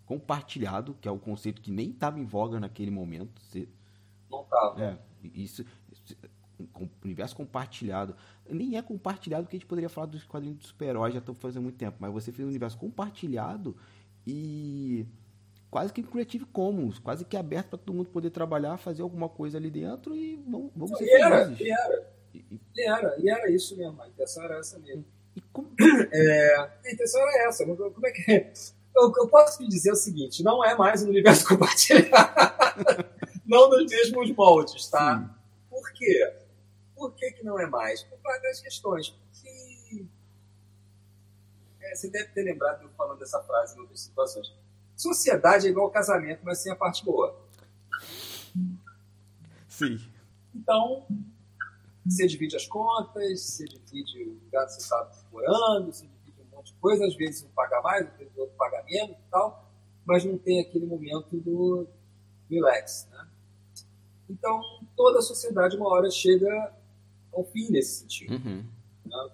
compartilhado, 0.07 0.97
que 1.01 1.09
é 1.09 1.11
o 1.11 1.19
conceito 1.19 1.63
que 1.63 1.71
nem 1.71 1.91
estava 1.91 2.19
em 2.19 2.25
voga 2.25 2.61
naquele 2.61 2.91
momento. 2.91 3.41
Você, 3.43 3.69
não. 4.51 4.79
É, 4.79 4.99
isso, 5.35 5.65
universo 7.05 7.37
compartilhado. 7.37 8.17
Nem 8.49 8.77
é 8.77 8.83
compartilhado 8.83 9.45
porque 9.45 9.57
a 9.57 9.59
gente 9.59 9.69
poderia 9.69 9.89
falar 9.89 10.07
dos 10.07 10.25
quadrinhos 10.25 10.59
do 10.59 10.67
super-herói, 10.67 11.13
já 11.13 11.19
estão 11.19 11.35
fazendo 11.35 11.63
muito 11.63 11.77
tempo, 11.77 11.97
mas 12.01 12.13
você 12.13 12.33
fez 12.33 12.47
um 12.47 12.51
universo 12.51 12.77
compartilhado 12.79 13.77
e 14.27 15.07
quase 15.71 15.93
que 15.93 16.03
Creative 16.03 16.45
Commons, 16.47 16.99
quase 16.99 17.25
que 17.25 17.37
aberto 17.37 17.71
para 17.71 17.79
todo 17.79 17.95
mundo 17.95 18.09
poder 18.09 18.31
trabalhar, 18.31 18.77
fazer 18.77 19.03
alguma 19.03 19.29
coisa 19.29 19.59
ali 19.59 19.71
dentro 19.71 20.15
e 20.15 20.37
vamos, 20.37 20.71
vamos 20.75 20.99
ser 20.99 21.05
e 21.05 21.11
era. 21.11 21.57
E 21.59 21.71
era, 21.71 22.13
e, 22.35 22.61
e 22.77 22.89
era, 22.89 23.17
e 23.19 23.31
era 23.31 23.51
isso 23.51 23.77
mesmo, 23.77 24.01
a 24.01 24.09
intenção 24.09 24.45
era 24.45 24.59
essa 24.59 24.79
mesmo. 24.79 25.05
E 25.37 25.41
como... 25.53 25.71
é, 26.13 26.57
a 26.57 26.93
intenção 26.93 27.21
era 27.23 27.49
essa, 27.49 27.65
como 27.65 28.07
é 28.07 28.11
que 28.11 28.33
é? 28.33 28.53
eu, 28.97 29.13
eu, 29.17 29.29
posso 29.29 29.59
te 29.59 29.69
dizer 29.69 29.91
o 29.91 29.97
seguinte: 29.97 30.43
não 30.43 30.65
é 30.65 30.77
mais 30.77 31.03
um 31.03 31.09
universo 31.09 31.47
compartilhado. 31.49 33.05
Não 33.55 33.71
nos 33.71 33.91
mesmos 33.91 34.31
moldes, 34.33 34.89
tá? 34.89 35.19
Sim. 35.19 35.31
Por 35.71 35.93
quê? 35.93 36.37
Por 36.95 37.15
que, 37.15 37.31
que 37.33 37.45
não 37.45 37.59
é 37.59 37.67
mais? 37.67 38.03
Por 38.03 38.19
várias 38.23 38.61
questões. 38.61 39.11
Porque. 39.11 40.07
É, 41.81 41.95
você 41.95 42.09
deve 42.11 42.29
ter 42.29 42.43
lembrado 42.43 42.83
eu 42.83 42.91
falando 42.91 43.19
dessa 43.19 43.43
frase 43.43 43.77
em 43.77 43.81
outras 43.81 44.01
situações. 44.01 44.53
Sociedade 44.97 45.67
é 45.67 45.71
igual 45.71 45.91
casamento, 45.91 46.41
mas 46.45 46.59
sem 46.63 46.73
a 46.73 46.77
parte 46.77 47.05
boa. 47.05 47.37
Sim. 49.69 49.99
Então, 50.55 51.07
você 52.07 52.27
divide 52.27 52.57
as 52.57 52.67
contas, 52.67 53.41
você 53.41 53.65
divide 53.65 54.25
o 54.25 54.45
lugar 54.45 54.67
que 54.67 54.73
você 54.73 54.81
está 54.81 55.11
morando, 55.33 55.93
você 55.93 56.07
monte 56.65 56.73
de 56.73 56.81
coisa, 56.81 57.05
às 57.05 57.15
vezes 57.15 57.45
um 57.45 57.49
paga 57.51 57.81
mais, 57.83 58.07
às 58.07 58.17
vezes 58.17 58.35
o 58.37 58.41
outro 58.41 58.57
paga 58.57 58.83
menos 58.85 59.17
e 59.17 59.31
tal, 59.31 59.71
mas 60.05 60.25
não 60.25 60.39
tem 60.39 60.61
aquele 60.61 60.87
momento 60.87 61.37
do 61.37 61.87
relax, 62.51 63.07
né? 63.11 63.29
Então, 64.35 64.61
toda 64.97 65.21
a 65.21 65.23
sociedade, 65.23 65.77
uma 65.77 65.89
hora, 65.89 66.11
chega 66.11 66.75
ao 67.33 67.45
fim 67.45 67.71
nesse 67.71 68.01
sentido. 68.01 68.35
Uhum. 68.35 68.65
Né? 69.07 69.31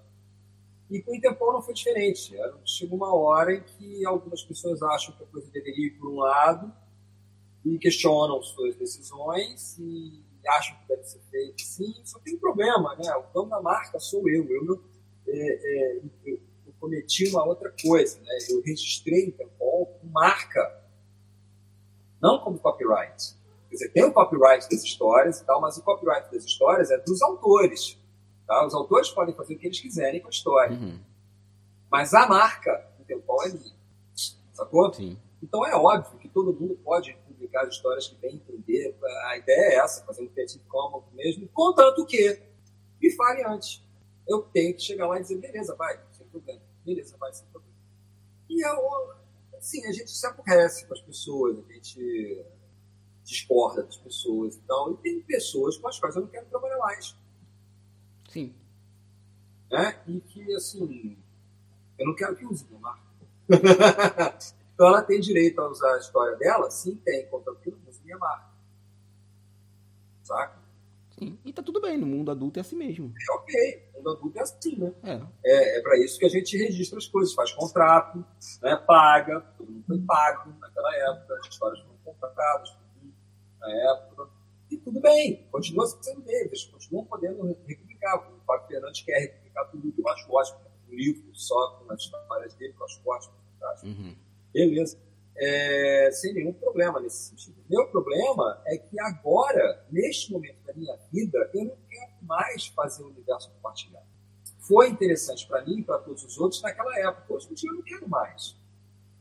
E 0.90 1.02
com 1.02 1.12
o 1.12 1.14
Interpol 1.14 1.52
não 1.54 1.62
foi 1.62 1.72
diferente. 1.72 2.34
Chegou 2.64 2.96
uma 2.96 3.14
hora 3.14 3.54
em 3.54 3.62
que 3.62 4.04
algumas 4.04 4.42
pessoas 4.42 4.82
acham 4.82 5.14
que 5.16 5.22
a 5.22 5.26
coisa 5.26 5.50
deveria 5.50 5.86
ir 5.86 5.98
por 5.98 6.10
um 6.10 6.16
lado 6.16 6.72
e 7.64 7.78
questionam 7.78 8.42
suas 8.42 8.74
decisões 8.76 9.78
e 9.78 10.22
acham 10.48 10.76
que 10.78 10.88
deve 10.88 11.04
ser 11.04 11.20
feito 11.30 11.62
assim. 11.62 11.94
Só 12.04 12.18
tem 12.18 12.34
um 12.34 12.40
problema, 12.40 12.94
né? 12.96 13.14
O 13.14 13.32
dono 13.32 13.50
da 13.50 13.60
marca 13.60 13.98
sou 14.00 14.28
eu. 14.28 14.44
Eu, 14.50 14.64
não, 14.64 14.82
é, 15.28 15.96
é, 15.96 16.00
eu 16.26 16.40
cometi 16.78 17.28
uma 17.28 17.44
outra 17.46 17.72
coisa, 17.82 18.18
né? 18.20 18.38
Eu 18.50 18.60
registrei 18.62 19.28
o 19.28 19.32
Tempol 19.32 19.86
com 19.86 20.06
marca, 20.08 20.82
não 22.20 22.40
como 22.40 22.58
copyright. 22.58 23.39
Quer 23.70 23.76
dizer, 23.76 23.88
tem 23.92 24.04
o 24.04 24.12
copyright 24.12 24.68
das 24.68 24.82
histórias 24.82 25.40
e 25.40 25.46
tal, 25.46 25.60
mas 25.60 25.78
o 25.78 25.82
copyright 25.82 26.30
das 26.30 26.44
histórias 26.44 26.90
é 26.90 26.98
dos 26.98 27.22
autores. 27.22 27.98
Tá? 28.46 28.66
Os 28.66 28.74
autores 28.74 29.08
podem 29.10 29.34
fazer 29.34 29.54
o 29.54 29.58
que 29.58 29.66
eles 29.66 29.80
quiserem 29.80 30.20
com 30.20 30.26
a 30.26 30.30
história. 30.30 30.76
Uhum. 30.76 30.98
Mas 31.90 32.12
a 32.12 32.26
marca 32.26 32.86
do 32.98 33.04
Tempol 33.04 33.42
é 33.44 33.48
minha. 33.48 33.74
Sacou? 34.52 34.92
Sim. 34.92 35.16
Então 35.42 35.64
é 35.64 35.74
óbvio 35.74 36.18
que 36.18 36.28
todo 36.28 36.52
mundo 36.52 36.78
pode 36.84 37.16
publicar 37.26 37.62
as 37.62 37.74
histórias 37.74 38.08
que 38.08 38.16
bem 38.16 38.34
entender. 38.34 38.94
A 39.28 39.38
ideia 39.38 39.60
é 39.60 39.74
essa, 39.76 40.04
fazer 40.04 40.22
um 40.22 40.28
Creative 40.28 40.62
Commons 40.68 41.04
mesmo, 41.14 41.48
contanto 41.54 42.04
que 42.04 42.42
me 43.00 43.10
fale 43.12 43.42
antes. 43.44 43.82
Eu 44.28 44.42
tenho 44.42 44.74
que 44.74 44.82
chegar 44.82 45.06
lá 45.06 45.16
e 45.16 45.22
dizer, 45.22 45.36
beleza, 45.38 45.74
vai, 45.76 45.98
sem 46.12 46.26
problema 46.26 46.60
beleza, 46.84 47.16
vai 47.18 47.32
ser 47.32 47.44
problema. 47.46 47.74
E 48.48 48.66
eu, 48.66 49.12
assim, 49.56 49.86
a 49.86 49.92
gente 49.92 50.10
se 50.10 50.26
aborrece 50.26 50.86
com 50.86 50.94
as 50.94 51.00
pessoas, 51.00 51.58
a 51.58 51.72
gente 51.72 52.44
discorda 53.30 53.84
das 53.84 53.96
pessoas 53.96 54.56
e 54.56 54.60
tal. 54.62 54.92
E 54.92 54.96
tem 54.96 55.20
pessoas 55.22 55.78
com 55.78 55.88
as 55.88 55.98
quais 55.98 56.16
eu 56.16 56.22
não 56.22 56.28
quero 56.28 56.46
trabalhar 56.46 56.78
mais. 56.78 57.16
Sim. 58.28 58.54
Né? 59.70 60.00
E 60.06 60.20
que, 60.20 60.54
assim, 60.54 61.16
eu 61.98 62.06
não 62.06 62.14
quero 62.14 62.36
que 62.36 62.44
use 62.44 62.66
minha 62.68 62.80
marca. 62.80 63.00
então 64.74 64.86
ela 64.86 65.02
tem 65.02 65.20
direito 65.20 65.60
a 65.60 65.68
usar 65.68 65.94
a 65.94 65.98
história 65.98 66.36
dela? 66.36 66.70
Sim, 66.70 66.96
tem, 66.96 67.26
contanto 67.28 67.60
que 67.60 67.70
não 67.70 67.78
use 67.88 68.02
minha 68.02 68.18
marca. 68.18 68.50
Saca? 70.22 70.58
Sim. 71.18 71.38
E 71.44 71.52
tá 71.52 71.62
tudo 71.62 71.80
bem, 71.80 71.98
no 71.98 72.06
mundo 72.06 72.30
adulto 72.30 72.58
é 72.58 72.62
assim 72.62 72.76
mesmo. 72.76 73.12
É 73.14 73.32
ok, 73.34 73.90
no 73.92 73.98
mundo 73.98 74.10
adulto 74.10 74.38
é 74.38 74.42
assim, 74.42 74.76
né? 74.76 74.92
É. 75.02 75.20
É, 75.44 75.78
é 75.78 75.82
para 75.82 75.98
isso 75.98 76.18
que 76.18 76.24
a 76.24 76.28
gente 76.28 76.56
registra 76.56 76.98
as 76.98 77.06
coisas, 77.06 77.34
faz 77.34 77.52
contrato, 77.52 78.24
né, 78.62 78.76
paga, 78.86 79.40
todo 79.58 79.70
mundo 79.70 79.84
foi 79.86 79.98
pago 79.98 80.54
naquela 80.58 80.96
época, 80.96 81.34
as 81.40 81.48
histórias 81.48 81.80
foram 81.80 81.98
contratadas 82.04 82.79
na 83.60 83.70
época. 83.70 84.28
E 84.70 84.76
tudo 84.76 85.00
bem, 85.00 85.46
continua 85.50 85.86
sendo 85.86 86.22
deles, 86.22 86.64
continuam 86.64 87.04
podendo 87.04 87.44
republicar. 87.66 88.18
O 88.18 88.40
Fábio 88.46 88.68
Fernandes 88.68 89.02
quer 89.02 89.18
republicar 89.18 89.70
tudo, 89.70 89.92
que 89.92 90.00
eu 90.00 90.08
acho 90.08 90.32
ótimo, 90.32 90.58
um 90.88 90.94
livro 90.94 91.34
só 91.34 91.78
com 91.78 91.92
as 91.92 92.00
histórias 92.00 92.54
dele, 92.54 92.72
que 92.72 92.80
eu 92.80 92.86
acho 92.86 93.00
ótimo. 93.04 93.34
Uhum. 93.84 94.16
Beleza 94.52 94.98
é, 95.40 96.10
sem 96.12 96.34
nenhum 96.34 96.52
problema 96.52 97.00
nesse 97.00 97.30
sentido. 97.30 97.56
Meu 97.68 97.86
problema 97.88 98.60
é 98.66 98.76
que 98.76 99.00
agora, 99.00 99.84
neste 99.90 100.30
momento 100.30 100.62
da 100.66 100.74
minha 100.74 100.96
vida, 101.10 101.50
eu 101.54 101.64
não 101.64 101.76
quero 101.88 102.12
mais 102.22 102.66
fazer 102.66 103.02
o 103.02 103.06
universo 103.06 103.50
compartilhado. 103.52 104.04
Foi 104.58 104.90
interessante 104.90 105.46
para 105.46 105.64
mim 105.64 105.78
e 105.78 105.82
para 105.82 105.98
todos 105.98 106.22
os 106.24 106.38
outros 106.38 106.60
naquela 106.60 106.94
época. 106.98 107.32
Hoje 107.32 107.48
em 107.50 107.54
dia 107.54 107.70
eu 107.70 107.74
não 107.74 107.82
quero 107.82 108.08
mais. 108.08 108.56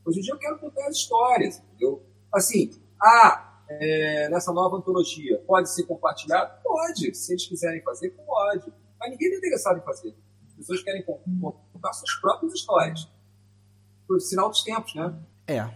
Hoje 0.05 0.19
em 0.19 0.21
dia 0.21 0.33
eu 0.33 0.37
quero 0.37 0.59
contar 0.59 0.87
as 0.87 0.97
histórias, 0.97 1.59
entendeu? 1.59 2.03
Assim, 2.33 2.71
ah, 3.01 3.48
é, 3.70 4.30
nessa 4.30 4.51
nova 4.51 4.78
antologia, 4.78 5.38
pode 5.45 5.72
ser 5.72 5.84
compartilhado? 5.84 6.61
Pode. 6.63 7.13
Se 7.15 7.34
eles 7.34 7.45
quiserem 7.45 7.82
fazer, 7.84 8.09
pode. 8.09 8.74
Mas 8.99 9.11
ninguém 9.11 9.28
está 9.28 9.38
interessado 9.38 9.78
em 9.78 9.84
fazer. 9.84 10.15
As 10.47 10.53
pessoas 10.55 10.84
querem 10.84 11.03
contar 11.03 11.93
suas 11.93 12.13
próprias 12.15 12.53
histórias. 12.53 13.07
Por 14.07 14.20
sinal 14.20 14.49
dos 14.49 14.63
tempos, 14.63 14.95
né? 14.95 15.15
É. 15.47 15.70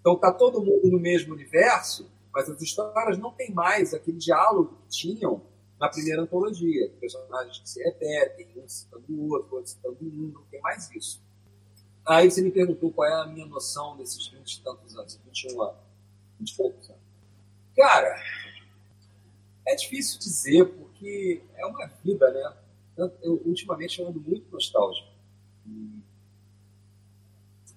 Então 0.00 0.14
está 0.14 0.32
todo 0.32 0.64
mundo 0.64 0.88
no 0.88 0.98
mesmo 0.98 1.34
universo, 1.34 2.10
mas 2.32 2.48
as 2.48 2.60
histórias 2.62 3.18
não 3.18 3.32
têm 3.32 3.52
mais 3.52 3.92
aquele 3.92 4.16
diálogo 4.16 4.78
que 4.82 4.88
tinham 4.88 5.42
na 5.78 5.88
primeira 5.88 6.22
antologia. 6.22 6.90
Personagens 6.98 7.58
que 7.58 7.68
se 7.68 7.82
repetem, 7.82 8.48
um 8.56 8.68
citando 8.68 9.04
o 9.10 9.32
outro, 9.32 9.56
outro 9.56 9.70
citando 9.70 9.98
um, 10.00 10.32
não 10.34 10.42
tem 10.44 10.60
mais 10.60 10.90
isso. 10.92 11.22
Aí 12.06 12.30
você 12.30 12.40
me 12.40 12.50
perguntou 12.50 12.92
qual 12.92 13.08
é 13.08 13.22
a 13.22 13.26
minha 13.26 13.46
noção 13.46 13.96
desses 13.96 14.26
20 14.28 14.54
e 14.54 14.62
tantos 14.62 14.96
anos, 14.96 15.20
21 15.24 15.60
anos, 15.60 15.76
20 16.38 16.50
e 16.50 16.56
poucos 16.56 16.88
anos. 16.88 17.05
Cara, 17.76 18.22
é 19.66 19.74
difícil 19.74 20.18
dizer, 20.18 20.64
porque 20.64 21.42
é 21.56 21.66
uma 21.66 21.86
vida, 22.02 22.30
né? 22.30 22.56
Eu, 23.22 23.42
ultimamente, 23.44 24.00
eu 24.00 24.08
ando 24.08 24.20
muito 24.20 24.50
nostálgico. 24.50 25.08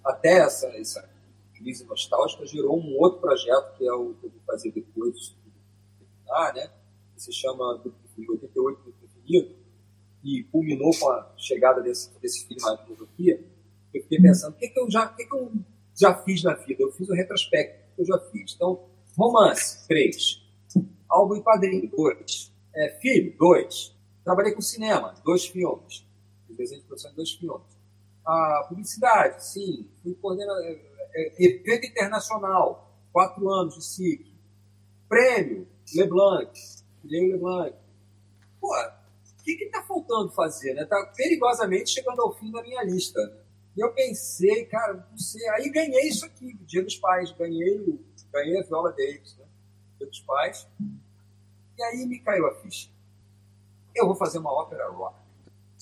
até 0.04 0.40
essa, 0.40 0.68
essa 0.78 1.10
crise 1.54 1.84
nostálgica 1.84 2.46
gerou 2.46 2.80
um 2.80 2.98
outro 2.98 3.20
projeto, 3.20 3.78
que 3.78 3.86
é 3.86 3.92
o 3.92 4.14
que 4.14 4.28
eu 4.28 4.30
vou 4.30 4.42
fazer 4.46 4.72
depois, 4.72 5.36
ah, 6.30 6.54
né? 6.54 6.72
que 7.14 7.22
se 7.22 7.34
chama 7.34 7.82
88 8.18 8.82
do 8.82 8.92
Preferido, 8.94 9.56
e 10.24 10.44
culminou 10.46 10.92
com 10.98 11.10
a 11.10 11.34
chegada 11.38 11.82
desse, 11.82 12.18
desse 12.20 12.48
filme 12.48 12.62
na 12.62 12.78
filosofia, 12.78 13.44
eu 13.94 14.02
fiquei 14.04 14.22
pensando, 14.22 14.54
o 14.54 14.58
que, 14.58 14.70
que, 14.70 14.80
eu 14.80 14.90
já, 14.90 15.06
o 15.06 15.16
que, 15.16 15.26
que 15.26 15.36
eu 15.36 15.52
já 15.96 16.16
fiz 16.24 16.44
na 16.44 16.54
vida? 16.54 16.84
Eu 16.84 16.92
fiz 16.92 17.10
o 17.10 17.14
retrospecto, 17.14 17.92
o 17.92 17.96
que 17.96 18.02
eu 18.02 18.06
já 18.06 18.20
fiz. 18.32 18.54
Então, 18.54 18.88
romance, 19.20 19.86
três. 19.86 20.42
Álbum 21.10 21.36
e 21.36 21.44
quadrinho, 21.44 21.90
dois. 21.90 22.54
É, 22.74 22.98
filho, 23.02 23.36
dois. 23.38 23.94
Trabalhei 24.24 24.54
com 24.54 24.62
cinema, 24.62 25.14
dois 25.26 25.46
filmes. 25.46 26.06
Desenho 26.50 26.82
de 26.82 26.88
produção 26.88 27.12
de 27.12 27.18
dois 27.18 27.32
filmes. 27.32 27.68
A 28.26 28.66
publicidade, 28.70 29.46
sim. 29.46 29.90
Fui 30.02 30.14
coordenador, 30.16 30.64
é, 30.64 30.80
é, 31.16 31.44
evento 31.44 31.86
internacional, 31.86 32.96
quatro 33.12 33.50
anos 33.50 33.76
de 33.76 33.84
SIC. 33.84 34.26
Prêmio, 35.08 35.68
Leblanc, 35.96 36.52
Guilherme 37.04 37.34
Leblanc. 37.34 37.76
Pô, 38.62 38.74
o 38.74 39.44
que 39.44 39.64
está 39.64 39.82
faltando 39.84 40.32
fazer? 40.32 40.74
Né? 40.76 40.86
Tá 40.86 41.12
perigosamente 41.16 41.90
chegando 41.90 42.22
ao 42.22 42.38
fim 42.38 42.52
da 42.52 42.62
minha 42.62 42.84
lista. 42.84 43.20
E 43.76 43.82
eu 43.82 43.92
pensei, 43.94 44.66
cara, 44.66 45.08
não 45.10 45.18
sei. 45.18 45.48
Aí 45.50 45.70
ganhei 45.70 46.08
isso 46.08 46.26
aqui, 46.26 46.54
Dia 46.66 46.84
dos 46.84 46.98
Pais. 46.98 47.32
Ganhei, 47.32 47.80
o, 47.80 48.00
ganhei 48.32 48.60
a 48.60 48.64
Viola 48.64 48.92
Davis, 48.92 49.36
né? 49.38 49.46
Dos 50.00 50.20
Pais. 50.22 50.68
E 51.78 51.84
aí 51.84 52.06
me 52.06 52.20
caiu 52.20 52.48
a 52.48 52.56
ficha. 52.56 52.90
Eu 53.96 54.06
vou 54.06 54.16
fazer 54.16 54.40
uma 54.40 54.52
ópera 54.52 54.90
rock. 54.90 55.16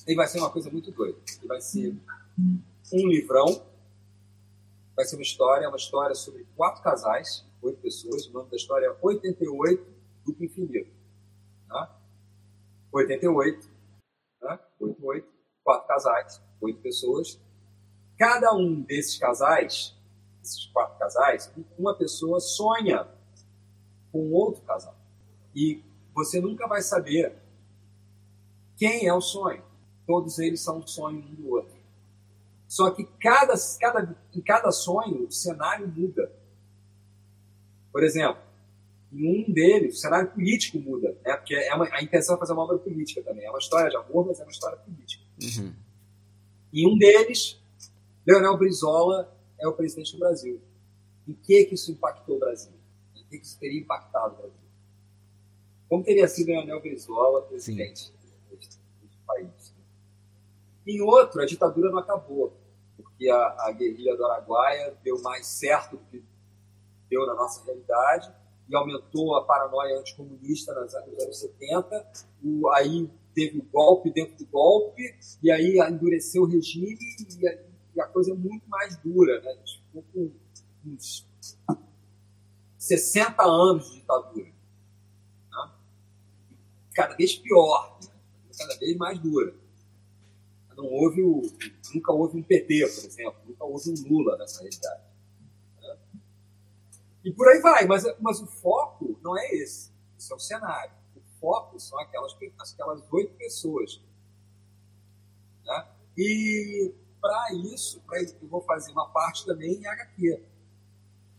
E 0.07 0.15
vai 0.15 0.27
ser 0.27 0.39
uma 0.39 0.49
coisa 0.49 0.69
muito 0.69 0.91
doida. 0.91 1.19
E 1.43 1.47
vai 1.47 1.61
ser 1.61 1.95
um 2.93 3.07
livrão. 3.07 3.65
Vai 4.95 5.05
ser 5.05 5.15
uma 5.15 5.23
história, 5.23 5.67
uma 5.67 5.77
história 5.77 6.15
sobre 6.15 6.47
quatro 6.55 6.81
casais, 6.81 7.45
oito 7.61 7.79
pessoas. 7.79 8.25
O 8.27 8.33
nome 8.33 8.49
da 8.49 8.55
história 8.55 8.87
é 8.87 8.97
88 9.01 9.85
Duplo 10.25 10.45
Infinito. 10.45 10.91
Tá? 11.67 11.95
88, 12.91 13.69
né? 14.41 14.59
88, 14.79 15.27
quatro 15.63 15.87
casais, 15.87 16.41
oito 16.61 16.79
pessoas 16.81 17.39
Cada 18.17 18.51
um 18.55 18.81
desses 18.81 19.17
casais, 19.19 19.95
esses 20.47 20.65
quatro 20.67 20.97
casais, 20.97 21.51
uma 21.77 21.93
pessoa 21.93 22.39
sonha 22.39 23.07
com 24.11 24.31
outro 24.31 24.61
casal. 24.61 24.95
E 25.53 25.83
você 26.13 26.39
nunca 26.39 26.67
vai 26.67 26.81
saber 26.81 27.35
quem 28.75 29.07
é 29.07 29.13
o 29.13 29.21
sonho. 29.21 29.61
Todos 30.05 30.39
eles 30.39 30.61
são 30.61 30.79
um 30.79 30.87
sonho 30.87 31.19
um 31.19 31.35
do 31.35 31.49
outro. 31.49 31.75
Só 32.67 32.91
que 32.91 33.05
cada, 33.19 33.53
cada, 33.79 34.15
em 34.33 34.41
cada 34.41 34.71
sonho 34.71 35.27
o 35.27 35.31
cenário 35.31 35.87
muda. 35.87 36.31
Por 37.91 38.03
exemplo, 38.03 38.41
em 39.11 39.43
um 39.43 39.51
deles, 39.51 39.95
o 39.95 39.99
cenário 39.99 40.29
político 40.31 40.79
muda, 40.79 41.15
né? 41.23 41.35
porque 41.37 41.55
é 41.55 41.73
uma, 41.73 41.87
a 41.91 42.01
intenção 42.03 42.35
é 42.35 42.39
fazer 42.39 42.53
uma 42.53 42.63
obra 42.63 42.77
política 42.77 43.21
também. 43.23 43.45
É 43.45 43.49
uma 43.49 43.59
história 43.59 43.89
de 43.89 43.95
amor, 43.95 44.27
mas 44.27 44.39
é 44.39 44.43
uma 44.43 44.51
história 44.51 44.77
política. 44.77 45.23
Uhum. 45.41 45.73
Em 46.73 46.87
um 46.87 46.97
deles, 46.97 47.59
Leonel 48.25 48.57
Brizola 48.57 49.36
é 49.59 49.67
o 49.67 49.73
presidente 49.73 50.13
do 50.13 50.19
Brasil. 50.19 50.61
Em 51.27 51.33
que, 51.33 51.65
que 51.65 51.75
isso 51.75 51.91
impactou 51.91 52.37
o 52.37 52.39
Brasil? 52.39 52.73
Em 53.15 53.23
que, 53.25 53.39
que 53.39 53.45
isso 53.45 53.59
teria 53.59 53.81
impactado 53.81 54.35
o 54.35 54.37
Brasil? 54.37 54.67
Como 55.89 56.03
teria 56.03 56.27
sido 56.27 56.47
Leonel 56.47 56.81
Brizola 56.81 57.41
presidente 57.43 58.13
deste, 58.49 58.77
país? 59.25 59.73
Em 60.85 61.01
outro, 61.01 61.41
a 61.41 61.45
ditadura 61.45 61.89
não 61.89 61.99
acabou, 61.99 62.53
porque 62.95 63.29
a, 63.29 63.67
a 63.67 63.71
guerrilha 63.71 64.15
do 64.15 64.25
Araguaia 64.25 64.97
deu 65.03 65.21
mais 65.21 65.45
certo 65.47 65.97
do 65.97 66.03
que 66.05 66.23
deu 67.09 67.25
na 67.25 67.35
nossa 67.35 67.63
realidade 67.63 68.33
e 68.69 68.75
aumentou 68.75 69.35
a 69.35 69.45
paranoia 69.45 69.97
anticomunista 69.97 70.73
nos 70.73 70.93
anos 70.93 71.39
70. 71.39 72.11
O, 72.43 72.69
aí 72.69 73.09
teve 73.33 73.59
o 73.59 73.63
golpe 73.63 74.11
dentro 74.11 74.35
do 74.35 74.45
golpe, 74.47 75.15
e 75.41 75.51
aí 75.51 75.77
endureceu 75.79 76.43
o 76.43 76.45
regime, 76.45 76.97
e 77.39 77.66
e 77.97 78.01
a 78.01 78.05
coisa 78.05 78.31
é 78.31 78.35
muito 78.35 78.69
mais 78.69 78.95
dura. 78.97 79.41
Né? 79.41 79.49
A 79.49 79.55
gente 79.55 79.81
ficou 79.81 80.03
com 80.13 80.31
uns 80.85 81.27
60 82.77 83.43
anos 83.43 83.89
de 83.89 83.95
ditadura. 83.95 84.45
Né? 84.45 85.71
Cada 86.93 87.15
vez 87.15 87.35
pior, 87.35 87.97
né? 88.03 88.11
cada 88.55 88.77
vez 88.77 88.95
mais 88.97 89.17
dura. 89.17 89.55
Não 90.75 90.85
houve 90.85 91.23
o, 91.23 91.41
nunca 91.91 92.11
houve 92.13 92.37
um 92.37 92.43
PT, 92.43 92.81
por 92.81 93.05
exemplo, 93.07 93.41
nunca 93.47 93.65
houve 93.65 93.89
um 93.89 94.07
Lula 94.07 94.37
nessa 94.37 94.59
realidade. 94.59 95.03
Né? 95.81 95.97
E 97.25 97.31
por 97.33 97.47
aí 97.47 97.59
vai, 97.59 97.87
mas, 97.87 98.03
mas 98.21 98.39
o 98.39 98.45
foco 98.45 99.19
não 99.23 99.35
é 99.35 99.55
esse. 99.55 99.91
Esse 100.19 100.31
é 100.31 100.35
o 100.35 100.39
cenário. 100.39 100.91
O 101.15 101.39
foco 101.39 101.79
são 101.79 101.99
aquelas, 101.99 102.37
aquelas 102.59 103.11
oito 103.11 103.33
pessoas. 103.33 103.99
Né? 105.65 105.87
E 106.15 106.93
para 107.27 107.53
isso, 107.53 108.01
pra, 108.01 108.21
eu 108.21 108.47
vou 108.47 108.61
fazer 108.61 108.91
uma 108.91 109.09
parte 109.09 109.45
também 109.45 109.73
em 109.73 109.87
HQ. 109.87 110.43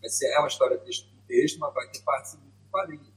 Vai 0.01 0.11
ser, 0.11 0.26
é 0.26 0.39
uma 0.39 0.49
história 0.49 0.76
por 0.76 0.86
texto, 1.26 1.59
mas 1.59 1.74
vai 1.74 1.89
ter 1.91 2.03
parte 2.03 2.36
em 2.36 2.70
quadrinhos. 2.70 3.12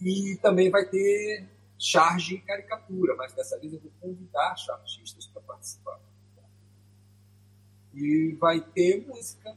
E 0.00 0.36
também 0.42 0.70
vai 0.70 0.84
ter 0.86 1.48
charge 1.78 2.34
e 2.34 2.40
caricatura, 2.40 3.14
mas 3.16 3.32
dessa 3.32 3.58
vez 3.58 3.72
eu 3.72 3.80
vou 3.80 3.90
convidar 4.00 4.56
chartistas 4.56 5.26
para 5.26 5.42
participar. 5.42 6.00
E 7.94 8.36
vai 8.38 8.60
ter 8.60 9.06
música. 9.06 9.56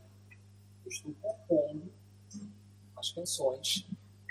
Eu 0.86 0.92
estou 0.92 1.14
compondo 1.22 1.92
as 2.96 3.12
canções 3.12 3.86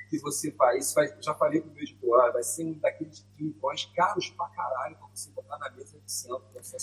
que 0.09 0.19
você 0.19 0.51
vai. 0.51 0.79
Isso 0.79 0.95
vai 0.95 1.15
já 1.21 1.35
falei 1.35 1.61
para 1.61 1.71
o 1.71 1.75
meu 1.75 1.83
editor, 1.83 2.33
vai 2.33 2.43
ser 2.43 2.65
um 2.65 2.73
daqueles 2.79 3.27
livrões 3.39 3.85
caros 3.95 4.31
pra 4.31 4.49
caralho 4.49 4.97
para 4.97 5.09
você 5.09 5.31
botar 5.31 5.59
na 5.59 5.71
mesa 5.71 5.99
de 6.01 6.11
centro 6.11 6.45
da 6.55 6.63
sua 6.63 6.79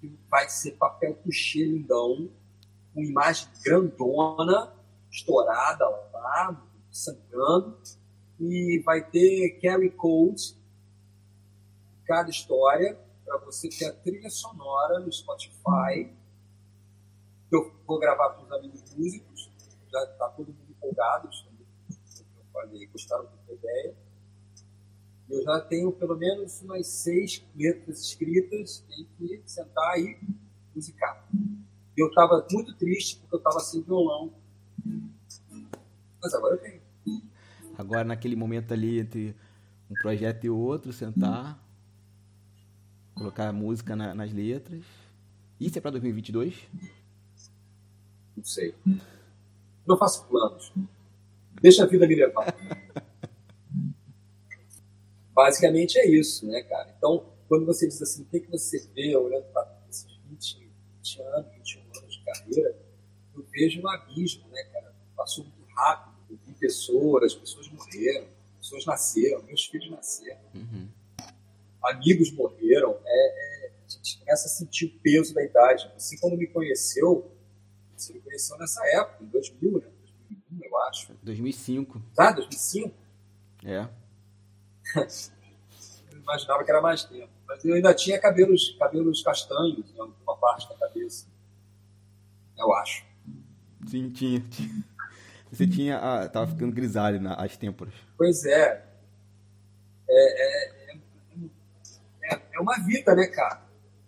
que 0.00 0.18
vai 0.28 0.48
ser 0.48 0.72
papel 0.72 1.14
couché 1.16 1.64
lindão, 1.64 2.30
com 2.94 3.02
imagem 3.02 3.48
grandona, 3.62 4.72
estourada 5.10 5.88
lá, 6.12 6.66
sangrando, 6.90 7.78
e 8.38 8.82
vai 8.84 9.04
ter 9.08 9.60
Carrie 9.60 9.90
Code, 9.90 10.56
cada 12.04 12.30
história, 12.30 12.98
para 13.24 13.38
você 13.38 13.68
ter 13.68 13.86
a 13.86 13.92
trilha 13.92 14.30
sonora 14.30 14.98
no 15.00 15.12
Spotify. 15.12 16.12
Eu 17.52 17.72
vou 17.86 17.98
gravar 17.98 18.30
com 18.30 18.44
os 18.44 18.52
amigos 18.52 18.82
músicos, 18.94 19.50
já 19.90 20.02
está 20.04 20.28
todo 20.30 20.48
mundo 20.48 20.70
empolgado, 20.70 21.28
eu 21.28 22.44
falei, 22.52 22.86
gostaram 22.86 23.28
da 23.46 23.52
ideia 23.52 23.94
eu 25.30 25.42
já 25.42 25.60
tenho 25.60 25.92
pelo 25.92 26.16
menos 26.16 26.60
umas 26.62 26.86
seis 26.86 27.44
letras 27.56 28.00
escritas, 28.00 28.84
tem 28.88 29.06
que 29.16 29.42
sentar 29.46 29.98
e 29.98 30.18
musicar. 30.74 31.28
Eu 31.96 32.08
estava 32.08 32.46
muito 32.50 32.74
triste 32.74 33.18
porque 33.18 33.36
eu 33.36 33.38
estava 33.38 33.60
sem 33.60 33.82
violão. 33.82 34.32
Mas 36.22 36.34
agora 36.34 36.54
eu 36.54 36.58
tenho. 36.58 36.80
Agora, 37.78 38.04
naquele 38.04 38.36
momento 38.36 38.72
ali, 38.72 38.98
entre 38.98 39.34
um 39.90 39.94
projeto 39.94 40.44
e 40.44 40.50
outro, 40.50 40.92
sentar, 40.92 41.58
colocar 43.14 43.48
a 43.48 43.52
música 43.52 43.96
na, 43.96 44.14
nas 44.14 44.32
letras. 44.32 44.84
Isso 45.58 45.78
é 45.78 45.80
para 45.80 45.92
2022? 45.92 46.68
Não 48.36 48.44
sei. 48.44 48.74
Não 49.86 49.96
faço 49.96 50.26
planos. 50.26 50.72
Deixa 51.60 51.84
a 51.84 51.86
vida 51.86 52.06
me 52.06 52.14
levar. 52.14 52.54
Basicamente 55.32 55.98
é 55.98 56.06
isso, 56.06 56.46
né, 56.46 56.62
cara? 56.62 56.94
Então, 56.96 57.26
quando 57.48 57.66
você 57.66 57.86
diz 57.86 58.00
assim, 58.00 58.22
o 58.22 58.26
que, 58.26 58.40
que 58.40 58.50
você 58.50 58.78
vê 58.94 59.16
olhando 59.16 59.44
para 59.52 59.80
esses 59.88 60.06
20, 60.28 60.70
20 60.98 61.22
anos, 61.22 61.52
21 61.54 61.82
anos 61.98 62.14
de 62.14 62.24
carreira, 62.24 62.78
eu 63.34 63.44
vejo 63.50 63.80
um 63.80 63.88
abismo, 63.88 64.48
né, 64.48 64.62
cara? 64.72 64.94
Passou 65.16 65.44
muito 65.44 65.64
rápido, 65.74 66.16
eu 66.30 66.38
vi 66.46 66.52
pessoas, 66.54 67.24
as 67.24 67.34
pessoas 67.34 67.68
morreram, 67.68 68.28
pessoas 68.58 68.84
nasceram, 68.86 69.42
meus 69.42 69.64
filhos 69.66 69.90
nasceram, 69.90 70.40
uhum. 70.54 70.88
amigos 71.82 72.30
morreram, 72.32 72.96
é, 73.04 73.66
é, 73.66 73.72
a 73.86 73.90
gente 73.90 74.18
começa 74.18 74.46
a 74.46 74.50
sentir 74.50 74.86
o 74.86 75.00
peso 75.00 75.34
da 75.34 75.42
idade. 75.42 75.90
Assim, 75.96 76.16
quando 76.18 76.36
me 76.36 76.46
conheceu, 76.46 77.32
você 77.96 78.12
me 78.12 78.20
conheceu 78.20 78.56
nessa 78.58 78.80
época, 78.96 79.24
em 79.24 79.26
2000, 79.26 79.72
né? 79.72 79.86
2001, 80.50 80.64
eu 80.64 80.78
acho. 80.82 81.14
2005. 81.22 82.02
Tá, 82.14 82.30
2005? 82.30 82.94
É. 83.64 83.88
imaginava 86.12 86.64
que 86.64 86.70
era 86.70 86.80
mais 86.80 87.04
tempo. 87.04 87.30
Mas 87.46 87.64
eu 87.64 87.74
ainda 87.74 87.94
tinha 87.94 88.18
cabelos, 88.20 88.76
cabelos 88.78 89.22
castanhos 89.22 89.90
em 89.94 90.00
alguma 90.00 90.36
parte 90.36 90.68
da 90.68 90.76
cabeça. 90.76 91.26
Eu 92.56 92.72
acho. 92.74 93.04
Sim, 93.86 94.10
tinha. 94.10 94.40
tinha. 94.40 94.84
Você 95.50 95.66
tinha. 95.66 95.98
Ah, 95.98 96.28
tava 96.28 96.46
ficando 96.46 96.72
grisalho 96.72 97.20
nas 97.20 97.56
têmporas. 97.56 97.94
Pois 98.16 98.44
é. 98.44 98.86
É, 100.08 100.92
é, 100.92 100.98
é, 102.22 102.42
é 102.52 102.60
uma 102.60 102.76
vida, 102.84 103.14
né, 103.14 103.26
cara? 103.26 103.62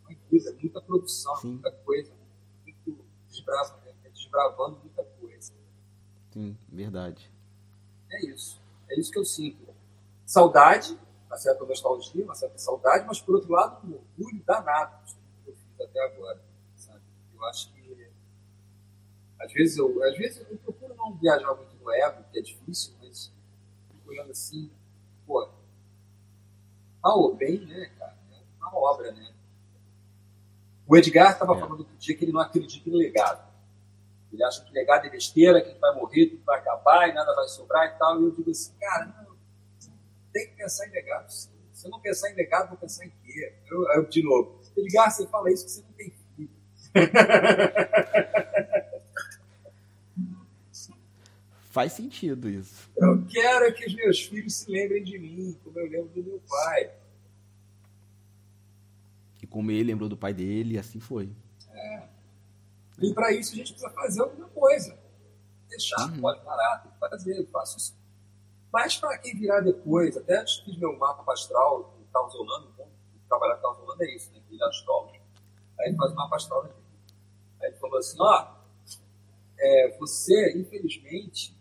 Uma 0.05 0.17
vida, 0.31 0.53
muita 0.61 0.81
produção, 0.81 1.37
Sim. 1.37 1.53
muita 1.53 1.73
coisa. 1.73 2.13
Muito 2.65 3.05
desbrava, 3.29 3.81
desbravando 4.13 4.79
muita 4.81 5.05
coisa. 5.05 5.53
Sim, 6.31 6.57
verdade. 6.69 7.31
É 8.11 8.27
isso. 8.27 8.61
É 8.91 9.01
isso 9.01 9.11
que 9.11 9.19
eu 9.19 9.25
sinto. 9.25 9.72
Saudade, 10.33 10.99
uma 11.27 11.37
certa 11.37 11.63
nostalgia, 11.63 12.25
uma 12.25 12.35
certa 12.35 12.57
saudade, 12.57 13.05
mas 13.07 13.21
por 13.21 13.35
outro 13.35 13.53
lado, 13.53 13.87
um 13.87 13.97
orgulho 13.97 14.43
danado 14.47 14.97
que 15.45 15.51
eu 15.51 15.55
fiz 15.55 15.79
até 15.79 16.01
agora. 16.07 16.43
Sabe? 16.75 17.03
Eu 17.35 17.45
acho 17.45 17.71
que 17.71 17.83
às 19.39 19.53
vezes 19.53 19.77
eu, 19.77 20.03
às 20.05 20.17
vezes 20.17 20.47
eu 20.49 20.57
procuro 20.57 20.95
não 20.95 21.15
viajar 21.19 21.53
muito 21.55 21.77
no 21.77 21.91
ego, 21.91 22.25
que 22.33 22.39
é 22.39 22.43
difícil, 22.43 22.95
mas 22.99 23.31
olhando 24.07 24.31
assim, 24.31 24.71
pô, 25.27 25.47
mal 27.03 27.19
ou 27.19 27.37
bem, 27.37 27.67
né, 27.67 27.93
cara? 27.99 28.17
É 28.31 28.57
uma 28.59 28.75
obra, 28.75 29.13
né? 29.13 29.35
O 30.87 30.97
Edgar 30.97 31.33
estava 31.33 31.57
é. 31.57 31.61
falando 31.61 31.81
outro 31.81 31.97
dia 31.99 32.17
que 32.17 32.25
ele 32.25 32.33
não 32.33 32.41
acredita 32.41 32.89
em 32.89 32.97
legado. 32.97 33.53
Ele 34.33 34.43
acha 34.43 34.65
que 34.65 34.73
legado 34.73 35.07
é 35.07 35.11
besteira, 35.11 35.61
que 35.61 35.79
vai 35.79 35.95
morrer, 35.95 36.31
tudo 36.31 36.43
vai 36.43 36.59
acabar 36.59 37.11
e 37.11 37.13
nada 37.13 37.35
vai 37.35 37.49
sobrar 37.49 37.87
e 37.87 37.99
tal. 37.99 38.19
E 38.19 38.25
eu 38.25 38.31
digo 38.31 38.51
assim, 38.51 38.73
cara, 38.81 39.05
não, 39.07 39.32
tem 40.33 40.49
que 40.49 40.57
pensar 40.57 40.87
em 40.89 40.91
legado. 40.91 41.31
Sim. 41.31 41.51
Se 41.73 41.87
eu 41.87 41.91
não 41.91 42.01
pensar 42.01 42.31
em 42.31 42.35
legado, 42.35 42.69
vou 42.69 42.79
pensar 42.79 43.05
em 43.05 43.11
quê? 43.11 43.55
Eu, 43.71 43.89
eu 43.95 44.09
de 44.09 44.23
novo, 44.23 44.61
Edgar, 44.77 45.11
você 45.11 45.27
fala 45.27 45.51
isso 45.51 45.65
que 45.65 45.71
você 45.71 45.83
não 45.83 45.93
tem 45.93 46.13
filho. 46.37 46.51
Faz 51.73 51.93
sentido 51.95 52.51
isso. 52.51 52.91
Eu 52.95 53.25
quero 53.27 53.75
que 53.75 53.87
os 53.87 53.95
meus 53.95 54.21
filhos 54.21 54.55
se 54.57 54.71
lembrem 54.71 55.03
de 55.03 55.19
mim, 55.19 55.59
como 55.65 55.79
eu 55.79 55.89
lembro 55.89 56.09
do 56.11 56.23
meu 56.23 56.39
pai. 56.47 56.91
E 59.43 59.47
como 59.47 59.71
ele 59.71 59.85
lembrou 59.85 60.07
do 60.07 60.17
pai 60.17 60.35
dele, 60.35 60.79
assim 60.79 61.01
foi. 61.01 61.31
É. 61.73 62.03
E 63.01 63.15
para 63.15 63.33
isso 63.33 63.55
a 63.55 63.57
gente 63.57 63.73
precisa 63.73 63.91
fazer 63.95 64.21
alguma 64.21 64.49
coisa. 64.49 64.99
Deixar, 65.67 66.11
uhum. 66.11 66.21
pode 66.21 66.45
parar, 66.45 66.83
tem 66.83 66.93
que 66.93 66.99
fazer, 66.99 67.39
eu 67.39 67.47
faço 67.47 67.79
isso. 67.79 68.02
Mas 68.73 68.97
para 68.97 69.19
quem 69.19 69.39
virar 69.39 69.61
depois, 69.61 70.17
até 70.17 70.39
antes 70.39 70.61
fiz 70.61 70.77
meu 70.79 70.97
mapa 70.97 71.31
astral 71.31 71.95
o 72.01 72.13
Carlos 72.13 72.35
então, 72.73 72.89
trabalhar 73.29 73.57
com 73.57 73.69
o 73.69 73.75
Carlos 73.75 74.01
é 74.01 74.15
isso, 74.15 74.33
né? 74.33 74.41
É 74.59 74.65
astrólogo. 74.65 75.13
Aí 75.79 75.89
ele 75.89 75.97
faz 75.97 76.13
o 76.13 76.15
mapa 76.15 76.37
astral 76.37 76.63
dele. 76.63 76.75
Aí 77.61 77.69
ele 77.69 77.77
falou 77.77 77.99
assim, 77.99 78.17
ó, 78.19 78.55
é, 79.59 79.97
você, 79.99 80.59
infelizmente, 80.59 81.55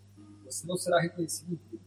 você 0.45 0.65
não 0.65 0.77
será 0.77 0.99
reconhecido 1.01 1.53
em. 1.53 1.81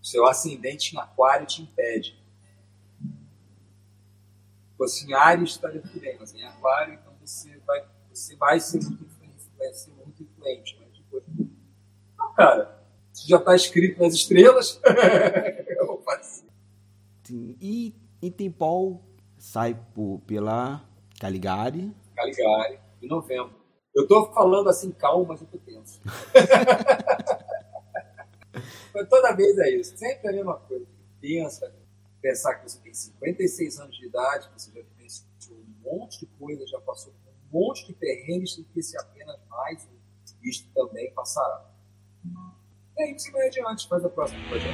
O 0.00 0.06
seu 0.06 0.26
ascendente 0.26 0.94
em 0.94 0.98
aquário 0.98 1.46
te 1.46 1.62
impede. 1.62 2.22
Você 4.76 5.06
em 5.06 5.14
Ares 5.14 5.50
estaria 5.50 5.80
tudo 5.80 5.98
bem, 6.00 6.16
mas 6.18 6.34
em 6.34 6.44
aquário, 6.44 6.94
então 6.94 7.12
você 7.24 7.56
vai, 7.60 7.86
você 8.12 8.36
vai 8.36 8.60
ser 8.60 8.82
muito 8.82 9.04
influente, 9.04 9.50
vai 9.56 9.72
ser 9.72 9.90
muito 9.92 10.22
influente, 10.22 10.83
cara, 12.36 12.84
isso 13.12 13.28
já 13.28 13.38
está 13.38 13.54
escrito 13.54 14.00
nas 14.00 14.14
estrelas. 14.14 14.80
Eu 15.78 15.86
vou 15.86 16.02
fazer. 16.02 16.44
Sim. 17.22 17.56
E 17.60 17.94
em 18.20 18.30
Tempol 18.30 19.02
sai 19.38 19.78
por, 19.94 20.20
pela 20.26 20.84
Caligari. 21.20 21.94
Caligari, 22.14 22.78
em 23.02 23.08
novembro. 23.08 23.52
Eu 23.94 24.08
tô 24.08 24.26
falando 24.32 24.68
assim 24.68 24.90
calmo, 24.90 25.26
mas 25.26 25.40
eu 25.40 25.46
tô 25.46 25.58
tenso. 25.58 26.00
toda 29.08 29.36
vez 29.36 29.56
é 29.58 29.70
isso. 29.70 29.96
Sempre 29.96 30.28
a 30.28 30.32
mesma 30.32 30.56
coisa. 30.56 30.86
Pensa, 31.20 31.72
pensar 32.20 32.56
que 32.56 32.70
você 32.70 32.78
tem 32.80 32.92
56 32.92 33.80
anos 33.80 33.96
de 33.96 34.06
idade, 34.06 34.48
que 34.48 34.60
você 34.60 34.72
já 34.72 34.82
vivenciou 34.82 35.58
um 35.58 35.98
monte 35.98 36.20
de 36.20 36.26
coisa, 36.38 36.66
já 36.66 36.80
passou 36.80 37.12
por 37.12 37.30
um 37.30 37.66
monte 37.66 37.86
de 37.86 37.92
perrengues, 37.92 38.58
e 38.58 38.64
que 38.64 38.80
esse 38.80 38.98
apenas 38.98 39.38
mais 39.48 39.84
um, 39.84 39.96
isto 40.42 40.68
também 40.74 41.12
passará. 41.12 41.70
E 42.96 43.02
aí 43.02 43.18
você 43.18 43.30
vai 43.32 43.48
adiante, 43.48 43.88
faz 43.88 44.04
o 44.04 44.10
próximo 44.10 44.40
projeto. 44.48 44.72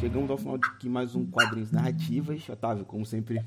Chegamos 0.00 0.30
ao 0.30 0.38
final 0.38 0.56
de 0.56 0.66
aqui 0.66 0.88
mais 0.88 1.14
um 1.14 1.30
Quadrinhos 1.30 1.70
Narrativas. 1.70 2.48
Otávio, 2.48 2.86
como 2.86 3.04
sempre, 3.04 3.44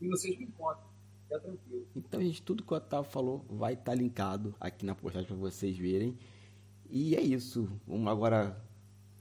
e 0.00 0.08
vocês 0.08 0.38
me 0.38 0.44
encontram. 0.44 0.88
É 1.30 1.38
tranquilo. 1.38 1.86
Então, 1.94 2.20
gente, 2.20 2.42
tudo 2.42 2.64
que 2.64 2.72
o 2.72 2.76
Otávio 2.76 3.10
falou 3.10 3.44
vai 3.48 3.74
estar 3.74 3.94
linkado 3.94 4.54
aqui 4.58 4.84
na 4.84 4.94
postagem 4.94 5.28
para 5.28 5.36
vocês 5.36 5.76
verem. 5.78 6.18
E 6.88 7.14
é 7.14 7.20
isso. 7.20 7.70
Vamos 7.86 8.08
agora 8.08 8.60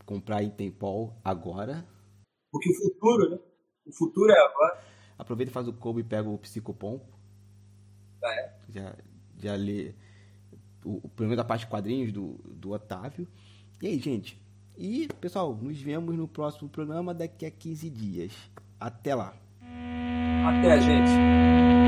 comprar 0.06 0.42
Intempol 0.42 1.16
agora. 1.24 1.88
Porque 2.52 2.72
o 2.72 2.76
futuro, 2.76 3.30
né? 3.30 3.40
O 3.86 3.94
futuro 3.96 4.32
é 4.32 4.40
agora. 4.40 4.84
Aproveita 5.20 5.52
e 5.52 5.54
faz 5.54 5.68
o 5.68 5.74
combo 5.74 6.00
e 6.00 6.04
pega 6.04 6.28
o 6.28 6.38
Psicopompo. 6.40 7.06
Ah, 8.24 8.34
é? 8.34 8.60
Já, 8.70 8.96
já 9.38 9.56
lê 9.56 9.94
o, 10.84 11.06
o 11.06 11.10
primeiro 11.10 11.38
da 11.38 11.46
parte 11.46 11.62
de 11.62 11.68
quadrinhos 11.68 12.12
do, 12.12 12.40
do 12.44 12.72
Otávio. 12.72 13.28
E 13.82 13.88
aí, 13.88 14.00
gente? 14.00 14.42
E, 14.82 15.10
pessoal, 15.20 15.54
nos 15.62 15.78
vemos 15.82 16.16
no 16.16 16.26
próximo 16.26 16.70
programa 16.70 17.14
daqui 17.14 17.46
a 17.46 17.52
15 17.52 17.90
dias. 17.90 18.32
Até 18.80 19.14
lá. 19.14 19.34
Até, 20.48 20.80
gente. 20.80 21.79